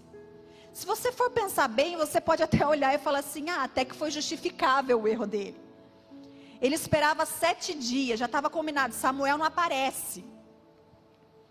Se 0.72 0.86
você 0.86 1.12
for 1.12 1.32
pensar 1.32 1.68
bem, 1.68 1.98
você 1.98 2.22
pode 2.22 2.44
até 2.44 2.66
olhar 2.68 2.94
e 2.94 3.00
falar 3.00 3.20
assim: 3.20 3.50
ah, 3.50 3.64
até 3.64 3.84
que 3.84 3.96
foi 3.96 4.12
justificável 4.12 5.02
o 5.02 5.08
erro 5.08 5.26
dele. 5.26 5.60
Ele 6.62 6.76
esperava 6.76 7.26
sete 7.26 7.74
dias, 7.74 8.20
já 8.20 8.28
estava 8.28 8.50
combinado. 8.50 8.94
Samuel 8.94 9.38
não 9.38 9.46
aparece, 9.46 10.24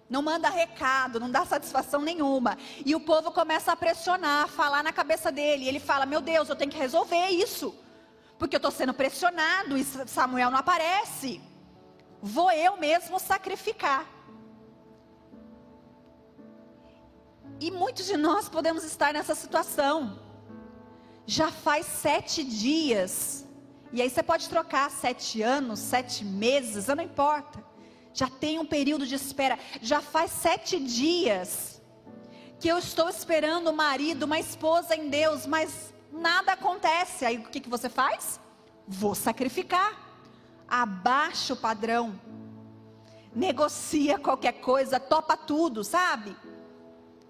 não 0.08 0.22
manda 0.22 0.48
recado, 0.48 1.18
não 1.18 1.30
dá 1.30 1.44
satisfação 1.44 2.00
nenhuma. 2.00 2.56
E 2.86 2.94
o 2.94 3.00
povo 3.00 3.32
começa 3.32 3.72
a 3.72 3.76
pressionar, 3.76 4.44
a 4.44 4.48
falar 4.48 4.84
na 4.84 4.92
cabeça 4.92 5.32
dele. 5.32 5.64
E 5.64 5.68
ele 5.68 5.80
fala: 5.80 6.06
Meu 6.06 6.20
Deus, 6.20 6.48
eu 6.48 6.54
tenho 6.54 6.70
que 6.70 6.78
resolver 6.78 7.28
isso 7.30 7.74
porque 8.38 8.56
eu 8.56 8.58
estou 8.58 8.70
sendo 8.70 8.92
pressionado 8.92 9.76
e 9.76 9.84
Samuel 9.84 10.50
não 10.50 10.58
aparece. 10.58 11.40
Vou 12.20 12.50
eu 12.50 12.76
mesmo 12.76 13.18
sacrificar. 13.18 14.06
E 17.60 17.70
muitos 17.70 18.06
de 18.06 18.16
nós 18.16 18.48
podemos 18.48 18.84
estar 18.84 19.12
nessa 19.12 19.34
situação. 19.34 20.18
Já 21.26 21.50
faz 21.50 21.86
sete 21.86 22.42
dias. 22.42 23.46
E 23.92 24.02
aí 24.02 24.10
você 24.10 24.22
pode 24.22 24.48
trocar 24.48 24.90
sete 24.90 25.40
anos, 25.40 25.78
sete 25.78 26.24
meses, 26.24 26.88
não 26.88 27.02
importa. 27.02 27.64
Já 28.12 28.28
tem 28.28 28.58
um 28.58 28.66
período 28.66 29.06
de 29.06 29.14
espera. 29.14 29.58
Já 29.80 30.00
faz 30.00 30.32
sete 30.32 30.80
dias 30.80 31.80
que 32.58 32.68
eu 32.68 32.78
estou 32.78 33.08
esperando 33.08 33.68
o 33.68 33.76
marido, 33.76 34.24
uma 34.24 34.38
esposa 34.38 34.96
em 34.96 35.08
Deus, 35.08 35.46
mas 35.46 35.93
nada 36.14 36.52
acontece. 36.52 37.24
Aí 37.24 37.38
o 37.38 37.42
que, 37.42 37.60
que 37.60 37.68
você 37.68 37.88
faz? 37.88 38.40
Vou 38.86 39.14
sacrificar. 39.14 39.92
Abaixa 40.68 41.54
o 41.54 41.56
padrão. 41.56 42.18
Negocia 43.34 44.18
qualquer 44.18 44.52
coisa, 44.60 45.00
topa 45.00 45.36
tudo, 45.36 45.82
sabe? 45.82 46.36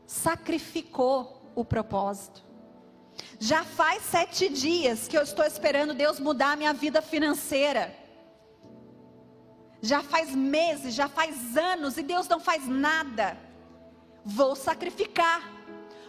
Sacrificou 0.07 1.51
o 1.55 1.65
propósito. 1.65 2.45
Já 3.39 3.65
faz 3.65 4.03
sete 4.03 4.49
dias 4.49 5.09
que 5.09 5.17
eu 5.17 5.23
estou 5.23 5.45
esperando 5.45 5.95
Deus 5.95 6.21
mudar 6.21 6.53
a 6.53 6.57
minha 6.57 6.75
vida 6.75 7.01
financeira. 7.01 7.95
Já 9.81 10.03
faz 10.03 10.35
meses, 10.35 10.95
já 10.95 11.09
faz 11.09 11.57
anos 11.57 11.97
e 11.97 12.03
Deus 12.03 12.29
não 12.29 12.41
faz 12.41 12.67
nada. 12.67 13.37
Vou 14.25 14.55
sacrificar 14.55 15.54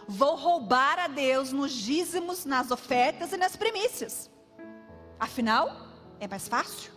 vou 0.06 0.36
roubar 0.36 0.98
a 0.98 1.08
Deus 1.08 1.52
nos 1.52 1.72
dízimos, 1.72 2.44
nas 2.44 2.70
ofertas 2.70 3.32
e 3.32 3.36
nas 3.36 3.56
primícias. 3.56 4.30
Afinal, 5.18 5.88
é 6.20 6.28
mais 6.28 6.46
fácil. 6.48 6.92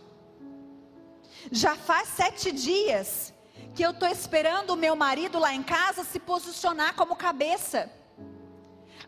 Já 1.50 1.74
faz 1.74 2.08
sete 2.08 2.52
dias 2.52 3.32
que 3.74 3.82
eu 3.82 3.90
estou 3.90 4.08
esperando 4.08 4.70
o 4.70 4.76
meu 4.76 4.94
marido 4.94 5.38
lá 5.38 5.54
em 5.54 5.62
casa 5.62 6.04
se 6.04 6.18
posicionar 6.18 6.94
como 6.94 7.16
cabeça. 7.16 7.90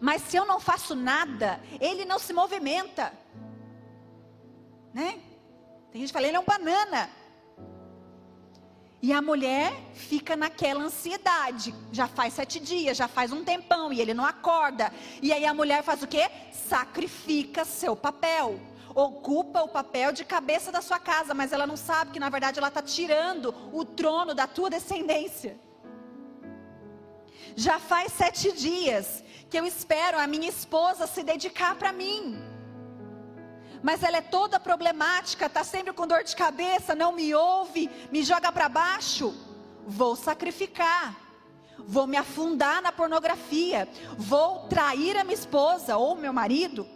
Mas 0.01 0.23
se 0.23 0.37
eu 0.37 0.45
não 0.45 0.59
faço 0.59 0.95
nada, 0.95 1.61
ele 1.81 2.05
não 2.05 2.19
se 2.19 2.33
movimenta. 2.33 3.13
Né? 4.93 5.21
Tem 5.91 6.01
gente 6.01 6.09
que 6.09 6.13
fala, 6.13 6.27
ele 6.27 6.37
é 6.37 6.41
um 6.41 6.45
banana. 6.45 7.09
E 9.03 9.13
a 9.13 9.21
mulher 9.21 9.73
fica 9.95 10.37
naquela 10.37 10.85
ansiedade. 10.85 11.75
Já 11.91 12.07
faz 12.07 12.35
sete 12.35 12.61
dias, 12.61 12.97
já 12.97 13.09
faz 13.09 13.33
um 13.33 13.43
tempão 13.43 13.93
e 13.93 14.01
ele 14.01 14.15
não 14.15 14.25
acorda. 14.25 14.93
E 15.21 15.33
aí 15.33 15.45
a 15.45 15.53
mulher 15.53 15.83
faz 15.83 16.05
o 16.05 16.07
quê? 16.07 16.31
Sacrifica 16.53 17.65
seu 17.65 17.97
papel. 17.97 18.61
Ocupa 18.95 19.61
o 19.63 19.69
papel 19.69 20.13
de 20.13 20.25
cabeça 20.25 20.71
da 20.71 20.81
sua 20.81 21.01
casa, 21.01 21.35
mas 21.35 21.53
ela 21.53 21.67
não 21.67 21.77
sabe 21.77 22.13
que 22.13 22.21
na 22.21 22.29
verdade 22.29 22.61
ela 22.61 22.69
está 22.69 22.81
tirando 22.81 23.53
o 23.73 23.85
trono 23.85 24.35
da 24.35 24.47
tua 24.47 24.71
descendência. 24.71 25.59
Já 27.57 27.81
faz 27.81 28.13
sete 28.13 28.53
dias 28.53 29.25
que 29.51 29.59
eu 29.59 29.67
espero 29.67 30.17
a 30.17 30.29
minha 30.29 30.49
esposa 30.49 31.09
se 31.09 31.25
dedicar 31.25 31.75
para 31.75 31.93
mim 31.93 32.52
mas 33.83 34.03
ela 34.03 34.19
é 34.19 34.23
toda 34.23 34.61
problemática, 34.61 35.47
está 35.47 35.65
sempre 35.65 35.93
com 35.93 36.07
dor 36.07 36.23
de 36.23 36.37
cabeça, 36.37 36.95
não 36.95 37.13
me 37.13 37.35
ouve, 37.35 37.91
me 38.13 38.23
joga 38.23 38.53
para 38.53 38.69
baixo. 38.69 39.35
Vou 39.85 40.15
sacrificar, 40.15 41.17
vou 41.77 42.07
me 42.07 42.17
afundar 42.17 42.81
na 42.81 42.93
pornografia, 42.93 43.89
vou 44.17 44.61
trair 44.69 45.17
a 45.17 45.25
minha 45.25 45.35
esposa 45.35 45.97
ou 45.97 46.15
meu 46.15 46.33
marido. 46.33 46.87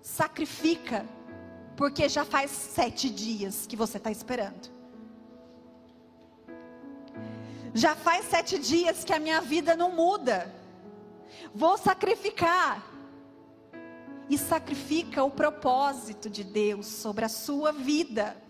Sacrifica, 0.00 1.04
porque 1.76 2.08
já 2.08 2.24
faz 2.24 2.52
sete 2.52 3.10
dias 3.10 3.66
que 3.66 3.74
você 3.74 3.96
está 3.96 4.10
esperando. 4.10 4.70
Já 7.74 7.96
faz 7.96 8.26
sete 8.26 8.58
dias 8.58 9.02
que 9.02 9.12
a 9.12 9.18
minha 9.18 9.40
vida 9.40 9.76
não 9.76 9.90
muda. 9.90 10.52
Vou 11.54 11.76
sacrificar 11.76 12.89
e 14.30 14.38
sacrifica 14.38 15.24
o 15.24 15.30
propósito 15.30 16.30
de 16.30 16.44
Deus 16.44 16.86
sobre 16.86 17.24
a 17.24 17.28
sua 17.28 17.72
vida. 17.72 18.40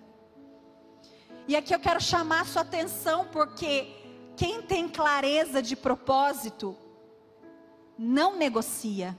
E 1.49 1.57
aqui 1.57 1.75
eu 1.75 1.81
quero 1.81 1.99
chamar 1.99 2.43
a 2.43 2.45
sua 2.45 2.61
atenção 2.61 3.27
porque 3.33 3.88
quem 4.37 4.61
tem 4.61 4.87
clareza 4.87 5.62
de 5.62 5.75
propósito 5.75 6.77
não 7.99 8.37
negocia, 8.37 9.16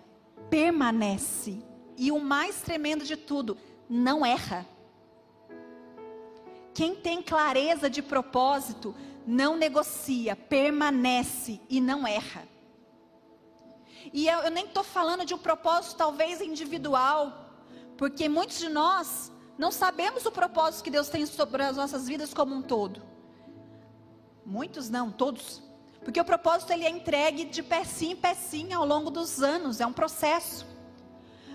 permanece. 0.52 1.58
E 1.98 2.12
o 2.12 2.20
mais 2.20 2.62
tremendo 2.62 3.04
de 3.04 3.18
tudo, 3.18 3.58
não 3.90 4.24
erra. 4.24 4.66
Quem 6.76 6.96
tem 6.96 7.24
clareza 7.24 7.90
de 7.90 8.04
propósito 8.04 8.96
não 9.26 9.58
negocia, 9.58 10.36
permanece 10.36 11.60
e 11.68 11.82
não 11.82 12.06
erra. 12.06 12.51
E 14.14 14.28
eu, 14.28 14.40
eu 14.40 14.52
nem 14.52 14.66
estou 14.66 14.84
falando 14.84 15.26
de 15.26 15.34
um 15.34 15.38
propósito 15.38 15.96
talvez 15.96 16.42
individual, 16.42 17.50
porque 17.98 18.28
muitos 18.28 18.58
de 18.58 18.70
nós 18.70 19.32
não 19.58 19.72
sabemos 19.72 20.26
o 20.26 20.32
propósito 20.32 20.84
que 20.84 20.90
Deus 20.90 21.10
tem 21.10 21.26
sobre 21.26 21.64
as 21.64 21.78
nossas 21.78 22.08
vidas 22.08 22.34
como 22.34 22.56
um 22.56 22.62
todo. 22.62 23.02
Muitos 24.46 24.90
não, 24.90 25.12
todos. 25.12 25.62
Porque 26.04 26.20
o 26.20 26.26
propósito 26.26 26.74
ele 26.74 26.86
é 26.86 26.90
entregue 26.90 27.46
de 27.46 27.62
pecinha 27.62 28.14
em 28.14 28.16
pecinha 28.16 28.78
ao 28.78 28.86
longo 28.86 29.12
dos 29.12 29.42
anos, 29.42 29.80
é 29.80 29.86
um 29.86 29.94
processo. 29.94 30.66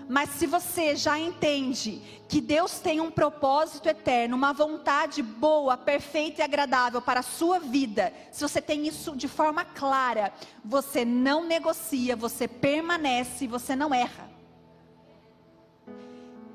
Mas 0.09 0.29
se 0.29 0.47
você 0.47 0.95
já 0.95 1.19
entende 1.19 2.01
que 2.29 2.39
Deus 2.39 2.79
tem 2.79 3.01
um 3.01 3.11
propósito 3.11 3.89
eterno, 3.89 4.37
uma 4.37 4.53
vontade 4.53 5.21
boa, 5.21 5.75
perfeita 5.75 6.41
e 6.41 6.43
agradável 6.43 7.01
para 7.01 7.19
a 7.19 7.23
sua 7.23 7.59
vida, 7.59 8.13
se 8.31 8.41
você 8.41 8.61
tem 8.61 8.87
isso 8.87 9.15
de 9.17 9.27
forma 9.27 9.65
clara, 9.65 10.31
você 10.63 11.03
não 11.03 11.43
negocia, 11.43 12.15
você 12.15 12.47
permanece, 12.47 13.47
você 13.47 13.75
não 13.75 13.93
erra. 13.93 14.29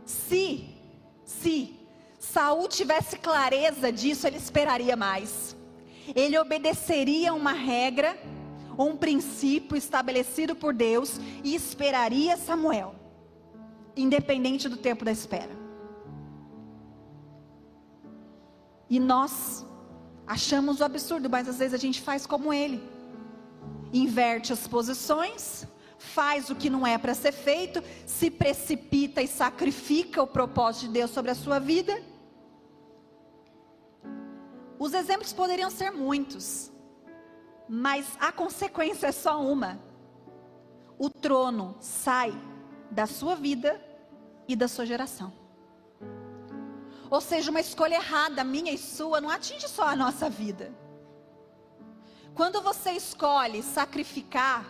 Se, 0.07 0.75
se 1.23 1.77
Saul 2.19 2.69
tivesse 2.69 3.19
clareza 3.19 3.93
disso, 3.93 4.27
ele 4.27 4.39
esperaria 4.39 4.97
mais. 4.97 5.55
Ele 6.15 6.39
obedeceria 6.39 7.35
uma 7.35 7.53
regra, 7.53 8.17
um 8.79 8.97
princípio 8.97 9.77
estabelecido 9.77 10.57
por 10.57 10.73
Deus 10.73 11.21
e 11.45 11.55
esperaria 11.55 12.39
Samuel 12.39 13.02
independente 13.97 14.69
do 14.69 14.77
tempo 14.77 15.05
da 15.05 15.13
espera. 15.13 15.63
E 18.89 19.01
nós 19.01 19.65
achamos 20.27 20.81
o 20.81 20.85
absurdo, 20.85 21.29
mas 21.31 21.49
às 21.49 21.59
vezes 21.59 21.75
a 21.75 21.79
gente 21.79 22.01
faz 22.01 22.27
como 22.27 22.53
ele. 22.53 22.83
Inverte 23.93 24.53
as 24.53 24.67
posições, 24.69 25.67
faz 25.99 26.51
o 26.51 26.55
que 26.55 26.69
não 26.69 26.87
é 26.87 26.99
para 26.99 27.15
ser 27.15 27.33
feito, 27.33 27.83
se 28.07 28.31
precipita 28.31 29.23
e 29.23 29.27
sacrifica 29.27 30.23
o 30.23 30.27
propósito 30.27 30.87
de 30.87 30.93
Deus 30.93 31.11
sobre 31.11 31.31
a 31.31 31.35
sua 31.35 31.59
vida. 31.59 32.03
Os 34.79 34.95
exemplos 34.95 35.33
poderiam 35.33 35.71
ser 35.71 35.91
muitos, 35.91 36.73
mas 37.69 38.07
a 38.19 38.33
consequência 38.33 39.07
é 39.07 39.13
só 39.13 39.41
uma: 39.41 39.81
o 40.99 41.09
trono 41.09 41.77
sai 41.81 42.33
da 42.93 43.07
sua 43.07 43.35
vida 43.35 43.81
e 44.47 44.55
da 44.55 44.69
sua 44.69 44.85
geração. 44.85 45.33
Ou 47.11 47.21
seja, 47.21 47.51
uma 47.51 47.61
escolha 47.61 47.95
errada, 47.95 48.45
minha 48.45 48.73
e 48.73 48.79
sua, 48.79 49.21
não 49.21 49.31
atinge 49.31 49.69
só 49.69 49.85
a 49.89 49.97
nossa 49.97 50.29
vida. 50.29 50.73
Quando 52.35 52.61
você 52.63 52.93
escolhe 52.93 53.63
sacrificar 53.63 54.65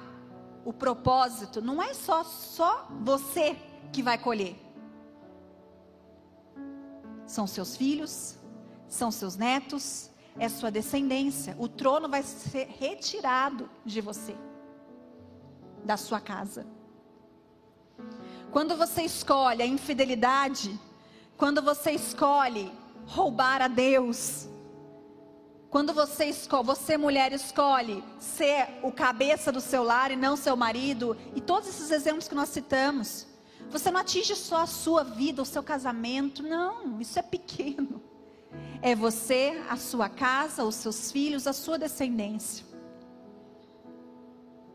o 0.65 0.73
propósito, 0.73 1.61
não 1.61 1.83
é 1.83 1.93
só 1.95 2.23
só 2.25 2.87
você 3.01 3.57
que 3.93 4.03
vai 4.03 4.19
colher. 4.19 4.57
São 7.27 7.47
seus 7.47 7.77
filhos, 7.77 8.37
são 8.89 9.11
seus 9.11 9.37
netos, 9.37 10.11
é 10.39 10.49
sua 10.49 10.71
descendência. 10.71 11.57
O 11.59 11.69
trono 11.69 12.09
vai 12.09 12.23
ser 12.23 12.69
retirado 12.79 13.69
de 13.85 14.01
você, 14.01 14.37
da 15.85 15.97
sua 15.97 16.21
casa. 16.21 16.67
Quando 18.53 18.77
você 18.77 19.03
escolhe 19.03 19.63
a 19.63 19.67
infidelidade, 19.67 20.79
quando 21.39 21.63
você 21.63 21.93
escolhe 21.93 22.71
roubar 23.07 23.63
a 23.63 23.67
Deus, 23.67 24.47
quando 25.71 25.95
você 25.95 26.27
escolhe, 26.27 26.67
você 26.67 26.99
mulher 26.99 27.33
escolhe 27.33 28.05
ser 28.19 28.69
o 28.83 28.93
cabeça 28.93 29.51
do 29.51 29.59
seu 29.59 29.83
lar 29.83 30.11
e 30.11 30.17
não 30.17 30.37
seu 30.37 30.55
marido, 30.55 31.17
e 31.35 31.41
todos 31.41 31.67
esses 31.67 31.91
exemplos 31.91 32.29
que 32.29 32.35
nós 32.35 32.51
citamos, 32.51 33.27
você 33.71 33.91
não 33.91 34.01
atinge 34.01 34.37
só 34.37 34.59
a 34.59 34.67
sua 34.67 35.03
vida, 35.03 35.41
o 35.41 35.47
seu 35.47 35.63
casamento, 35.63 36.43
não, 36.43 37.01
isso 37.01 37.19
é 37.19 37.23
pequeno. 37.23 38.03
É 38.83 38.95
você, 38.95 39.63
a 39.71 39.79
sua 39.79 40.11
casa, 40.11 40.63
os 40.63 40.75
seus 40.75 41.11
filhos, 41.11 41.47
a 41.47 41.55
sua 41.55 41.79
descendência. 41.79 42.67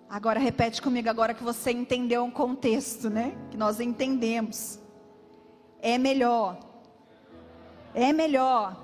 Agora 0.10 0.40
repete 0.40 0.82
comigo 0.82 1.10
agora 1.10 1.34
que 1.34 1.44
você 1.44 1.72
entendeu 1.72 2.24
um 2.24 2.32
contexto, 2.32 3.10
né? 3.10 3.36
Que 3.52 3.58
nós 3.58 3.82
entendemos. 3.82 4.80
É 5.82 5.98
melhor. 5.98 6.60
É 7.94 8.14
melhor 8.14 8.78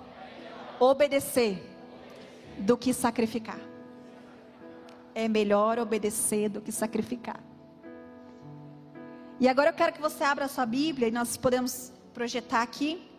obedecer 0.79 1.63
do 2.57 2.77
que 2.77 2.93
sacrificar. 2.93 3.59
É 5.15 5.29
melhor 5.29 5.79
obedecer 5.79 6.49
do 6.49 6.59
que 6.59 6.71
sacrificar. 6.71 7.41
E 9.39 9.47
agora 9.47 9.69
eu 9.69 9.73
quero 9.73 9.93
que 9.93 10.01
você 10.01 10.23
abra 10.23 10.45
a 10.45 10.47
sua 10.49 10.65
Bíblia 10.65 11.07
e 11.07 11.11
nós 11.11 11.37
podemos 11.37 11.93
projetar 12.13 12.61
aqui, 12.61 13.09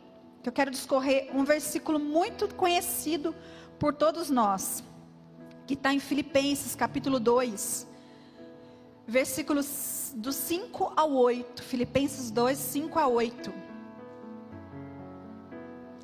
que 0.43 0.49
eu 0.49 0.53
quero 0.53 0.71
discorrer 0.71 1.31
um 1.35 1.43
versículo 1.43 1.99
muito 1.99 2.55
conhecido 2.55 3.35
por 3.79 3.95
todos 3.95 4.31
nós, 4.31 4.85
que 5.67 5.75
está 5.75 5.93
em 5.93 5.99
Filipenses 5.99 6.75
capítulo 6.75 7.19
2, 7.19 7.94
versículos 9.07 10.13
do 10.15 10.33
5 10.33 10.93
ao 10.97 11.13
8. 11.13 11.63
Filipenses 11.63 12.31
2, 12.31 12.57
5 12.59 12.99
a 12.99 13.07
8. 13.07 13.53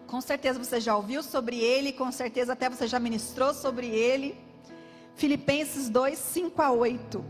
Com 0.06 0.20
certeza 0.20 0.58
você 0.58 0.80
já 0.80 0.96
ouviu 0.96 1.22
sobre 1.22 1.58
ele, 1.60 1.92
com 1.92 2.10
certeza 2.10 2.52
até 2.52 2.68
você 2.68 2.86
já 2.86 2.98
ministrou 2.98 3.54
sobre 3.54 3.86
ele. 3.86 4.36
Filipenses 5.14 5.88
2, 5.88 6.18
5 6.18 6.62
a 6.62 6.72
8. 6.72 7.24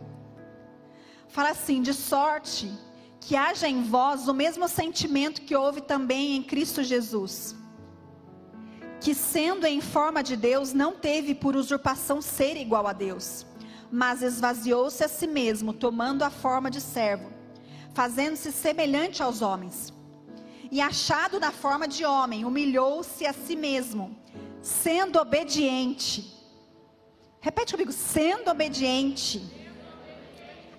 Fala 1.29 1.51
assim: 1.51 1.83
de 1.83 1.93
sorte 1.93 2.73
que 3.21 3.37
haja 3.37 3.69
em 3.69 3.83
vós 3.83 4.29
o 4.29 4.35
mesmo 4.35 4.67
sentimento 4.67 5.43
que 5.43 5.55
houve 5.55 5.83
também 5.83 6.37
em 6.37 6.43
Cristo 6.43 6.83
Jesus, 6.83 7.55
que 9.01 9.15
sendo 9.15 9.67
em 9.67 9.81
forma 9.81 10.23
de 10.23 10.37
Deus, 10.37 10.73
não 10.73 10.95
teve 10.95 11.35
por 11.35 11.55
usurpação 11.55 12.23
ser 12.23 12.57
igual 12.57 12.87
a 12.87 12.93
Deus, 12.93 13.45
mas 13.91 14.23
esvaziou-se 14.23 15.03
a 15.03 15.09
si 15.09 15.27
mesmo, 15.27 15.73
tomando 15.73 16.23
a 16.23 16.31
forma 16.31 16.71
de 16.71 16.81
servo, 16.81 17.33
fazendo-se 17.93 18.53
semelhante 18.53 19.23
aos 19.23 19.43
homens 19.43 19.93
e 20.71 20.81
achado 20.81 21.41
na 21.41 21.51
forma 21.51 21.89
de 21.89 22.05
homem, 22.05 22.45
humilhou-se 22.45 23.27
a 23.27 23.33
si 23.33 23.57
mesmo, 23.57 24.17
sendo 24.63 25.19
obediente. 25.19 26.33
Repete 27.41 27.73
comigo, 27.73 27.93
sendo 27.93 28.51
obediente 28.51 29.43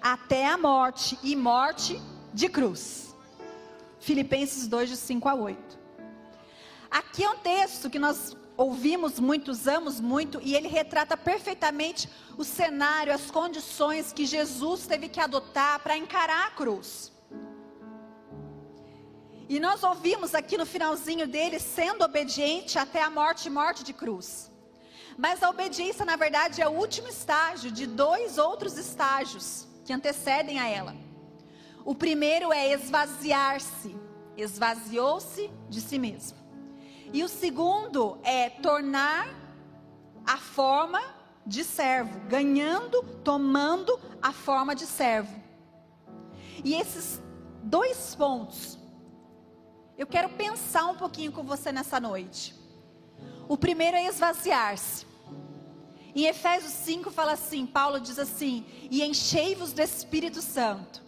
até 0.02 0.48
a 0.48 0.58
morte 0.58 1.20
e 1.22 1.36
morte 1.36 2.02
de 2.34 2.48
cruz. 2.48 3.14
Filipenses 4.00 4.68
2, 4.68 4.90
de 4.90 4.98
5 4.98 5.28
a 5.28 5.36
8. 5.36 5.80
Aqui 6.90 7.24
é 7.24 7.30
um 7.30 7.38
texto 7.38 7.90
que 7.90 8.00
nós 8.00 8.36
ouvimos 8.58 9.20
muito, 9.20 9.52
usamos 9.52 10.00
muito, 10.00 10.40
e 10.42 10.56
ele 10.56 10.68
retrata 10.68 11.18
perfeitamente 11.18 12.10
o 12.38 12.44
cenário, 12.44 13.14
as 13.14 13.32
condições 13.32 14.14
que 14.14 14.26
Jesus 14.26 14.86
teve 14.86 15.10
que 15.10 15.20
adotar 15.20 15.80
para 15.80 15.98
encarar 15.98 16.48
a 16.48 16.52
cruz. 16.52 17.12
E 19.50 19.60
nós 19.60 19.84
ouvimos 19.84 20.34
aqui 20.34 20.58
no 20.58 20.66
finalzinho 20.66 21.28
dele 21.28 21.60
sendo 21.60 22.06
obediente 22.06 22.80
até 22.80 23.02
a 23.02 23.10
morte 23.10 23.50
morte 23.50 23.84
de 23.84 23.92
cruz. 23.92 24.50
Mas 25.18 25.44
a 25.44 25.50
obediência, 25.50 26.06
na 26.06 26.16
verdade, 26.16 26.62
é 26.62 26.68
o 26.68 26.72
último 26.72 27.10
estágio 27.10 27.70
de 27.70 27.86
dois 27.86 28.38
outros 28.38 28.78
estágios 28.78 29.68
que 29.84 29.92
antecedem 29.92 30.60
a 30.60 30.68
ela. 30.68 30.96
O 31.84 31.94
primeiro 31.94 32.54
é 32.54 32.72
esvaziar-se, 32.72 33.96
esvaziou-se 34.38 35.52
de 35.70 35.82
si 35.82 36.00
mesmo. 36.00 36.41
E 37.14 37.24
o 37.24 37.28
segundo 37.28 38.18
é 38.24 38.50
tornar 38.50 39.28
a 40.26 40.38
forma 40.38 41.02
de 41.46 41.64
servo, 41.64 42.20
ganhando, 42.28 43.04
tomando 43.24 44.00
a 44.22 44.32
forma 44.32 44.76
de 44.76 44.86
servo. 44.86 45.42
E 46.64 46.74
esses 46.76 47.22
dois 47.64 48.16
pontos 48.16 48.80
eu 50.02 50.08
quero 50.08 50.30
pensar 50.30 50.88
um 50.88 50.96
pouquinho 50.96 51.32
com 51.32 51.44
você 51.44 51.72
nessa 51.72 52.00
noite. 52.00 52.56
O 53.48 53.56
primeiro 53.56 53.96
é 53.98 54.08
esvaziar-se. 54.08 55.06
Em 56.16 56.26
Efésios 56.26 56.74
5 56.74 57.12
fala 57.12 57.34
assim, 57.34 57.68
Paulo 57.68 58.00
diz 58.00 58.18
assim: 58.18 58.66
"E 58.90 59.04
enchei-vos 59.04 59.74
do 59.74 59.80
Espírito 59.80 60.42
Santo". 60.42 61.04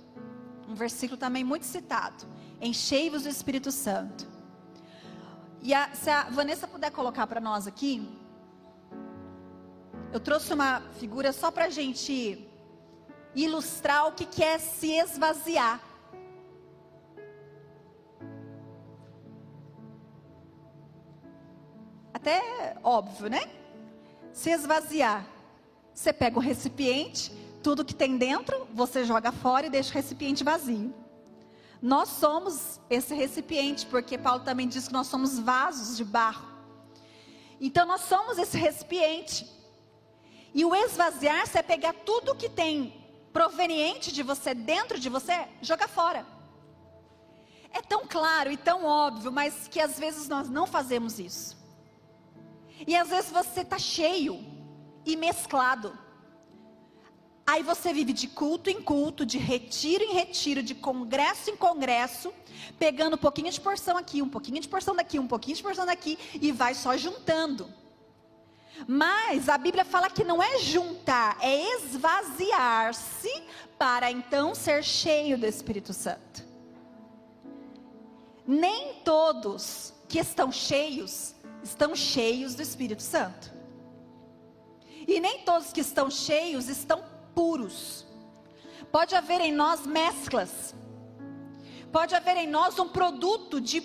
Um 0.70 0.76
versículo 0.76 1.18
também 1.18 1.44
muito 1.44 1.66
citado. 1.66 2.24
Enchei-vos 2.62 3.24
do 3.24 3.30
Espírito 3.30 3.72
Santo. 3.72 4.28
E 5.64 5.74
a, 5.74 5.90
se 5.96 6.10
a 6.10 6.26
Vanessa 6.26 6.68
puder 6.68 6.92
colocar 6.92 7.26
para 7.26 7.42
nós 7.42 7.66
aqui, 7.66 8.08
eu 10.12 10.20
trouxe 10.20 10.54
uma 10.54 10.82
figura 11.00 11.34
só 11.34 11.50
para 11.50 11.66
a 11.66 11.70
gente 11.70 12.48
ilustrar 13.34 14.08
o 14.08 14.12
que, 14.12 14.26
que 14.26 14.44
é 14.44 14.60
se 14.60 14.92
esvaziar. 14.92 15.80
até 22.24 22.78
óbvio, 22.82 23.30
né? 23.30 23.42
Se 24.32 24.50
esvaziar. 24.50 25.28
Você 25.94 26.14
pega 26.14 26.38
o 26.38 26.42
recipiente, 26.42 27.32
tudo 27.62 27.84
que 27.84 27.94
tem 27.94 28.18
dentro, 28.18 28.66
você 28.74 29.04
joga 29.04 29.32
fora 29.34 29.68
e 29.68 29.70
deixa 29.70 29.92
o 29.92 29.94
recipiente 29.94 30.42
vazio. 30.42 30.94
Nós 31.84 32.08
somos 32.08 32.80
esse 32.90 33.14
recipiente, 33.14 33.86
porque 33.88 34.18
Paulo 34.18 34.40
também 34.46 34.70
diz 34.70 34.88
que 34.88 34.94
nós 34.94 35.08
somos 35.08 35.38
vasos 35.38 35.98
de 35.98 36.06
barro. 36.06 36.48
Então 37.60 37.86
nós 37.86 38.00
somos 38.00 38.38
esse 38.38 38.58
recipiente. 38.58 39.46
E 40.54 40.64
o 40.64 40.74
esvaziar-se 40.74 41.58
é 41.58 41.62
pegar 41.62 41.92
tudo 41.92 42.36
que 42.36 42.48
tem 42.48 43.06
proveniente 43.34 44.14
de 44.14 44.24
você, 44.24 44.54
dentro 44.54 44.98
de 44.98 45.10
você, 45.10 45.46
jogar 45.62 45.90
fora. 45.90 46.26
É 47.70 47.82
tão 47.82 48.08
claro 48.08 48.50
e 48.50 48.56
tão 48.56 48.86
óbvio, 48.86 49.30
mas 49.30 49.68
que 49.68 49.82
às 49.82 50.00
vezes 50.00 50.30
nós 50.30 50.50
não 50.50 50.66
fazemos 50.66 51.20
isso. 51.20 51.58
E 52.88 52.96
às 52.96 53.10
vezes 53.10 53.30
você 53.30 53.60
está 53.60 53.78
cheio 53.78 54.40
e 55.06 55.18
mesclado. 55.18 56.00
Aí 57.46 57.62
você 57.62 57.94
vive 57.94 58.14
de 58.14 58.28
culto 58.28 58.70
em 58.70 58.82
culto, 58.82 59.26
de 59.26 59.38
retiro 59.38 60.04
em 60.04 60.14
retiro, 60.14 60.64
de 60.64 60.74
congresso 60.74 61.50
em 61.50 61.58
congresso, 61.58 62.34
pegando 62.80 63.16
um 63.16 63.18
pouquinho 63.18 63.52
de 63.52 63.60
porção 63.60 63.98
aqui, 63.98 64.22
um 64.22 64.30
pouquinho 64.30 64.62
de 64.62 64.68
porção 64.68 64.96
daqui, 64.96 65.20
um 65.20 65.28
pouquinho 65.28 65.58
de 65.58 65.64
porção 65.64 65.86
daqui, 65.86 66.18
e 66.34 66.52
vai 66.52 66.74
só 66.74 66.96
juntando. 66.96 67.70
Mas 68.88 69.50
a 69.50 69.58
Bíblia 69.58 69.84
fala 69.84 70.10
que 70.10 70.24
não 70.24 70.42
é 70.42 70.58
juntar, 70.60 71.38
é 71.42 71.76
esvaziar-se 71.78 73.44
para 73.78 74.10
então 74.10 74.56
ser 74.56 74.84
cheio 74.84 75.38
do 75.38 75.46
Espírito 75.46 75.94
Santo. 75.94 76.44
Nem 78.48 78.96
todos 79.06 79.94
que 80.08 80.20
estão 80.20 80.52
cheios 80.52 81.36
estão 81.62 81.96
cheios 81.96 82.56
do 82.56 82.62
Espírito 82.62 83.02
Santo. 83.02 83.52
E 85.08 85.20
nem 85.20 85.40
todos 85.40 85.72
que 85.72 85.82
estão 85.82 86.10
cheios 86.10 86.68
estão 86.68 87.13
puros. 87.36 88.06
Pode 88.92 89.16
haver 89.16 89.42
em 89.42 89.52
nós 89.52 89.86
mesclas. 89.86 90.74
Pode 91.92 92.16
haver 92.16 92.38
em 92.38 92.48
nós 92.48 92.80
um 92.80 92.90
produto 92.90 93.62
de 93.62 93.82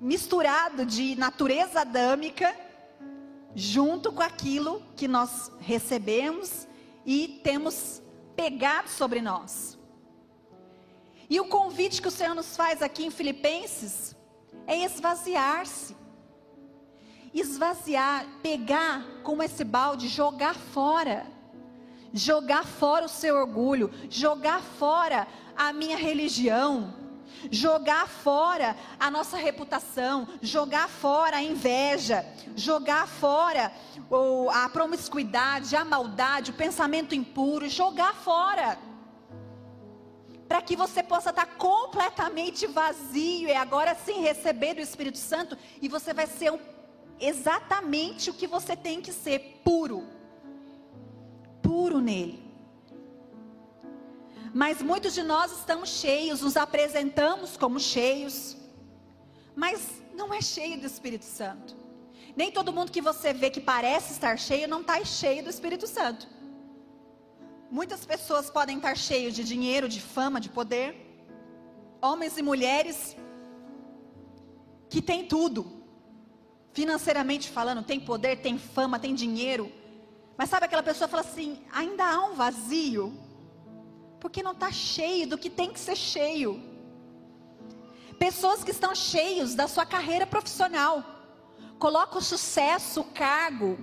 misturado 0.00 0.84
de 0.84 1.16
natureza 1.16 1.80
adâmica 1.80 2.54
junto 3.54 4.12
com 4.12 4.22
aquilo 4.22 4.82
que 4.94 5.08
nós 5.08 5.50
recebemos 5.58 6.68
e 7.04 7.40
temos 7.42 8.02
pegado 8.34 8.88
sobre 8.88 9.22
nós. 9.22 9.78
E 11.30 11.40
o 11.40 11.48
convite 11.48 12.02
que 12.02 12.08
o 12.08 12.10
Senhor 12.10 12.34
nos 12.34 12.56
faz 12.56 12.82
aqui 12.82 13.06
em 13.06 13.10
Filipenses 13.10 14.14
é 14.66 14.76
esvaziar-se 14.84 15.96
esvaziar, 17.40 18.26
pegar 18.42 19.04
como 19.22 19.42
esse 19.42 19.64
balde, 19.64 20.08
jogar 20.08 20.54
fora. 20.54 21.26
Jogar 22.12 22.64
fora 22.64 23.06
o 23.06 23.08
seu 23.08 23.36
orgulho, 23.36 23.90
jogar 24.08 24.60
fora 24.60 25.26
a 25.56 25.72
minha 25.72 25.96
religião, 25.96 26.94
jogar 27.50 28.08
fora 28.08 28.76
a 28.98 29.10
nossa 29.10 29.36
reputação, 29.36 30.28
jogar 30.40 30.88
fora 30.88 31.36
a 31.36 31.42
inveja, 31.42 32.24
jogar 32.54 33.06
fora 33.06 33.72
a 34.52 34.68
promiscuidade, 34.68 35.76
a 35.76 35.84
maldade, 35.84 36.50
o 36.50 36.54
pensamento 36.54 37.14
impuro, 37.14 37.68
jogar 37.68 38.14
fora. 38.14 38.78
Para 40.48 40.62
que 40.62 40.76
você 40.76 41.02
possa 41.02 41.30
estar 41.30 41.46
completamente 41.56 42.66
vazio 42.66 43.48
e 43.48 43.54
agora 43.54 43.96
sim 43.96 44.20
receber 44.20 44.74
do 44.74 44.80
Espírito 44.80 45.18
Santo 45.18 45.58
e 45.82 45.88
você 45.88 46.14
vai 46.14 46.26
ser 46.26 46.52
um, 46.52 46.58
exatamente 47.18 48.30
o 48.30 48.34
que 48.34 48.46
você 48.46 48.76
tem 48.76 49.00
que 49.00 49.12
ser, 49.12 49.60
puro. 49.64 50.15
Puro 51.66 51.98
nele. 52.08 52.38
Mas 54.62 54.80
muitos 54.90 55.12
de 55.18 55.22
nós 55.32 55.50
estamos 55.52 55.88
cheios, 56.02 56.40
nos 56.40 56.56
apresentamos 56.56 57.56
como 57.62 57.78
cheios, 57.78 58.56
mas 59.62 59.78
não 60.14 60.32
é 60.32 60.40
cheio 60.40 60.80
do 60.80 60.86
Espírito 60.86 61.24
Santo. 61.24 61.74
Nem 62.40 62.50
todo 62.52 62.72
mundo 62.72 62.92
que 62.92 63.02
você 63.10 63.32
vê 63.32 63.48
que 63.50 63.60
parece 63.60 64.12
estar 64.12 64.38
cheio 64.38 64.68
não 64.68 64.80
está 64.82 65.02
cheio 65.04 65.42
do 65.42 65.50
Espírito 65.50 65.86
Santo. 65.86 66.28
Muitas 67.70 68.04
pessoas 68.06 68.48
podem 68.48 68.76
estar 68.76 68.96
cheios 68.96 69.34
de 69.34 69.42
dinheiro, 69.42 69.88
de 69.88 70.00
fama, 70.00 70.40
de 70.40 70.48
poder. 70.48 70.88
Homens 72.00 72.38
e 72.38 72.42
mulheres 72.42 73.16
que 74.88 75.02
têm 75.02 75.26
tudo. 75.26 75.60
Financeiramente 76.72 77.50
falando, 77.50 77.82
tem 77.82 77.98
poder, 77.98 78.36
tem 78.36 78.58
fama, 78.58 78.98
tem 78.98 79.14
dinheiro. 79.14 79.72
Mas 80.36 80.50
sabe 80.50 80.66
aquela 80.66 80.82
pessoa 80.82 81.08
fala 81.08 81.22
assim: 81.22 81.62
ainda 81.72 82.04
há 82.04 82.24
um 82.26 82.34
vazio 82.34 83.26
porque 84.20 84.42
não 84.42 84.52
está 84.52 84.72
cheio 84.72 85.28
do 85.28 85.38
que 85.38 85.48
tem 85.48 85.72
que 85.72 85.78
ser 85.78 85.96
cheio. 85.96 86.60
Pessoas 88.18 88.64
que 88.64 88.70
estão 88.70 88.94
cheios 88.94 89.54
da 89.54 89.68
sua 89.68 89.84
carreira 89.84 90.26
profissional, 90.26 91.04
colocam 91.78 92.18
o 92.18 92.22
sucesso, 92.22 93.02
o 93.02 93.04
cargo, 93.04 93.78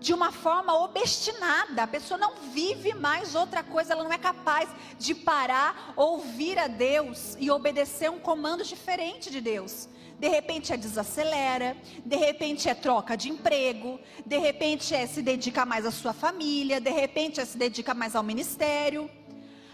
de 0.00 0.12
uma 0.12 0.32
forma 0.32 0.74
obstinada. 0.74 1.84
A 1.84 1.86
pessoa 1.86 2.18
não 2.18 2.34
vive 2.52 2.94
mais 2.94 3.34
outra 3.34 3.62
coisa, 3.62 3.92
ela 3.92 4.04
não 4.04 4.12
é 4.12 4.18
capaz 4.18 4.68
de 4.98 5.14
parar, 5.14 5.92
ouvir 5.96 6.58
a 6.58 6.66
Deus 6.66 7.36
e 7.38 7.50
obedecer 7.50 8.10
um 8.10 8.18
comando 8.18 8.64
diferente 8.64 9.30
de 9.30 9.40
Deus. 9.40 9.88
De 10.18 10.28
repente 10.28 10.72
é 10.72 10.76
desacelera, 10.76 11.76
de 12.04 12.16
repente 12.16 12.68
é 12.68 12.74
troca 12.74 13.16
de 13.16 13.28
emprego, 13.28 14.00
de 14.26 14.36
repente 14.36 14.94
é 14.94 15.06
se 15.06 15.22
dedica 15.22 15.64
mais 15.64 15.86
à 15.86 15.92
sua 15.92 16.12
família, 16.12 16.80
de 16.80 16.90
repente 16.90 17.40
é 17.40 17.44
se 17.44 17.56
dedica 17.56 17.94
mais 17.94 18.16
ao 18.16 18.22
ministério. 18.22 19.08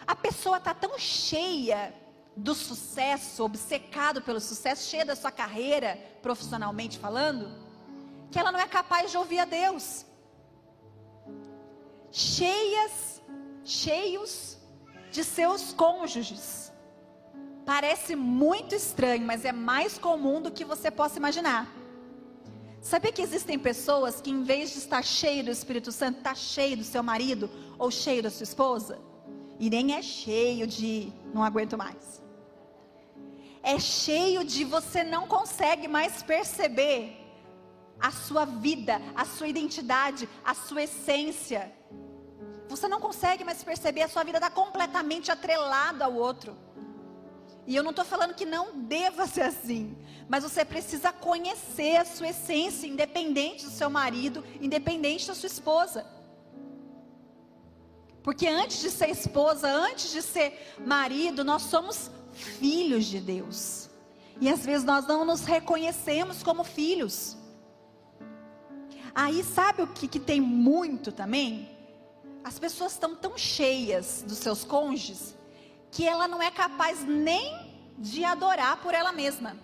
A 0.07 0.15
pessoa 0.15 0.59
está 0.59 0.75
tão 0.75 0.99
cheia 0.99 1.95
do 2.37 2.55
sucesso, 2.55 3.43
obcecado 3.45 4.21
pelo 4.21 4.41
sucesso, 4.41 4.89
cheia 4.91 5.05
da 5.05 5.17
sua 5.17 5.31
carreira, 5.31 5.99
profissionalmente 6.21 6.99
falando, 6.99 7.51
que 8.31 8.39
ela 8.39 8.53
não 8.53 8.59
é 8.59 8.67
capaz 8.67 9.11
de 9.11 9.17
ouvir 9.17 9.39
a 9.39 9.45
Deus. 9.45 10.05
Cheias, 12.11 13.23
cheios 13.65 14.59
de 15.11 15.25
seus 15.25 15.73
cônjuges. 15.73 16.64
Parece 17.65 18.15
muito 18.15 18.75
estranho, 18.75 19.25
mas 19.27 19.45
é 19.45 19.53
mais 19.53 19.97
comum 19.97 20.41
do 20.41 20.51
que 20.51 20.65
você 20.65 20.91
possa 20.91 21.19
imaginar. 21.19 21.67
Sabia 22.81 23.11
que 23.11 23.23
existem 23.23 23.59
pessoas 23.59 24.21
que, 24.21 24.31
em 24.31 24.43
vez 24.43 24.73
de 24.73 24.79
estar 24.79 25.03
cheio 25.03 25.43
do 25.45 25.51
Espírito 25.51 25.91
Santo, 25.91 26.19
está 26.19 26.35
cheio 26.35 26.77
do 26.77 26.85
seu 26.85 27.03
marido 27.03 27.49
ou 27.79 27.91
cheio 27.91 28.23
da 28.23 28.31
sua 28.31 28.45
esposa? 28.45 28.99
E 29.59 29.71
nem 29.71 29.95
é 29.95 30.03
cheio 30.03 30.67
de 30.67 31.11
não 31.33 31.43
aguento 31.43 31.79
mais. 31.79 32.23
É 33.63 33.79
cheio 33.79 34.45
de 34.45 34.63
você 34.65 35.03
não 35.03 35.27
consegue 35.27 35.89
mais 35.89 36.23
perceber 36.23 37.17
a 37.99 38.11
sua 38.11 38.45
vida, 38.45 39.01
a 39.17 39.25
sua 39.25 39.49
identidade, 39.49 40.29
a 40.45 40.53
sua 40.53 40.83
essência. 40.83 41.73
Você 42.69 42.87
não 42.87 43.01
consegue 43.01 43.45
mais 43.45 43.65
perceber, 43.65 44.03
a 44.03 44.09
sua 44.09 44.25
vida 44.25 44.37
está 44.37 44.51
completamente 44.51 45.31
atrelada 45.31 46.05
ao 46.05 46.15
outro. 46.15 46.55
E 47.67 47.75
eu 47.75 47.83
não 47.83 47.91
estou 47.91 48.05
falando 48.05 48.35
que 48.35 48.45
não 48.45 48.79
deva 48.81 49.27
ser 49.27 49.43
assim, 49.43 49.97
mas 50.29 50.43
você 50.43 50.65
precisa 50.65 51.13
conhecer 51.13 51.97
a 51.97 52.05
sua 52.05 52.29
essência, 52.29 52.87
independente 52.87 53.65
do 53.65 53.71
seu 53.71 53.89
marido, 53.89 54.45
independente 54.61 55.27
da 55.27 55.35
sua 55.35 55.47
esposa. 55.47 56.07
Porque 58.23 58.47
antes 58.47 58.81
de 58.81 58.91
ser 58.91 59.09
esposa, 59.09 59.69
antes 59.69 60.11
de 60.11 60.21
ser 60.21 60.75
marido, 60.85 61.43
nós 61.45 61.63
somos 61.63 62.11
filhos 62.33 63.07
de 63.07 63.21
Deus. 63.21 63.89
E 64.41 64.49
às 64.49 64.65
vezes 64.65 64.85
nós 64.85 65.07
não 65.07 65.25
nos 65.25 65.45
reconhecemos 65.45 66.43
como 66.43 66.65
filhos. 66.65 67.37
Aí 69.15 69.43
sabe 69.45 69.83
o 69.83 69.87
que, 69.87 70.09
que 70.09 70.19
tem 70.19 70.41
muito 70.41 71.13
também? 71.13 71.71
As 72.43 72.59
pessoas 72.59 72.93
estão 72.93 73.15
tão 73.15 73.39
cheias 73.39 74.25
dos 74.27 74.39
seus 74.39 74.65
cônjuges 74.65 75.35
que 75.95 76.07
ela 76.09 76.27
não 76.27 76.43
é 76.43 76.51
capaz 76.51 77.05
nem 77.05 77.57
de 77.97 78.25
adorar 78.25 78.79
por 78.79 78.93
ela 78.93 79.13
mesma. 79.13 79.57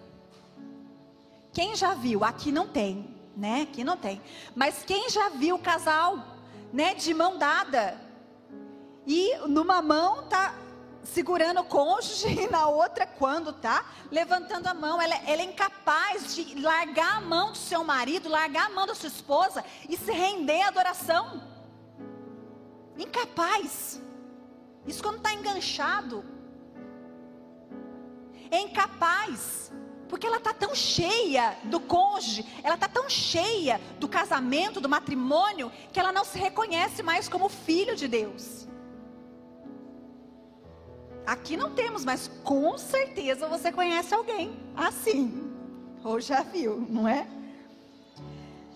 Quem 1.53 1.75
já 1.75 1.93
viu? 1.93 2.23
Aqui 2.23 2.53
não 2.53 2.69
tem, 2.69 3.19
né? 3.37 3.63
Aqui 3.63 3.83
não 3.83 3.97
tem. 3.97 4.23
Mas 4.55 4.85
quem 4.85 5.11
já 5.11 5.29
viu 5.31 5.57
o 5.57 5.59
casal, 5.59 6.25
né, 6.73 6.95
de 6.95 7.13
mão 7.13 7.37
dada, 7.37 8.01
e 9.05 9.37
numa 9.49 9.83
mão 9.83 10.23
tá 10.29 10.55
segurando 11.03 11.63
o 11.63 11.65
cônjuge 11.65 12.29
e 12.45 12.49
na 12.49 12.69
outra, 12.69 13.09
quando 13.09 13.53
tá 13.53 13.85
levantando 14.09 14.69
a 14.69 14.75
mão, 14.75 15.03
ela, 15.03 15.17
ela, 15.27 15.43
é 15.43 15.45
incapaz 15.45 16.33
de 16.33 16.61
largar 16.61 17.17
a 17.17 17.21
mão 17.21 17.51
do 17.51 17.59
seu 17.59 17.83
marido, 17.83 18.29
largar 18.29 18.67
a 18.67 18.73
mão 18.73 18.87
da 18.87 18.95
sua 18.95 19.09
esposa 19.09 19.65
e 19.89 19.97
se 19.97 20.13
render 20.13 20.63
à 20.63 20.69
adoração. 20.69 21.43
Incapaz. 22.97 24.01
Isso 24.87 25.03
quando 25.03 25.17
está 25.17 25.33
enganchado. 25.33 26.25
É 28.51 28.61
incapaz. 28.61 29.73
Porque 30.09 30.27
ela 30.27 30.39
está 30.39 30.53
tão 30.53 30.75
cheia 30.75 31.57
do 31.65 31.79
cônjuge, 31.79 32.45
ela 32.65 32.75
está 32.75 32.89
tão 32.89 33.09
cheia 33.09 33.81
do 34.01 34.09
casamento, 34.09 34.81
do 34.81 34.89
matrimônio, 34.89 35.71
que 35.93 36.01
ela 36.01 36.11
não 36.11 36.25
se 36.25 36.37
reconhece 36.37 37.01
mais 37.01 37.29
como 37.29 37.49
filho 37.49 37.95
de 37.95 38.09
Deus. 38.09 38.67
Aqui 41.25 41.57
não 41.57 41.71
temos, 41.77 42.05
mas 42.05 42.27
com 42.43 42.77
certeza 42.77 43.47
você 43.47 43.71
conhece 43.71 44.13
alguém 44.13 44.59
assim. 44.77 45.49
Ou 46.03 46.21
já 46.21 46.43
viu, 46.43 46.85
não 46.89 47.07
é? 47.07 47.29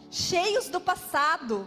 Cheios 0.09 0.69
do 0.69 0.81
passado. 0.81 1.67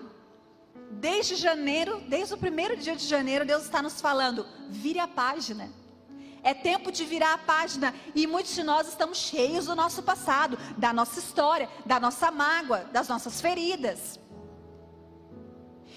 Desde 0.90 1.36
janeiro, 1.36 2.02
desde 2.08 2.34
o 2.34 2.38
primeiro 2.38 2.76
dia 2.78 2.96
de 2.96 3.06
janeiro, 3.06 3.46
Deus 3.46 3.64
está 3.64 3.82
nos 3.82 4.00
falando: 4.02 4.46
vire 4.70 5.00
a 5.00 5.08
página. 5.08 5.70
É 6.44 6.54
tempo 6.54 6.92
de 6.92 7.04
virar 7.04 7.34
a 7.34 7.38
página 7.38 7.94
e 8.16 8.26
muitos 8.26 8.56
de 8.56 8.64
nós 8.64 8.88
estamos 8.88 9.18
cheios 9.18 9.66
do 9.66 9.76
nosso 9.76 10.02
passado, 10.02 10.58
da 10.78 10.94
nossa 10.94 11.20
história, 11.20 11.70
da 11.86 12.00
nossa 12.00 12.32
mágoa, 12.32 12.86
das 12.86 13.08
nossas 13.10 13.42
feridas. 13.42 14.20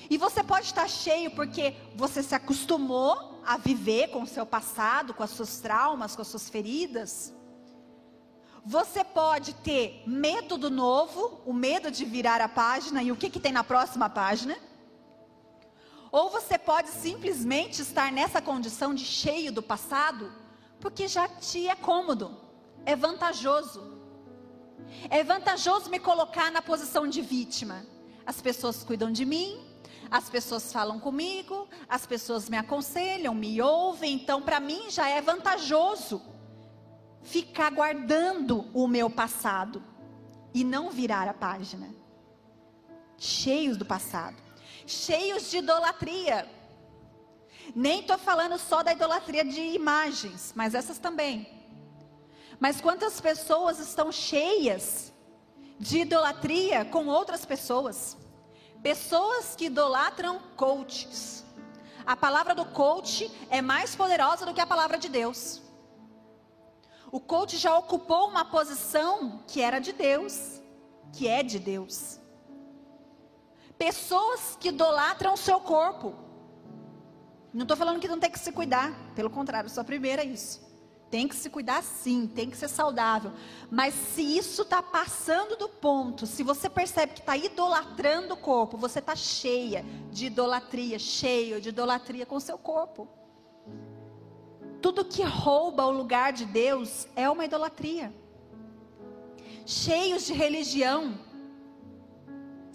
E 0.09 0.19
você 0.19 0.43
pode 0.43 0.67
estar 0.67 0.89
cheio 0.89 1.31
porque 1.31 1.77
você 1.95 2.21
se 2.21 2.35
acostumou 2.35 3.41
a 3.47 3.57
viver 3.57 4.09
com 4.09 4.23
o 4.23 4.27
seu 4.27 4.45
passado, 4.45 5.15
com 5.15 5.23
os 5.23 5.31
seus 5.31 5.61
traumas, 5.61 6.17
com 6.17 6.23
as 6.23 6.29
suas 6.29 6.49
feridas. 6.49 7.33
Você 8.65 9.05
pode 9.05 9.55
ter 9.55 10.03
medo 10.07 10.59
do 10.59 10.69
novo, 10.69 11.41
o 11.47 11.53
medo 11.53 11.91
de 11.91 12.05
virar 12.05 12.41
a 12.41 12.49
página 12.49 13.03
e 13.03 13.13
o 13.13 13.17
que, 13.17 13.31
que 13.31 13.41
tem 13.41 13.53
na 13.53 13.63
próxima 13.63 14.11
página. 14.11 14.57
Ou 16.13 16.29
você 16.29 16.59
pode 16.59 16.89
simplesmente 16.89 17.83
estar 17.83 18.11
nessa 18.11 18.43
condição 18.43 18.95
de 18.95 19.05
cheio 19.05 19.53
do 19.53 19.63
passado, 19.63 20.33
porque 20.81 21.07
já 21.07 21.29
te 21.29 21.69
é 21.69 21.75
cômodo, 21.75 22.37
é 22.85 22.97
vantajoso. 22.97 23.99
É 25.09 25.23
vantajoso 25.23 25.89
me 25.89 25.99
colocar 25.99 26.51
na 26.51 26.61
posição 26.61 27.07
de 27.07 27.21
vítima. 27.21 27.87
As 28.27 28.41
pessoas 28.41 28.83
cuidam 28.83 29.13
de 29.13 29.25
mim, 29.25 29.65
as 30.11 30.29
pessoas 30.29 30.73
falam 30.73 30.99
comigo, 30.99 31.69
as 31.89 32.05
pessoas 32.07 32.49
me 32.49 32.57
aconselham, 32.57 33.35
me 33.35 33.63
ouvem, 33.63 34.15
então 34.15 34.43
para 34.43 34.59
mim 34.59 34.91
já 34.91 35.09
é 35.09 35.21
vantajoso 35.21 36.21
ficar 37.23 37.71
guardando 37.71 38.67
o 38.75 38.89
meu 38.89 39.09
passado 39.09 39.83
e 40.53 40.65
não 40.65 40.91
virar 40.91 41.29
a 41.29 41.35
página. 41.35 41.95
Cheios 43.17 43.77
do 43.77 43.85
passado, 43.85 44.43
cheios 44.91 45.51
de 45.51 45.59
idolatria. 45.59 46.49
Nem 47.75 48.01
estou 48.01 48.19
falando 48.19 48.59
só 48.59 48.83
da 48.83 48.93
idolatria 48.93 49.45
de 49.45 49.61
imagens, 49.61 50.53
mas 50.55 50.75
essas 50.75 50.99
também. 50.99 51.47
Mas 52.59 52.81
quantas 52.81 53.21
pessoas 53.21 53.79
estão 53.79 54.11
cheias 54.11 55.13
de 55.79 56.01
idolatria 56.01 56.85
com 56.85 57.07
outras 57.07 57.45
pessoas? 57.45 58.17
Pessoas 58.83 59.55
que 59.55 59.67
idolatram 59.67 60.41
coaches. 60.57 61.45
A 62.05 62.17
palavra 62.17 62.55
do 62.55 62.65
coach 62.65 63.31
é 63.51 63.63
mais 63.63 63.95
poderosa 63.95 64.45
do 64.45 64.55
que 64.55 64.61
a 64.61 64.67
palavra 64.67 64.99
de 64.99 65.09
Deus. 65.09 65.63
O 67.13 67.21
coach 67.21 67.57
já 67.57 67.77
ocupou 67.77 68.29
uma 68.29 68.45
posição 68.45 69.43
que 69.47 69.61
era 69.61 69.79
de 69.79 69.93
Deus, 69.93 70.61
que 71.13 71.29
é 71.29 71.43
de 71.43 71.59
Deus. 71.59 72.21
Pessoas 73.81 74.59
que 74.61 74.69
idolatram 74.69 75.33
o 75.33 75.39
seu 75.39 75.59
corpo. 75.59 76.15
Não 77.51 77.63
estou 77.63 77.75
falando 77.75 77.99
que 77.99 78.07
não 78.07 78.21
tem 78.21 78.31
que 78.31 78.39
se 78.39 78.53
cuidar, 78.53 78.93
pelo 79.15 79.31
contrário, 79.31 79.71
só 79.71 79.83
primeira 79.83 80.21
é 80.21 80.27
isso. 80.27 80.61
Tem 81.11 81.27
que 81.27 81.35
se 81.35 81.49
cuidar 81.49 81.83
sim, 81.83 82.27
tem 82.27 82.51
que 82.51 82.59
ser 82.59 82.69
saudável. 82.69 83.33
Mas 83.71 83.95
se 83.95 84.21
isso 84.21 84.63
está 84.63 84.83
passando 84.83 85.57
do 85.57 85.67
ponto, 85.67 86.27
se 86.27 86.43
você 86.43 86.69
percebe 86.69 87.15
que 87.15 87.21
está 87.21 87.39
idolatrando 87.39 88.35
o 88.35 88.37
corpo, 88.37 88.77
você 88.77 88.99
está 88.99 89.17
cheia 89.17 89.83
de 90.11 90.27
idolatria, 90.27 90.99
cheio 90.99 91.59
de 91.59 91.71
idolatria 91.71 92.27
com 92.27 92.37
o 92.37 92.41
seu 92.41 92.59
corpo. 92.59 93.09
Tudo 94.83 95.07
que 95.07 95.23
rouba 95.23 95.87
o 95.87 95.91
lugar 95.91 96.35
de 96.35 96.45
Deus 96.45 97.09
é 97.17 97.31
uma 97.31 97.47
idolatria. 97.47 98.13
Cheios 99.65 100.27
de 100.27 100.35
religião, 100.35 101.19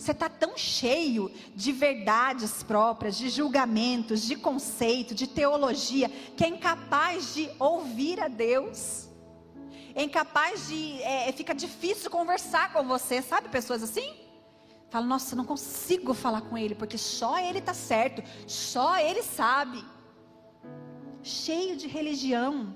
você 0.05 0.11
está 0.11 0.29
tão 0.29 0.55
cheio 0.55 1.31
de 1.55 1.71
verdades 1.71 2.61
próprias, 2.61 3.17
de 3.17 3.29
julgamentos, 3.29 4.21
de 4.21 4.35
conceito, 4.35 5.15
de 5.15 5.25
teologia, 5.25 6.09
que 6.09 6.43
é 6.43 6.47
incapaz 6.47 7.33
de 7.33 7.49
ouvir 7.57 8.19
a 8.19 8.27
Deus. 8.27 9.09
É 9.95 10.03
incapaz 10.03 10.67
de. 10.67 11.01
É, 11.01 11.31
fica 11.31 11.55
difícil 11.55 12.11
conversar 12.11 12.71
com 12.71 12.83
você, 12.83 13.21
sabe? 13.21 13.49
Pessoas 13.49 13.81
assim? 13.81 14.15
Fala, 14.91 15.07
nossa, 15.07 15.35
não 15.35 15.43
consigo 15.43 16.13
falar 16.13 16.41
com 16.41 16.55
ele, 16.55 16.75
porque 16.75 16.97
só 16.97 17.39
ele 17.39 17.57
está 17.57 17.73
certo, 17.73 18.21
só 18.45 18.97
ele 18.99 19.23
sabe. 19.23 19.83
Cheio 21.23 21.75
de 21.75 21.87
religião, 21.87 22.75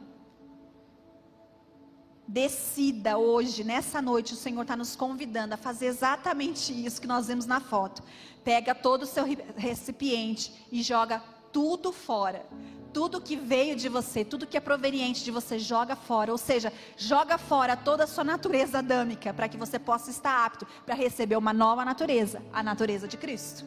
Decida 2.31 3.17
hoje, 3.17 3.63
nessa 3.63 4.03
noite, 4.03 4.33
o 4.33 4.35
Senhor 4.35 4.61
está 4.61 4.75
nos 4.75 4.95
convidando 4.95 5.55
a 5.55 5.57
fazer 5.57 5.87
exatamente 5.87 6.71
isso 6.85 7.01
que 7.01 7.07
nós 7.07 7.25
vemos 7.25 7.47
na 7.47 7.59
foto. 7.59 8.03
Pega 8.43 8.75
todo 8.75 9.01
o 9.01 9.07
seu 9.07 9.25
recipiente 9.57 10.53
e 10.71 10.83
joga 10.83 11.23
tudo 11.51 11.91
fora. 11.91 12.45
Tudo 12.93 13.19
que 13.19 13.35
veio 13.35 13.75
de 13.75 13.89
você, 13.89 14.23
tudo 14.23 14.45
que 14.45 14.55
é 14.55 14.59
proveniente 14.59 15.23
de 15.23 15.31
você, 15.31 15.57
joga 15.57 15.95
fora. 15.95 16.31
Ou 16.31 16.37
seja, 16.37 16.71
joga 16.95 17.39
fora 17.39 17.75
toda 17.75 18.03
a 18.03 18.07
sua 18.07 18.23
natureza 18.23 18.77
adâmica, 18.77 19.33
para 19.33 19.49
que 19.49 19.57
você 19.57 19.79
possa 19.79 20.11
estar 20.11 20.45
apto 20.45 20.67
para 20.85 20.93
receber 20.93 21.35
uma 21.35 21.51
nova 21.51 21.83
natureza, 21.83 22.43
a 22.53 22.61
natureza 22.61 23.07
de 23.07 23.17
Cristo. 23.17 23.65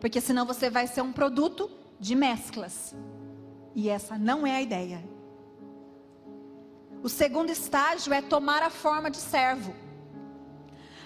Porque 0.00 0.20
senão 0.20 0.44
você 0.44 0.68
vai 0.68 0.88
ser 0.88 1.00
um 1.00 1.12
produto 1.12 1.70
de 2.00 2.16
mesclas. 2.16 2.92
E 3.72 3.88
essa 3.88 4.18
não 4.18 4.44
é 4.44 4.56
a 4.56 4.62
ideia. 4.62 5.15
O 7.02 7.08
segundo 7.08 7.50
estágio 7.50 8.12
é 8.12 8.20
tomar 8.20 8.62
a 8.62 8.70
forma 8.70 9.10
de 9.10 9.18
servo. 9.18 9.74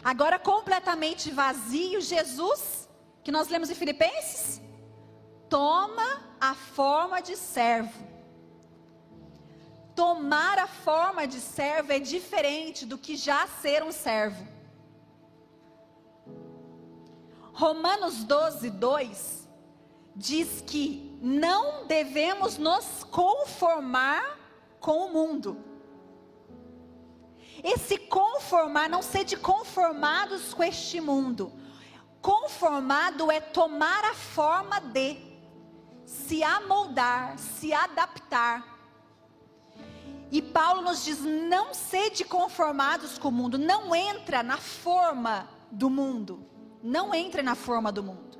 Agora, 0.03 0.39
completamente 0.39 1.31
vazio, 1.31 2.01
Jesus, 2.01 2.89
que 3.23 3.31
nós 3.31 3.49
lemos 3.49 3.71
em 3.71 3.75
Filipenses, 3.75 4.61
toma 5.49 6.23
a 6.41 6.55
forma 6.55 7.21
de 7.21 7.37
servo. 7.37 8.09
Tomar 9.95 10.59
a 10.59 10.67
forma 10.67 11.27
de 11.27 11.39
servo 11.41 11.93
é 11.93 11.99
diferente 11.99 12.87
do 12.87 12.97
que 12.97 13.17
já 13.17 13.47
ser 13.47 13.83
um 13.83 13.93
servo. 13.93 14.49
Romanos 17.53 18.25
12, 18.25 18.71
2 18.71 19.49
diz 20.17 20.63
que 20.67 21.19
não 21.21 21.87
devemos 21.87 22.57
nos 22.57 23.05
conformar 23.05 24.39
com 24.81 25.07
o 25.07 25.13
mundo 25.13 25.70
esse 27.63 27.99
conformar, 27.99 28.89
não 28.89 29.03
ser 29.03 29.25
de 29.25 29.37
conformados 29.37 30.55
com 30.55 30.63
este 30.63 31.01
mundo. 31.01 31.53
Conformado 32.21 33.31
é 33.31 33.41
tomar 33.41 34.05
a 34.05 34.15
forma 34.15 34.81
de, 34.81 35.17
se 36.05 36.43
amoldar, 36.43 37.39
se 37.39 37.73
adaptar. 37.73 38.79
E 40.31 40.41
Paulo 40.41 40.83
nos 40.83 41.05
diz: 41.05 41.21
não 41.21 41.75
sede 41.75 42.25
conformados 42.25 43.19
com 43.19 43.29
o 43.29 43.33
mundo, 43.33 43.59
não 43.59 43.95
entra 43.95 44.43
na 44.43 44.59
forma 44.59 45.49
do 45.71 45.89
mundo. 45.89 46.47
Não 46.83 47.15
entra 47.15 47.43
na 47.43 47.55
forma 47.55 47.93
do 47.93 48.03
mundo. 48.03 48.39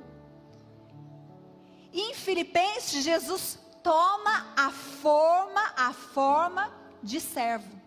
E 1.93 2.11
em 2.11 2.13
Filipenses, 2.13 3.03
Jesus 3.03 3.59
toma 3.83 4.47
a 4.55 4.71
forma, 4.71 5.61
a 5.75 5.93
forma 5.93 6.71
de 7.03 7.19
servo. 7.19 7.80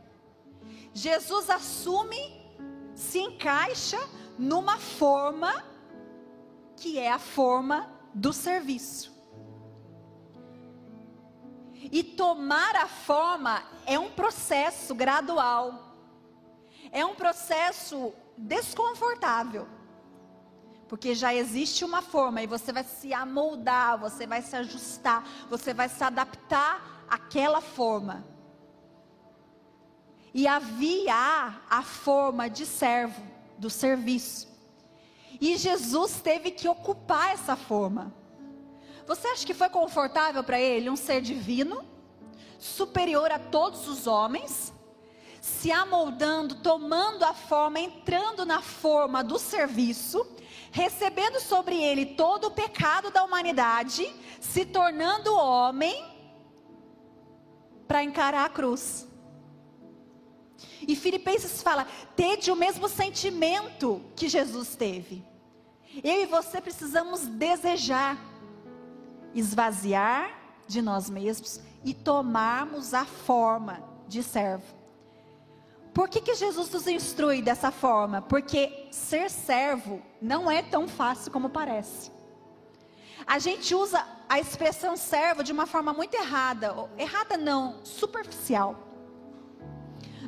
Jesus 0.94 1.50
assume, 1.50 2.40
se 2.94 3.18
encaixa 3.18 3.98
numa 4.38 4.78
forma 4.78 5.52
que 6.76 6.98
é 6.98 7.10
a 7.10 7.18
forma 7.18 7.90
do 8.14 8.32
serviço. 8.32 9.12
E 11.90 12.02
tomar 12.02 12.76
a 12.76 12.86
forma 12.86 13.62
é 13.84 13.98
um 13.98 14.10
processo 14.10 14.94
gradual, 14.94 15.96
é 16.92 17.04
um 17.04 17.14
processo 17.14 18.14
desconfortável, 18.38 19.68
porque 20.88 21.14
já 21.14 21.34
existe 21.34 21.84
uma 21.84 22.02
forma 22.02 22.40
e 22.42 22.46
você 22.46 22.72
vai 22.72 22.84
se 22.84 23.12
amoldar, 23.12 23.98
você 23.98 24.26
vai 24.26 24.42
se 24.42 24.54
ajustar, 24.54 25.26
você 25.50 25.74
vai 25.74 25.88
se 25.88 26.02
adaptar 26.02 27.04
àquela 27.08 27.60
forma. 27.60 28.33
E 30.34 30.48
havia 30.48 31.14
a 31.70 31.82
forma 31.82 32.50
de 32.50 32.66
servo, 32.66 33.22
do 33.56 33.70
serviço. 33.70 34.48
E 35.40 35.56
Jesus 35.56 36.20
teve 36.20 36.50
que 36.50 36.68
ocupar 36.68 37.32
essa 37.32 37.54
forma. 37.54 38.12
Você 39.06 39.28
acha 39.28 39.46
que 39.46 39.54
foi 39.54 39.68
confortável 39.68 40.42
para 40.42 40.58
ele 40.58 40.90
um 40.90 40.96
ser 40.96 41.20
divino, 41.20 41.84
superior 42.58 43.30
a 43.30 43.38
todos 43.38 43.86
os 43.86 44.06
homens, 44.06 44.72
se 45.40 45.70
amoldando, 45.70 46.56
tomando 46.56 47.22
a 47.22 47.34
forma, 47.34 47.78
entrando 47.78 48.46
na 48.46 48.62
forma 48.62 49.22
do 49.22 49.38
serviço, 49.38 50.26
recebendo 50.72 51.38
sobre 51.38 51.80
ele 51.80 52.06
todo 52.06 52.46
o 52.46 52.50
pecado 52.50 53.10
da 53.10 53.22
humanidade, 53.22 54.10
se 54.40 54.64
tornando 54.64 55.34
homem 55.34 56.12
para 57.86 58.02
encarar 58.02 58.46
a 58.46 58.48
cruz? 58.48 59.06
E 60.86 60.96
Filipenses 60.96 61.62
fala: 61.62 61.86
tede 62.16 62.50
o 62.50 62.56
mesmo 62.56 62.88
sentimento 62.88 64.00
que 64.14 64.28
Jesus 64.28 64.76
teve. 64.76 65.24
Eu 66.02 66.22
e 66.22 66.26
você 66.26 66.60
precisamos 66.60 67.26
desejar 67.26 68.18
esvaziar 69.34 70.30
de 70.66 70.80
nós 70.80 71.10
mesmos 71.10 71.60
e 71.84 71.92
tomarmos 71.92 72.94
a 72.94 73.04
forma 73.04 73.82
de 74.06 74.22
servo. 74.22 74.64
Por 75.92 76.08
que, 76.08 76.20
que 76.20 76.34
Jesus 76.34 76.70
nos 76.70 76.86
instrui 76.86 77.42
dessa 77.42 77.70
forma? 77.70 78.22
Porque 78.22 78.88
ser 78.90 79.30
servo 79.30 80.02
não 80.20 80.50
é 80.50 80.62
tão 80.62 80.88
fácil 80.88 81.30
como 81.30 81.50
parece. 81.50 82.10
A 83.26 83.38
gente 83.38 83.74
usa 83.74 84.04
a 84.28 84.40
expressão 84.40 84.96
servo 84.96 85.44
de 85.44 85.52
uma 85.52 85.66
forma 85.66 85.92
muito 85.92 86.14
errada. 86.14 86.74
Errada 86.98 87.36
não, 87.36 87.84
superficial. 87.84 88.76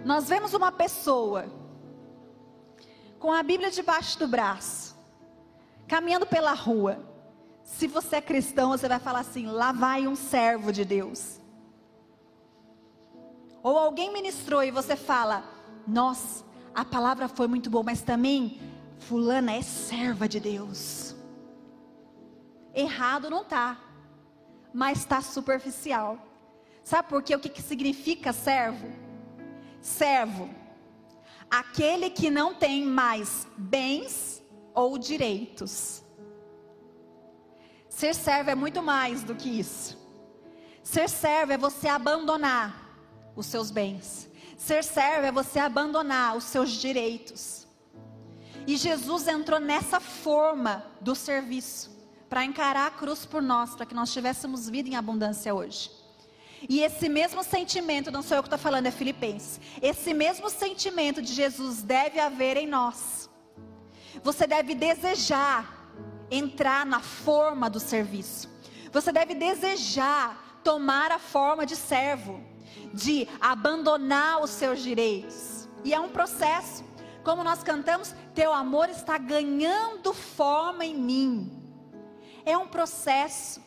Nós 0.06 0.28
vemos 0.28 0.54
uma 0.54 0.70
pessoa 0.70 1.46
com 3.18 3.32
a 3.32 3.42
Bíblia 3.42 3.72
debaixo 3.72 4.16
do 4.20 4.28
braço, 4.28 4.94
caminhando 5.88 6.24
pela 6.24 6.52
rua. 6.52 7.04
Se 7.64 7.88
você 7.88 8.14
é 8.14 8.20
cristão, 8.20 8.70
você 8.70 8.86
vai 8.86 9.00
falar 9.00 9.18
assim: 9.18 9.46
lá 9.48 9.72
vai 9.72 10.06
um 10.06 10.14
servo 10.14 10.72
de 10.72 10.84
Deus. 10.84 11.40
Ou 13.64 13.76
alguém 13.76 14.12
ministrou 14.12 14.62
e 14.62 14.70
você 14.70 14.94
fala: 14.94 15.42
nossa, 15.88 16.44
a 16.72 16.84
palavra 16.84 17.26
foi 17.26 17.48
muito 17.48 17.68
boa, 17.68 17.82
mas 17.82 18.00
também 18.00 18.60
fulana 19.00 19.54
é 19.54 19.62
serva 19.62 20.28
de 20.28 20.38
Deus. 20.38 21.16
Errado 22.72 23.28
não 23.28 23.44
tá, 23.44 23.76
mas 24.72 24.98
está 24.98 25.20
superficial. 25.20 26.16
Sabe 26.84 27.08
por 27.08 27.24
quê? 27.24 27.34
O 27.34 27.40
que, 27.40 27.48
que 27.48 27.60
significa 27.60 28.32
servo? 28.32 29.05
Servo, 29.86 30.50
aquele 31.48 32.10
que 32.10 32.28
não 32.28 32.52
tem 32.52 32.84
mais 32.84 33.46
bens 33.56 34.42
ou 34.74 34.98
direitos. 34.98 36.02
Ser 37.88 38.12
servo 38.12 38.50
é 38.50 38.56
muito 38.56 38.82
mais 38.82 39.22
do 39.22 39.36
que 39.36 39.48
isso. 39.48 39.96
Ser 40.82 41.08
servo 41.08 41.52
é 41.52 41.56
você 41.56 41.86
abandonar 41.86 42.98
os 43.36 43.46
seus 43.46 43.70
bens. 43.70 44.28
Ser 44.58 44.82
servo 44.82 45.26
é 45.28 45.30
você 45.30 45.60
abandonar 45.60 46.36
os 46.36 46.42
seus 46.42 46.72
direitos. 46.72 47.64
E 48.66 48.76
Jesus 48.76 49.28
entrou 49.28 49.60
nessa 49.60 50.00
forma 50.00 50.84
do 51.00 51.14
serviço 51.14 51.96
para 52.28 52.44
encarar 52.44 52.88
a 52.88 52.90
cruz 52.90 53.24
por 53.24 53.40
nós, 53.40 53.76
para 53.76 53.86
que 53.86 53.94
nós 53.94 54.12
tivéssemos 54.12 54.68
vida 54.68 54.88
em 54.88 54.96
abundância 54.96 55.54
hoje. 55.54 56.05
E 56.68 56.80
esse 56.80 57.08
mesmo 57.08 57.42
sentimento, 57.44 58.10
não 58.10 58.22
sou 58.22 58.36
eu 58.36 58.42
que 58.42 58.48
estou 58.48 58.58
falando, 58.58 58.86
é 58.86 58.90
Filipenses. 58.90 59.60
Esse 59.82 60.14
mesmo 60.14 60.48
sentimento 60.48 61.20
de 61.20 61.32
Jesus 61.32 61.82
deve 61.82 62.18
haver 62.18 62.56
em 62.56 62.66
nós. 62.66 63.28
Você 64.22 64.46
deve 64.46 64.74
desejar 64.74 65.76
entrar 66.30 66.84
na 66.86 67.00
forma 67.00 67.68
do 67.68 67.78
serviço. 67.78 68.48
Você 68.90 69.12
deve 69.12 69.34
desejar 69.34 70.60
tomar 70.64 71.12
a 71.12 71.18
forma 71.18 71.64
de 71.64 71.76
servo, 71.76 72.42
de 72.92 73.28
abandonar 73.40 74.42
os 74.42 74.50
seus 74.50 74.82
direitos. 74.82 75.68
E 75.84 75.94
é 75.94 76.00
um 76.00 76.08
processo. 76.08 76.84
Como 77.22 77.44
nós 77.44 77.62
cantamos, 77.62 78.14
teu 78.34 78.52
amor 78.52 78.88
está 78.88 79.18
ganhando 79.18 80.12
forma 80.12 80.84
em 80.84 80.94
mim. 80.94 81.62
É 82.44 82.56
um 82.56 82.66
processo. 82.66 83.65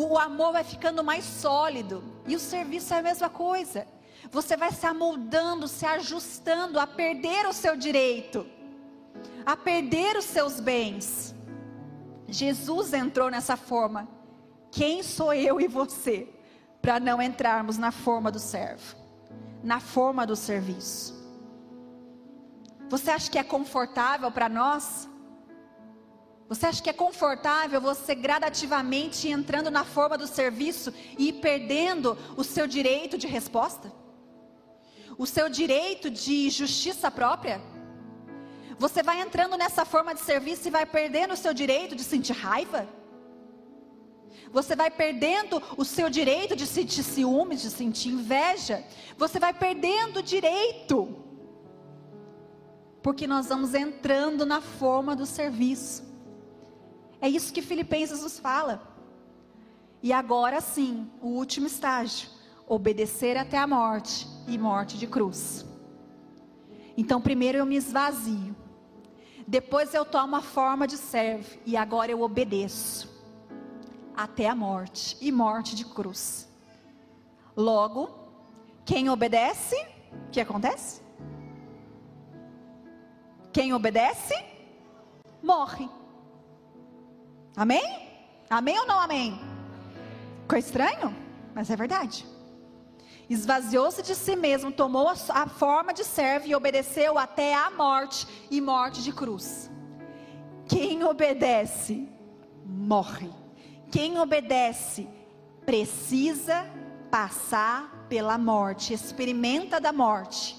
O 0.00 0.16
amor 0.16 0.52
vai 0.52 0.62
ficando 0.62 1.02
mais 1.02 1.24
sólido. 1.24 2.04
E 2.24 2.36
o 2.36 2.38
serviço 2.38 2.94
é 2.94 2.98
a 2.98 3.02
mesma 3.02 3.28
coisa. 3.28 3.84
Você 4.30 4.56
vai 4.56 4.70
se 4.70 4.86
amoldando, 4.86 5.66
se 5.66 5.84
ajustando 5.84 6.78
a 6.78 6.86
perder 6.86 7.48
o 7.48 7.52
seu 7.52 7.76
direito, 7.76 8.46
a 9.44 9.56
perder 9.56 10.16
os 10.16 10.24
seus 10.24 10.60
bens. 10.60 11.34
Jesus 12.28 12.92
entrou 12.92 13.28
nessa 13.28 13.56
forma. 13.56 14.06
Quem 14.70 15.02
sou 15.02 15.32
eu 15.32 15.60
e 15.60 15.66
você 15.66 16.28
para 16.80 17.00
não 17.00 17.20
entrarmos 17.20 17.76
na 17.76 17.90
forma 17.90 18.30
do 18.30 18.38
servo, 18.38 18.94
na 19.64 19.80
forma 19.80 20.24
do 20.24 20.36
serviço? 20.36 21.12
Você 22.88 23.10
acha 23.10 23.28
que 23.28 23.38
é 23.38 23.42
confortável 23.42 24.30
para 24.30 24.48
nós? 24.48 25.08
Você 26.48 26.64
acha 26.66 26.82
que 26.82 26.88
é 26.88 26.94
confortável 26.94 27.80
você 27.80 28.14
gradativamente 28.14 29.28
entrando 29.28 29.70
na 29.70 29.84
forma 29.84 30.16
do 30.16 30.26
serviço 30.26 30.92
e 31.18 31.30
perdendo 31.30 32.16
o 32.36 32.42
seu 32.42 32.66
direito 32.66 33.18
de 33.18 33.26
resposta? 33.26 33.92
O 35.18 35.26
seu 35.26 35.50
direito 35.50 36.10
de 36.10 36.48
justiça 36.48 37.10
própria? 37.10 37.60
Você 38.78 39.02
vai 39.02 39.20
entrando 39.20 39.58
nessa 39.58 39.84
forma 39.84 40.14
de 40.14 40.20
serviço 40.20 40.68
e 40.68 40.70
vai 40.70 40.86
perdendo 40.86 41.34
o 41.34 41.36
seu 41.36 41.52
direito 41.52 41.94
de 41.94 42.02
sentir 42.02 42.32
raiva? 42.32 42.88
Você 44.50 44.74
vai 44.74 44.90
perdendo 44.90 45.62
o 45.76 45.84
seu 45.84 46.08
direito 46.08 46.56
de 46.56 46.66
sentir 46.66 47.02
ciúmes, 47.02 47.60
de 47.60 47.68
sentir 47.68 48.08
inveja? 48.08 48.82
Você 49.18 49.38
vai 49.38 49.52
perdendo 49.52 50.20
o 50.20 50.22
direito 50.22 51.24
porque 53.02 53.26
nós 53.26 53.48
vamos 53.48 53.74
entrando 53.74 54.46
na 54.46 54.60
forma 54.60 55.14
do 55.14 55.26
serviço. 55.26 56.07
É 57.20 57.28
isso 57.28 57.52
que 57.52 57.62
Filipenses 57.62 58.22
nos 58.22 58.38
fala. 58.38 58.82
E 60.02 60.12
agora 60.12 60.60
sim, 60.60 61.10
o 61.20 61.28
último 61.28 61.66
estágio: 61.66 62.28
obedecer 62.66 63.36
até 63.36 63.58
a 63.58 63.66
morte 63.66 64.26
e 64.46 64.56
morte 64.56 64.96
de 64.96 65.06
cruz. 65.06 65.66
Então, 66.96 67.20
primeiro 67.20 67.58
eu 67.58 67.66
me 67.66 67.76
esvazio, 67.76 68.56
depois 69.46 69.94
eu 69.94 70.04
tomo 70.04 70.36
a 70.36 70.42
forma 70.42 70.86
de 70.86 70.96
servo, 70.96 71.58
e 71.64 71.76
agora 71.76 72.10
eu 72.10 72.22
obedeço 72.22 73.08
até 74.16 74.48
a 74.48 74.54
morte 74.54 75.16
e 75.20 75.30
morte 75.30 75.76
de 75.76 75.84
cruz. 75.84 76.48
Logo, 77.56 78.10
quem 78.84 79.08
obedece, 79.08 79.76
o 80.26 80.30
que 80.30 80.40
acontece? 80.40 81.00
Quem 83.52 83.72
obedece, 83.72 84.34
morre. 85.42 85.88
Amém? 87.56 88.08
Amém 88.48 88.78
ou 88.78 88.86
não 88.86 88.98
amém? 89.00 89.38
Ficou 90.42 90.58
estranho? 90.58 91.14
Mas 91.54 91.70
é 91.70 91.76
verdade. 91.76 92.26
Esvaziou-se 93.28 94.02
de 94.02 94.14
si 94.14 94.34
mesmo, 94.34 94.72
tomou 94.72 95.08
a, 95.08 95.46
forma 95.46 95.92
de 95.92 96.02
servo 96.02 96.46
e 96.46 96.54
obedeceu 96.54 97.18
até 97.18 97.54
a 97.54 97.70
morte 97.70 98.26
e 98.50 98.60
morte 98.60 99.02
de 99.02 99.12
cruz. 99.12 99.70
Quem 100.66 101.04
obedece, 101.04 102.08
morre. 102.64 103.30
Quem 103.90 104.18
obedece, 104.18 105.06
precisa 105.66 106.66
passar 107.10 108.06
pela 108.08 108.38
morte, 108.38 108.94
experimenta 108.94 109.78
da 109.78 109.92
morte 109.92 110.56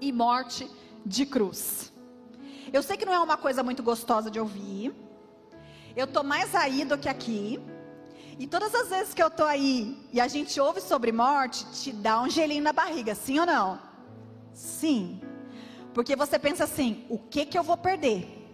e 0.00 0.10
morte 0.12 0.70
de 1.04 1.26
cruz. 1.26 1.92
Eu 2.72 2.82
sei 2.82 2.96
que 2.96 3.04
não 3.04 3.12
é 3.12 3.18
uma 3.18 3.36
coisa 3.36 3.62
muito 3.62 3.82
gostosa 3.82 4.30
de 4.30 4.40
ouvir. 4.40 4.94
Eu 5.96 6.06
tô 6.06 6.22
mais 6.22 6.54
aí 6.54 6.84
do 6.84 6.98
que 6.98 7.08
aqui. 7.08 7.58
E 8.38 8.46
todas 8.46 8.74
as 8.74 8.90
vezes 8.90 9.14
que 9.14 9.22
eu 9.22 9.30
tô 9.30 9.44
aí 9.44 9.96
e 10.12 10.20
a 10.20 10.28
gente 10.28 10.60
ouve 10.60 10.78
sobre 10.78 11.10
morte, 11.10 11.64
te 11.72 11.90
dá 11.90 12.20
um 12.20 12.28
gelinho 12.28 12.62
na 12.62 12.72
barriga, 12.72 13.14
sim 13.14 13.38
ou 13.40 13.46
não? 13.46 13.80
Sim. 14.52 15.18
Porque 15.94 16.14
você 16.14 16.38
pensa 16.38 16.64
assim: 16.64 17.06
o 17.08 17.18
que 17.18 17.46
que 17.46 17.58
eu 17.58 17.62
vou 17.62 17.78
perder? 17.78 18.46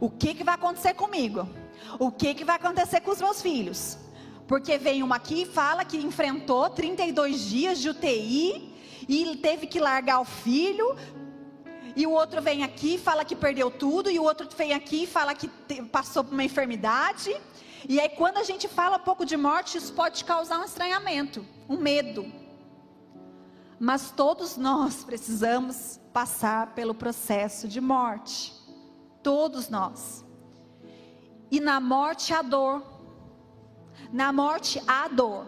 O 0.00 0.08
que 0.08 0.34
que 0.34 0.44
vai 0.44 0.54
acontecer 0.54 0.94
comigo? 0.94 1.48
O 1.98 2.12
que 2.12 2.32
que 2.32 2.44
vai 2.44 2.54
acontecer 2.54 3.00
com 3.00 3.10
os 3.10 3.20
meus 3.20 3.42
filhos? 3.42 3.98
Porque 4.46 4.78
vem 4.78 5.02
uma 5.02 5.16
aqui 5.16 5.42
e 5.42 5.46
fala 5.46 5.84
que 5.84 5.96
enfrentou 5.96 6.70
32 6.70 7.40
dias 7.40 7.80
de 7.80 7.88
UTI 7.88 8.72
e 9.08 9.36
teve 9.38 9.66
que 9.66 9.80
largar 9.80 10.20
o 10.20 10.24
filho, 10.24 10.94
e 11.96 12.06
o 12.06 12.10
outro 12.10 12.40
vem 12.40 12.62
aqui 12.62 12.94
e 12.94 12.98
fala 12.98 13.24
que 13.24 13.36
perdeu 13.36 13.70
tudo, 13.70 14.10
e 14.10 14.18
o 14.18 14.22
outro 14.22 14.48
vem 14.56 14.72
aqui 14.72 15.04
e 15.04 15.06
fala 15.06 15.34
que 15.34 15.48
passou 15.90 16.24
por 16.24 16.32
uma 16.32 16.44
enfermidade. 16.44 17.34
E 17.88 18.00
aí, 18.00 18.08
quando 18.08 18.38
a 18.38 18.44
gente 18.44 18.66
fala 18.68 18.98
pouco 18.98 19.24
de 19.24 19.36
morte, 19.36 19.78
isso 19.78 19.92
pode 19.92 20.24
causar 20.24 20.58
um 20.58 20.64
estranhamento, 20.64 21.44
um 21.68 21.76
medo. 21.76 22.30
Mas 23.78 24.10
todos 24.10 24.56
nós 24.56 25.04
precisamos 25.04 26.00
passar 26.12 26.74
pelo 26.74 26.94
processo 26.94 27.68
de 27.68 27.80
morte. 27.80 28.52
Todos 29.22 29.68
nós. 29.68 30.24
E 31.50 31.60
na 31.60 31.80
morte 31.80 32.32
há 32.32 32.42
dor. 32.42 32.82
Na 34.12 34.32
morte 34.32 34.82
há 34.86 35.06
dor. 35.06 35.46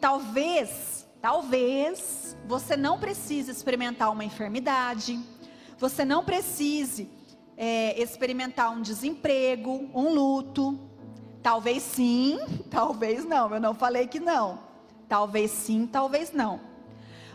Talvez, 0.00 1.06
talvez, 1.20 2.36
você 2.46 2.76
não 2.76 2.98
precise 2.98 3.50
experimentar 3.50 4.10
uma 4.10 4.24
enfermidade 4.24 5.20
você 5.78 6.04
não 6.04 6.24
precise 6.24 7.08
é, 7.56 8.00
experimentar 8.00 8.70
um 8.70 8.82
desemprego, 8.82 9.88
um 9.94 10.12
luto. 10.12 10.78
Talvez 11.42 11.82
sim, 11.82 12.38
talvez 12.68 13.24
não. 13.24 13.54
Eu 13.54 13.60
não 13.60 13.74
falei 13.74 14.06
que 14.06 14.18
não. 14.18 14.60
Talvez 15.08 15.50
sim, 15.50 15.86
talvez 15.86 16.32
não. 16.32 16.60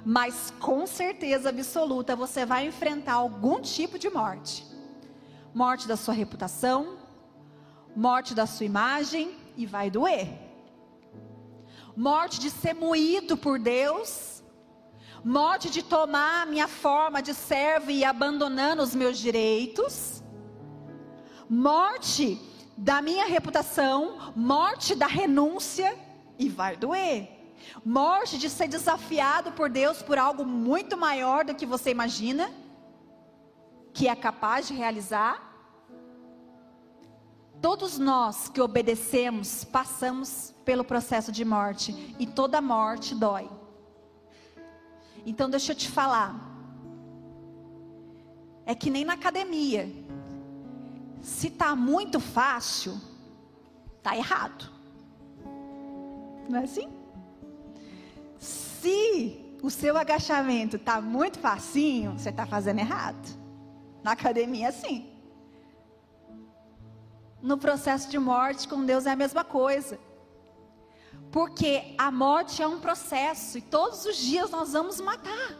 Mas 0.05 0.53
com 0.59 0.85
certeza 0.85 1.49
absoluta 1.49 2.15
você 2.15 2.45
vai 2.45 2.67
enfrentar 2.67 3.13
algum 3.13 3.61
tipo 3.61 3.97
de 3.97 4.09
morte. 4.09 4.65
Morte 5.53 5.87
da 5.87 5.95
sua 5.95 6.13
reputação, 6.13 6.97
morte 7.95 8.33
da 8.33 8.45
sua 8.45 8.65
imagem 8.65 9.31
e 9.55 9.65
vai 9.65 9.89
doer. 9.89 10.27
Morte 11.95 12.39
de 12.39 12.49
ser 12.49 12.73
moído 12.73 13.37
por 13.37 13.57
Deus 13.59 14.42
morte 15.23 15.69
de 15.69 15.81
tomar 15.81 16.45
minha 16.45 16.67
forma 16.67 17.21
de 17.21 17.33
servo 17.33 17.89
e 17.89 18.03
abandonando 18.03 18.83
os 18.83 18.93
meus 18.93 19.17
direitos, 19.17 20.21
morte 21.49 22.39
da 22.75 23.01
minha 23.01 23.25
reputação, 23.25 24.33
morte 24.35 24.95
da 24.95 25.07
renúncia, 25.07 25.97
e 26.37 26.49
vai 26.49 26.75
doer. 26.75 27.29
Morte 27.85 28.37
de 28.37 28.49
ser 28.49 28.67
desafiado 28.67 29.51
por 29.53 29.69
Deus 29.69 30.01
por 30.01 30.17
algo 30.17 30.43
muito 30.43 30.97
maior 30.97 31.45
do 31.45 31.55
que 31.55 31.65
você 31.65 31.91
imagina, 31.91 32.51
que 33.93 34.07
é 34.07 34.15
capaz 34.15 34.67
de 34.67 34.73
realizar. 34.73 35.51
Todos 37.61 37.97
nós 37.97 38.49
que 38.49 38.59
obedecemos 38.59 39.63
passamos 39.63 40.53
pelo 40.65 40.83
processo 40.83 41.31
de 41.31 41.45
morte, 41.45 42.15
e 42.19 42.25
toda 42.25 42.61
morte 42.61 43.15
dói. 43.15 43.49
Então 45.25 45.49
deixa 45.49 45.71
eu 45.71 45.75
te 45.75 45.89
falar. 45.89 46.35
É 48.65 48.73
que 48.73 48.89
nem 48.89 49.05
na 49.05 49.13
academia. 49.13 49.89
Se 51.21 51.49
tá 51.49 51.75
muito 51.75 52.19
fácil, 52.19 52.99
tá 54.01 54.15
errado. 54.15 54.69
Não 56.49 56.59
é 56.59 56.63
assim? 56.63 56.89
Se 58.37 59.57
o 59.61 59.69
seu 59.69 59.97
agachamento 59.97 60.77
tá 60.77 60.99
muito 60.99 61.39
facinho, 61.39 62.13
você 62.13 62.29
está 62.29 62.45
fazendo 62.45 62.79
errado. 62.79 63.39
Na 64.03 64.11
academia, 64.11 64.71
sim. 64.73 65.09
No 67.41 67.57
processo 67.57 68.09
de 68.09 68.19
morte 68.19 68.67
com 68.67 68.85
Deus 68.85 69.05
é 69.05 69.11
a 69.11 69.15
mesma 69.15 69.43
coisa. 69.43 69.97
Porque 71.33 71.95
a 71.97 72.11
morte 72.11 72.61
é 72.61 72.67
um 72.67 72.79
processo 72.79 73.57
e 73.57 73.61
todos 73.61 74.05
os 74.05 74.17
dias 74.17 74.51
nós 74.51 74.73
vamos 74.73 75.01
matar. 75.01 75.57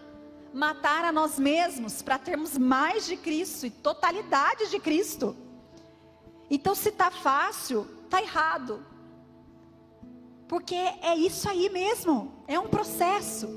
matar 0.53 1.03
a 1.03 1.11
nós 1.11 1.39
mesmos 1.39 2.03
para 2.03 2.19
termos 2.19 2.59
mais 2.59 3.07
de 3.07 3.17
Cristo 3.17 3.65
e 3.65 3.71
totalidade 3.71 4.69
de 4.69 4.79
Cristo. 4.79 5.35
Então, 6.47 6.75
se 6.75 6.89
está 6.89 7.09
fácil, 7.09 7.87
está 8.05 8.21
errado. 8.21 8.85
Porque 10.47 10.75
é 10.75 11.15
isso 11.15 11.49
aí 11.49 11.67
mesmo, 11.71 12.31
é 12.47 12.59
um 12.59 12.67
processo. 12.67 13.49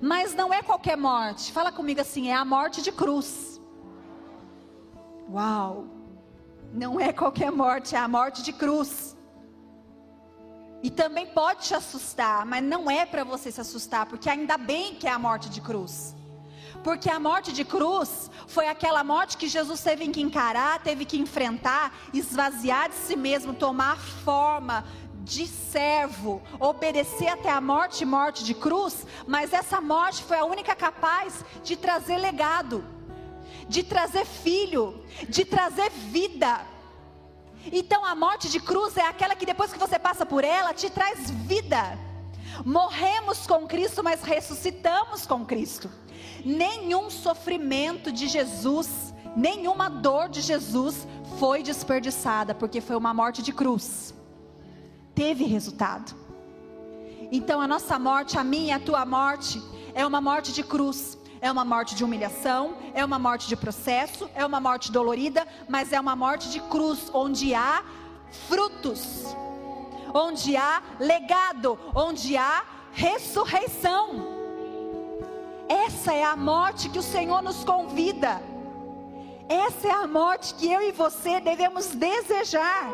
Mas 0.00 0.32
não 0.32 0.54
é 0.54 0.62
qualquer 0.62 0.96
morte. 0.96 1.50
Fala 1.50 1.72
comigo 1.72 2.00
assim, 2.00 2.28
é 2.28 2.34
a 2.34 2.44
morte 2.44 2.80
de 2.80 2.92
cruz. 2.92 3.60
Uau! 5.28 5.86
Não 6.72 7.00
é 7.00 7.12
qualquer 7.12 7.50
morte, 7.50 7.96
é 7.96 7.98
a 7.98 8.06
morte 8.06 8.44
de 8.44 8.52
cruz. 8.52 9.13
E 10.84 10.90
também 10.90 11.24
pode 11.24 11.68
te 11.68 11.74
assustar, 11.74 12.44
mas 12.44 12.62
não 12.62 12.90
é 12.90 13.06
para 13.06 13.24
você 13.24 13.50
se 13.50 13.58
assustar, 13.58 14.04
porque 14.04 14.28
ainda 14.28 14.58
bem 14.58 14.94
que 14.94 15.06
é 15.06 15.10
a 15.10 15.18
morte 15.18 15.48
de 15.48 15.62
cruz. 15.62 16.14
Porque 16.82 17.08
a 17.08 17.18
morte 17.18 17.54
de 17.54 17.64
cruz 17.64 18.30
foi 18.46 18.68
aquela 18.68 19.02
morte 19.02 19.38
que 19.38 19.48
Jesus 19.48 19.80
teve 19.80 20.06
que 20.08 20.20
encarar, 20.20 20.82
teve 20.82 21.06
que 21.06 21.16
enfrentar, 21.16 21.90
esvaziar 22.12 22.90
de 22.90 22.96
si 22.96 23.16
mesmo, 23.16 23.54
tomar 23.54 23.96
forma 23.96 24.84
de 25.22 25.46
servo, 25.46 26.42
obedecer 26.60 27.28
até 27.28 27.50
a 27.50 27.62
morte 27.62 28.02
e 28.02 28.06
morte 28.06 28.44
de 28.44 28.52
cruz, 28.52 29.06
mas 29.26 29.54
essa 29.54 29.80
morte 29.80 30.22
foi 30.22 30.36
a 30.36 30.44
única 30.44 30.76
capaz 30.76 31.42
de 31.62 31.76
trazer 31.76 32.18
legado, 32.18 32.84
de 33.66 33.82
trazer 33.82 34.26
filho, 34.26 35.02
de 35.30 35.46
trazer 35.46 35.88
vida. 35.88 36.73
Então 37.72 38.04
a 38.04 38.14
morte 38.14 38.48
de 38.48 38.60
cruz 38.60 38.96
é 38.96 39.06
aquela 39.06 39.34
que 39.34 39.46
depois 39.46 39.72
que 39.72 39.78
você 39.78 39.98
passa 39.98 40.24
por 40.26 40.44
ela, 40.44 40.74
te 40.74 40.90
traz 40.90 41.30
vida. 41.30 41.98
Morremos 42.64 43.46
com 43.46 43.66
Cristo, 43.66 44.02
mas 44.02 44.22
ressuscitamos 44.22 45.26
com 45.26 45.44
Cristo. 45.44 45.90
Nenhum 46.44 47.10
sofrimento 47.10 48.12
de 48.12 48.28
Jesus, 48.28 49.14
nenhuma 49.34 49.88
dor 49.88 50.28
de 50.28 50.40
Jesus 50.40 51.06
foi 51.38 51.62
desperdiçada, 51.62 52.54
porque 52.54 52.80
foi 52.80 52.96
uma 52.96 53.14
morte 53.14 53.42
de 53.42 53.52
cruz. 53.52 54.14
Teve 55.14 55.44
resultado. 55.44 56.14
Então 57.32 57.60
a 57.60 57.66
nossa 57.66 57.98
morte, 57.98 58.38
a 58.38 58.44
minha 58.44 58.76
a 58.76 58.80
tua 58.80 59.04
morte, 59.04 59.60
é 59.94 60.06
uma 60.06 60.20
morte 60.20 60.52
de 60.52 60.62
cruz 60.62 61.18
é 61.44 61.52
uma 61.52 61.62
morte 61.62 61.94
de 61.94 62.02
humilhação, 62.02 62.74
é 62.94 63.04
uma 63.04 63.18
morte 63.18 63.46
de 63.46 63.54
processo, 63.54 64.30
é 64.34 64.46
uma 64.46 64.58
morte 64.58 64.90
dolorida, 64.90 65.46
mas 65.68 65.92
é 65.92 66.00
uma 66.00 66.16
morte 66.16 66.48
de 66.48 66.58
cruz, 66.58 67.10
onde 67.12 67.54
há 67.54 67.84
frutos, 68.48 69.36
onde 70.14 70.56
há 70.56 70.82
legado, 70.98 71.78
onde 71.94 72.34
há 72.34 72.64
ressurreição. 72.94 74.24
Essa 75.68 76.14
é 76.14 76.24
a 76.24 76.34
morte 76.34 76.88
que 76.88 76.98
o 76.98 77.02
Senhor 77.02 77.42
nos 77.42 77.62
convida. 77.62 78.40
Essa 79.46 79.88
é 79.88 79.92
a 79.92 80.06
morte 80.06 80.54
que 80.54 80.72
eu 80.72 80.80
e 80.80 80.92
você 80.92 81.40
devemos 81.40 81.88
desejar. 81.88 82.88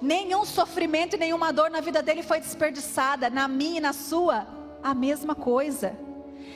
Nenhum 0.00 0.44
sofrimento 0.44 1.16
e 1.16 1.18
nenhuma 1.18 1.52
dor 1.52 1.68
na 1.68 1.80
vida 1.80 2.00
dele 2.00 2.22
foi 2.22 2.38
desperdiçada, 2.38 3.28
na 3.28 3.48
minha 3.48 3.78
e 3.78 3.80
na 3.80 3.92
sua, 3.92 4.46
a 4.80 4.94
mesma 4.94 5.34
coisa. 5.34 6.09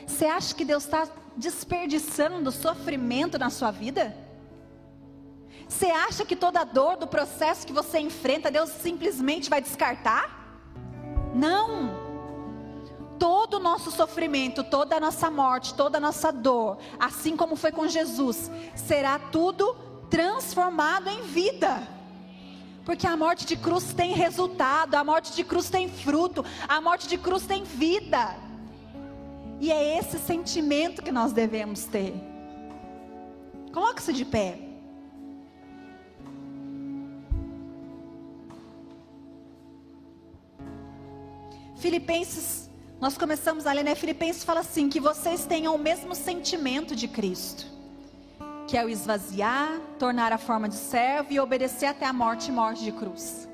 Você 0.06 0.26
acha 0.26 0.54
que 0.54 0.64
Deus 0.64 0.84
está 0.84 1.08
desperdiçando 1.36 2.50
sofrimento 2.50 3.38
na 3.38 3.50
sua 3.50 3.70
vida? 3.70 4.16
Você 5.68 5.86
acha 5.86 6.24
que 6.24 6.36
toda 6.36 6.64
dor 6.64 6.96
do 6.96 7.06
processo 7.06 7.66
que 7.66 7.72
você 7.72 7.98
enfrenta, 7.98 8.50
Deus 8.50 8.70
simplesmente 8.70 9.50
vai 9.50 9.60
descartar? 9.60 10.62
Não. 11.34 12.04
Todo 13.18 13.54
o 13.54 13.60
nosso 13.60 13.90
sofrimento, 13.90 14.62
toda 14.62 14.96
a 14.96 15.00
nossa 15.00 15.30
morte, 15.30 15.74
toda 15.74 15.98
a 15.98 16.00
nossa 16.00 16.30
dor, 16.30 16.78
assim 16.98 17.36
como 17.36 17.56
foi 17.56 17.72
com 17.72 17.88
Jesus, 17.88 18.50
será 18.74 19.18
tudo 19.18 19.74
transformado 20.10 21.08
em 21.08 21.22
vida. 21.22 21.88
Porque 22.84 23.06
a 23.06 23.16
morte 23.16 23.46
de 23.46 23.56
cruz 23.56 23.94
tem 23.94 24.12
resultado, 24.12 24.94
a 24.94 25.02
morte 25.02 25.32
de 25.32 25.42
cruz 25.42 25.70
tem 25.70 25.88
fruto, 25.88 26.44
a 26.68 26.80
morte 26.80 27.08
de 27.08 27.16
cruz 27.16 27.46
tem 27.46 27.64
vida. 27.64 28.36
E 29.64 29.72
é 29.72 29.98
esse 29.98 30.18
sentimento 30.18 31.02
que 31.02 31.10
nós 31.10 31.32
devemos 31.32 31.84
ter. 31.86 32.12
Coloque-se 33.72 34.12
de 34.12 34.22
pé. 34.22 34.58
Filipenses, 41.76 42.68
nós 43.00 43.16
começamos 43.16 43.66
a 43.66 43.72
ler, 43.72 43.84
né? 43.84 43.94
Filipenses 43.94 44.44
fala 44.44 44.60
assim: 44.60 44.90
que 44.90 45.00
vocês 45.00 45.46
tenham 45.46 45.74
o 45.74 45.78
mesmo 45.78 46.14
sentimento 46.14 46.94
de 46.94 47.08
Cristo, 47.08 47.64
que 48.68 48.76
é 48.76 48.84
o 48.84 48.88
esvaziar, 48.90 49.80
tornar 49.98 50.30
a 50.30 50.36
forma 50.36 50.68
de 50.68 50.74
servo 50.74 51.32
e 51.32 51.40
obedecer 51.40 51.86
até 51.86 52.04
a 52.04 52.12
morte 52.12 52.48
e 52.50 52.52
morte 52.52 52.84
de 52.84 52.92
cruz. 52.92 53.48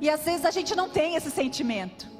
E 0.00 0.08
às 0.08 0.24
vezes 0.24 0.44
a 0.44 0.52
gente 0.52 0.76
não 0.76 0.88
tem 0.88 1.16
esse 1.16 1.32
sentimento. 1.32 2.13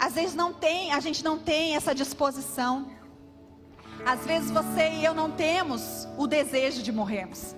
Às 0.00 0.14
vezes 0.14 0.34
não 0.34 0.50
tem, 0.50 0.92
a 0.92 0.98
gente 0.98 1.22
não 1.22 1.38
tem 1.38 1.76
essa 1.76 1.94
disposição. 1.94 2.90
Às 4.06 4.24
vezes 4.24 4.50
você 4.50 4.88
e 4.92 5.04
eu 5.04 5.12
não 5.12 5.30
temos 5.30 6.08
o 6.16 6.26
desejo 6.26 6.82
de 6.82 6.90
morrermos 6.90 7.54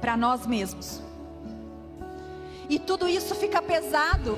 para 0.00 0.16
nós 0.16 0.44
mesmos. 0.48 1.00
E 2.68 2.76
tudo 2.76 3.08
isso 3.08 3.36
fica 3.36 3.62
pesado. 3.62 4.36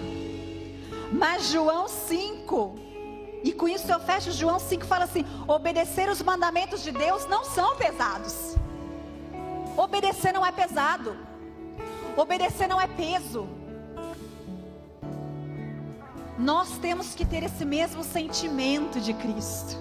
Mas 1.10 1.48
João 1.48 1.88
5, 1.88 2.78
e 3.42 3.50
com 3.50 3.66
isso 3.66 3.90
eu 3.90 3.98
fecho 3.98 4.30
João 4.30 4.58
5 4.58 4.84
fala 4.84 5.04
assim: 5.04 5.24
obedecer 5.48 6.06
os 6.10 6.20
mandamentos 6.20 6.82
de 6.82 6.92
Deus 6.92 7.26
não 7.26 7.44
são 7.46 7.76
pesados. 7.76 8.56
Obedecer 9.74 10.34
não 10.34 10.44
é 10.44 10.52
pesado. 10.52 11.16
Obedecer 12.14 12.68
não 12.68 12.78
é 12.78 12.86
peso. 12.86 13.48
Nós 16.40 16.78
temos 16.78 17.14
que 17.14 17.26
ter 17.26 17.42
esse 17.42 17.66
mesmo 17.66 18.02
sentimento 18.02 18.98
de 18.98 19.12
Cristo. 19.12 19.76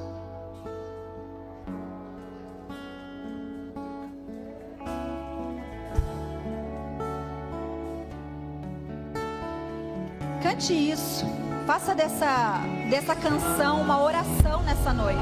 Cante 10.43 10.73
isso. 10.73 11.25
Faça 11.65 11.95
dessa, 11.95 12.59
dessa 12.89 13.15
canção 13.15 13.79
uma 13.79 14.01
oração 14.03 14.61
nessa 14.63 14.91
noite. 14.91 15.17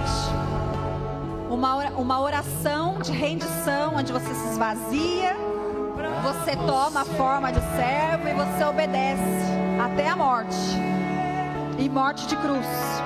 Uma, 1.52 1.90
uma 1.92 2.20
oração 2.20 3.00
de 3.00 3.12
rendição, 3.12 3.94
onde 3.96 4.12
você 4.12 4.34
se 4.34 4.48
esvazia, 4.54 5.36
você 6.24 6.56
toma 6.66 7.02
a 7.02 7.06
forma 7.06 7.52
de 7.52 7.60
servo 7.76 8.28
e 8.28 8.34
você 8.34 8.64
obedece 8.64 9.22
até 9.80 10.10
a 10.10 10.16
morte 10.16 10.97
e 11.78 11.88
morte 11.88 12.26
de 12.28 12.36
cruz. 12.38 12.97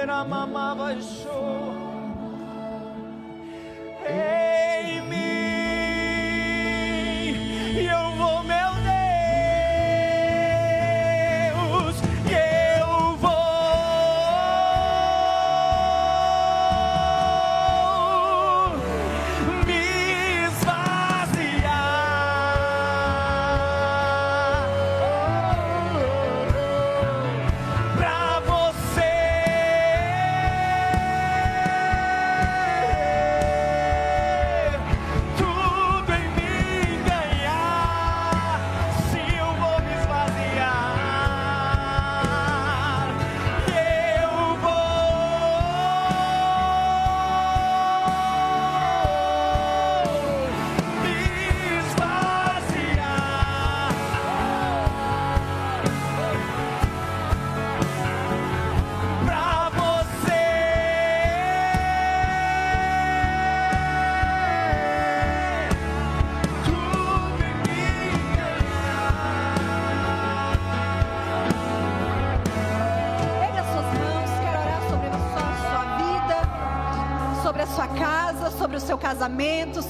Era 0.00 0.24
mamava 0.24 0.96
show. 1.02 1.29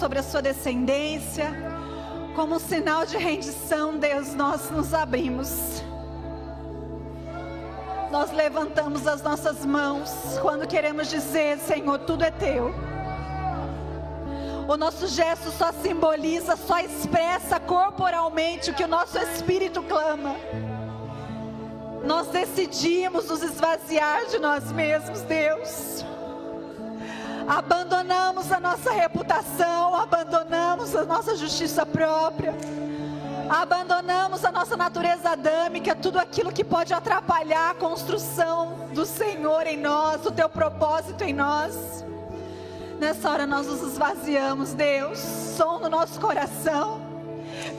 Sobre 0.01 0.19
a 0.19 0.23
sua 0.23 0.41
descendência. 0.41 1.53
Como 2.35 2.55
um 2.55 2.59
sinal 2.59 3.05
de 3.05 3.19
rendição, 3.19 3.99
Deus, 3.99 4.35
nós 4.35 4.71
nos 4.71 4.95
abrimos. 4.95 5.85
Nós 8.11 8.33
levantamos 8.33 9.07
as 9.07 9.23
nossas 9.23 9.65
mãos 9.65 10.39
quando 10.41 10.67
queremos 10.67 11.09
dizer, 11.11 11.59
Senhor, 11.59 11.99
tudo 11.99 12.25
é 12.25 12.31
teu. 12.31 12.75
O 14.67 14.77
nosso 14.77 15.07
gesto 15.07 15.51
só 15.51 15.71
simboliza, 15.71 16.57
só 16.57 16.79
expressa 16.79 17.61
corporalmente 17.61 18.71
o 18.71 18.75
que 18.75 18.85
o 18.85 18.89
nosso 18.89 19.19
espírito 19.19 19.83
clama. 19.83 20.35
Nós 22.05 22.29
decidimos 22.29 23.29
nos 23.29 23.43
esvaziar 23.43 24.25
de 24.27 24.39
nós 24.39 24.73
mesmos, 24.73 25.21
Deus. 25.23 26.05
Abandonamos 27.51 28.53
a 28.53 28.61
nossa 28.61 28.93
reputação, 28.93 29.97
abandonamos 29.97 30.95
a 30.95 31.05
nossa 31.05 31.35
justiça 31.35 31.85
própria, 31.85 32.55
abandonamos 33.49 34.45
a 34.45 34.53
nossa 34.53 34.77
natureza 34.77 35.31
adâmica, 35.31 35.97
tudo 35.97 36.21
aquilo 36.21 36.53
que 36.53 36.63
pode 36.63 36.95
atrapalhar 36.95 37.71
a 37.71 37.75
construção 37.75 38.89
do 38.95 39.05
Senhor 39.05 39.67
em 39.67 39.77
nós, 39.77 40.25
o 40.25 40.31
teu 40.31 40.49
propósito 40.49 41.25
em 41.25 41.33
nós. 41.33 42.07
Nessa 43.01 43.29
hora 43.29 43.49
nós 43.49 43.67
nos 43.67 43.83
esvaziamos, 43.83 44.73
Deus, 44.73 45.19
som 45.19 45.81
no 45.81 45.89
nosso 45.89 46.21
coração. 46.21 47.01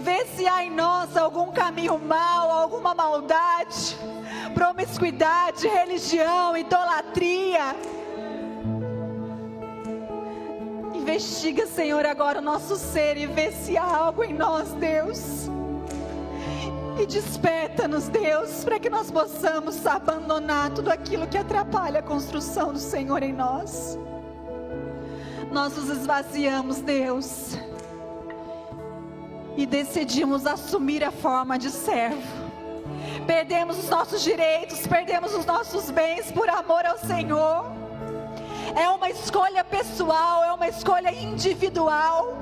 Vê 0.02 0.26
se 0.26 0.46
há 0.50 0.66
em 0.66 0.70
nós 0.70 1.16
algum 1.16 1.50
caminho 1.50 1.98
mau, 1.98 2.52
alguma 2.52 2.94
maldade, 2.94 3.98
promiscuidade, 4.54 5.66
religião, 5.66 6.58
idolatria. 6.58 7.74
Investiga, 11.12 11.68
Senhor, 11.68 12.06
agora 12.06 12.40
o 12.40 12.42
nosso 12.42 12.78
ser 12.78 13.18
e 13.18 13.26
vê 13.26 13.52
se 13.52 13.78
há 13.78 13.84
algo 13.84 14.24
em 14.24 14.34
nós, 14.34 14.72
Deus. 14.72 15.50
E 16.98 17.06
desperta-nos, 17.06 18.08
Deus, 18.08 18.64
para 18.64 18.80
que 18.80 18.90
nós 18.90 19.12
possamos 19.12 19.86
abandonar 19.86 20.72
tudo 20.72 20.90
aquilo 20.90 21.28
que 21.28 21.38
atrapalha 21.38 22.00
a 22.00 22.02
construção 22.02 22.72
do 22.72 22.80
Senhor 22.80 23.22
em 23.24 23.34
nós. 23.34 24.00
Nós 25.52 25.76
nos 25.76 25.90
esvaziamos, 25.90 26.78
Deus, 26.80 27.58
e 29.58 29.66
decidimos 29.66 30.48
assumir 30.48 31.04
a 31.04 31.12
forma 31.12 31.60
de 31.60 31.72
servo. 31.72 32.22
Perdemos 33.28 33.78
os 33.78 33.90
nossos 33.90 34.22
direitos, 34.22 34.88
perdemos 34.88 35.34
os 35.34 35.46
nossos 35.46 35.92
bens 35.92 36.32
por 36.32 36.50
amor 36.50 36.86
ao 36.86 36.98
Senhor. 36.98 37.91
É 38.76 38.90
uma 38.90 39.10
escolha 39.10 39.64
pessoal, 39.64 40.44
é 40.44 40.54
uma 40.54 40.68
escolha 40.68 41.14
individual. 41.14 42.38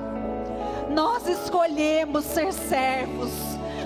Nós 0.90 1.28
escolhemos 1.28 2.26
ser 2.26 2.52
servos, 2.52 3.32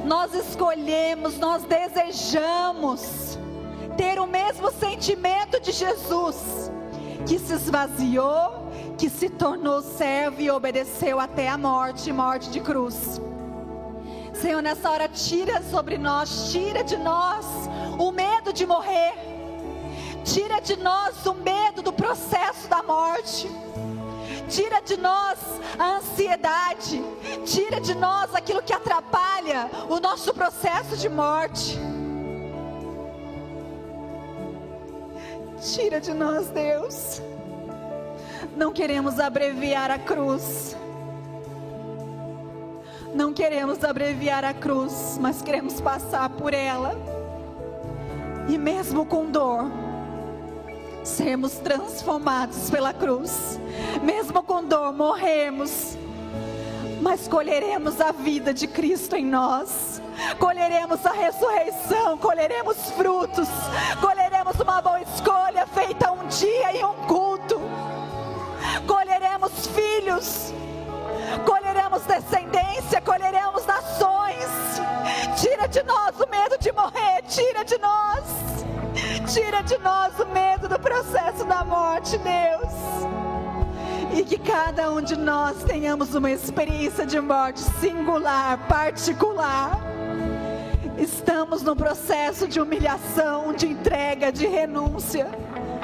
nós 0.05 0.33
escolhemos, 0.33 1.37
nós 1.37 1.63
desejamos 1.63 3.37
ter 3.97 4.19
o 4.19 4.25
mesmo 4.25 4.71
sentimento 4.71 5.59
de 5.59 5.71
Jesus, 5.71 6.71
que 7.27 7.37
se 7.37 7.53
esvaziou, 7.53 8.67
que 8.97 9.09
se 9.09 9.29
tornou 9.29 9.81
servo 9.81 10.41
e 10.41 10.49
obedeceu 10.49 11.19
até 11.19 11.47
a 11.47 11.57
morte 11.57 12.11
morte 12.11 12.49
de 12.49 12.59
cruz. 12.59 13.21
Senhor, 14.33 14.61
nessa 14.61 14.89
hora, 14.89 15.07
tira 15.07 15.61
sobre 15.61 15.97
nós, 15.97 16.51
tira 16.51 16.83
de 16.83 16.97
nós 16.97 17.45
o 17.97 18.11
medo 18.11 18.51
de 18.51 18.65
morrer, 18.65 19.13
tira 20.23 20.59
de 20.59 20.75
nós 20.77 21.25
o 21.25 21.33
medo 21.33 21.81
do 21.81 21.93
processo 21.93 22.67
da 22.67 22.81
morte. 22.81 23.49
Tira 24.49 24.81
de 24.81 24.97
nós 24.97 25.39
a 25.77 25.97
ansiedade, 25.97 27.03
tira 27.45 27.79
de 27.79 27.95
nós 27.95 28.33
aquilo 28.35 28.61
que 28.61 28.73
atrapalha 28.73 29.69
o 29.89 29.99
nosso 29.99 30.33
processo 30.33 30.97
de 30.97 31.09
morte. 31.09 31.77
Tira 35.73 35.99
de 35.99 36.13
nós, 36.13 36.49
Deus. 36.49 37.21
Não 38.55 38.71
queremos 38.71 39.19
abreviar 39.19 39.89
a 39.89 39.97
cruz. 39.97 40.75
Não 43.15 43.33
queremos 43.33 43.83
abreviar 43.83 44.43
a 44.43 44.53
cruz, 44.53 45.17
mas 45.21 45.41
queremos 45.41 45.79
passar 45.79 46.29
por 46.29 46.53
ela. 46.53 46.95
E 48.47 48.57
mesmo 48.57 49.05
com 49.05 49.31
dor, 49.31 49.71
sermos 51.03 51.53
transformados 51.53 52.69
pela 52.69 52.93
cruz. 52.93 53.59
Mesmo 54.01 54.41
com 54.43 54.63
dor, 54.63 54.93
morrermos, 54.93 55.97
mas 57.01 57.27
colheremos 57.27 57.99
a 57.99 58.11
vida 58.11 58.53
de 58.53 58.67
Cristo 58.67 59.15
em 59.15 59.25
nós. 59.25 60.01
Colheremos 60.39 61.05
a 61.05 61.11
ressurreição, 61.11 62.17
colheremos 62.17 62.77
frutos, 62.91 63.49
colheremos 63.99 64.59
uma 64.59 64.81
boa 64.81 65.01
escolha 65.01 65.65
feita 65.67 66.11
um 66.11 66.27
dia 66.27 66.77
em 66.77 66.85
um 66.85 66.93
culto. 67.07 67.59
Colheremos 68.87 69.67
filhos, 69.67 70.53
colheremos 71.45 72.03
descendência, 72.03 73.01
colheremos 73.01 73.65
nações. 73.65 74.47
Tira 75.35 75.67
de 75.67 75.83
nós 75.83 76.15
o 76.19 76.29
medo 76.29 76.57
de 76.59 76.71
morrer, 76.71 77.21
tira 77.27 77.65
de 77.65 77.77
nós. 77.79 78.23
Tira 79.27 79.61
de 79.61 79.77
nós 79.79 80.19
o 80.19 80.25
medo 80.27 80.67
do 80.67 80.79
processo 80.79 81.43
da 81.45 81.63
morte, 81.63 82.17
Deus. 82.17 82.73
E 84.13 84.23
que 84.23 84.37
cada 84.37 84.91
um 84.91 85.01
de 85.01 85.15
nós 85.15 85.63
tenhamos 85.63 86.13
uma 86.13 86.29
experiência 86.29 87.05
de 87.05 87.19
morte 87.19 87.59
singular, 87.79 88.57
particular. 88.67 89.79
Estamos 90.97 91.63
no 91.63 91.75
processo 91.75 92.47
de 92.47 92.61
humilhação, 92.61 93.53
de 93.53 93.67
entrega, 93.67 94.31
de 94.31 94.45
renúncia. 94.45 95.27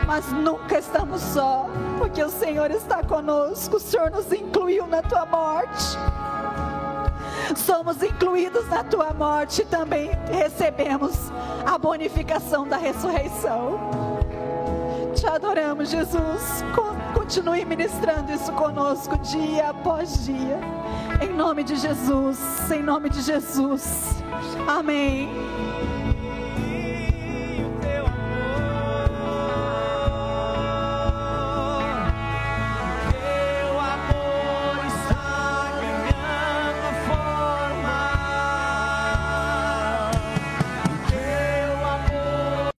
Mas 0.06 0.32
nunca 0.32 0.78
estamos 0.78 1.22
só, 1.22 1.68
porque 1.98 2.24
o 2.24 2.30
Senhor 2.30 2.70
está 2.72 3.04
conosco. 3.04 3.78
O 3.78 3.80
Senhor 3.80 4.12
nos 4.12 4.32
incluiu 4.32 4.86
na 4.86 5.02
tua 5.02 5.26
morte. 5.26 5.98
Somos 7.56 8.02
incluídos 8.04 8.68
na 8.70 8.84
tua 8.84 9.14
morte 9.14 9.66
também 9.66 10.12
recebemos 10.32 11.32
a 11.66 11.78
bonificação 11.78 12.68
da 12.68 12.78
ressurreição. 12.78 13.80
Te 15.16 15.28
adoramos, 15.28 15.90
Jesus. 15.90 16.64
Continue 17.14 17.66
ministrando 17.66 18.32
isso 18.32 18.52
conosco 18.54 19.18
dia 19.18 19.70
após 19.70 20.26
dia. 20.26 20.60
Em 21.22 21.34
nome 21.34 21.64
de 21.64 21.76
Jesus, 21.76 22.40
em 22.72 22.82
nome 22.82 23.10
de 23.10 23.22
Jesus. 23.22 24.24
Amém. 24.68 25.30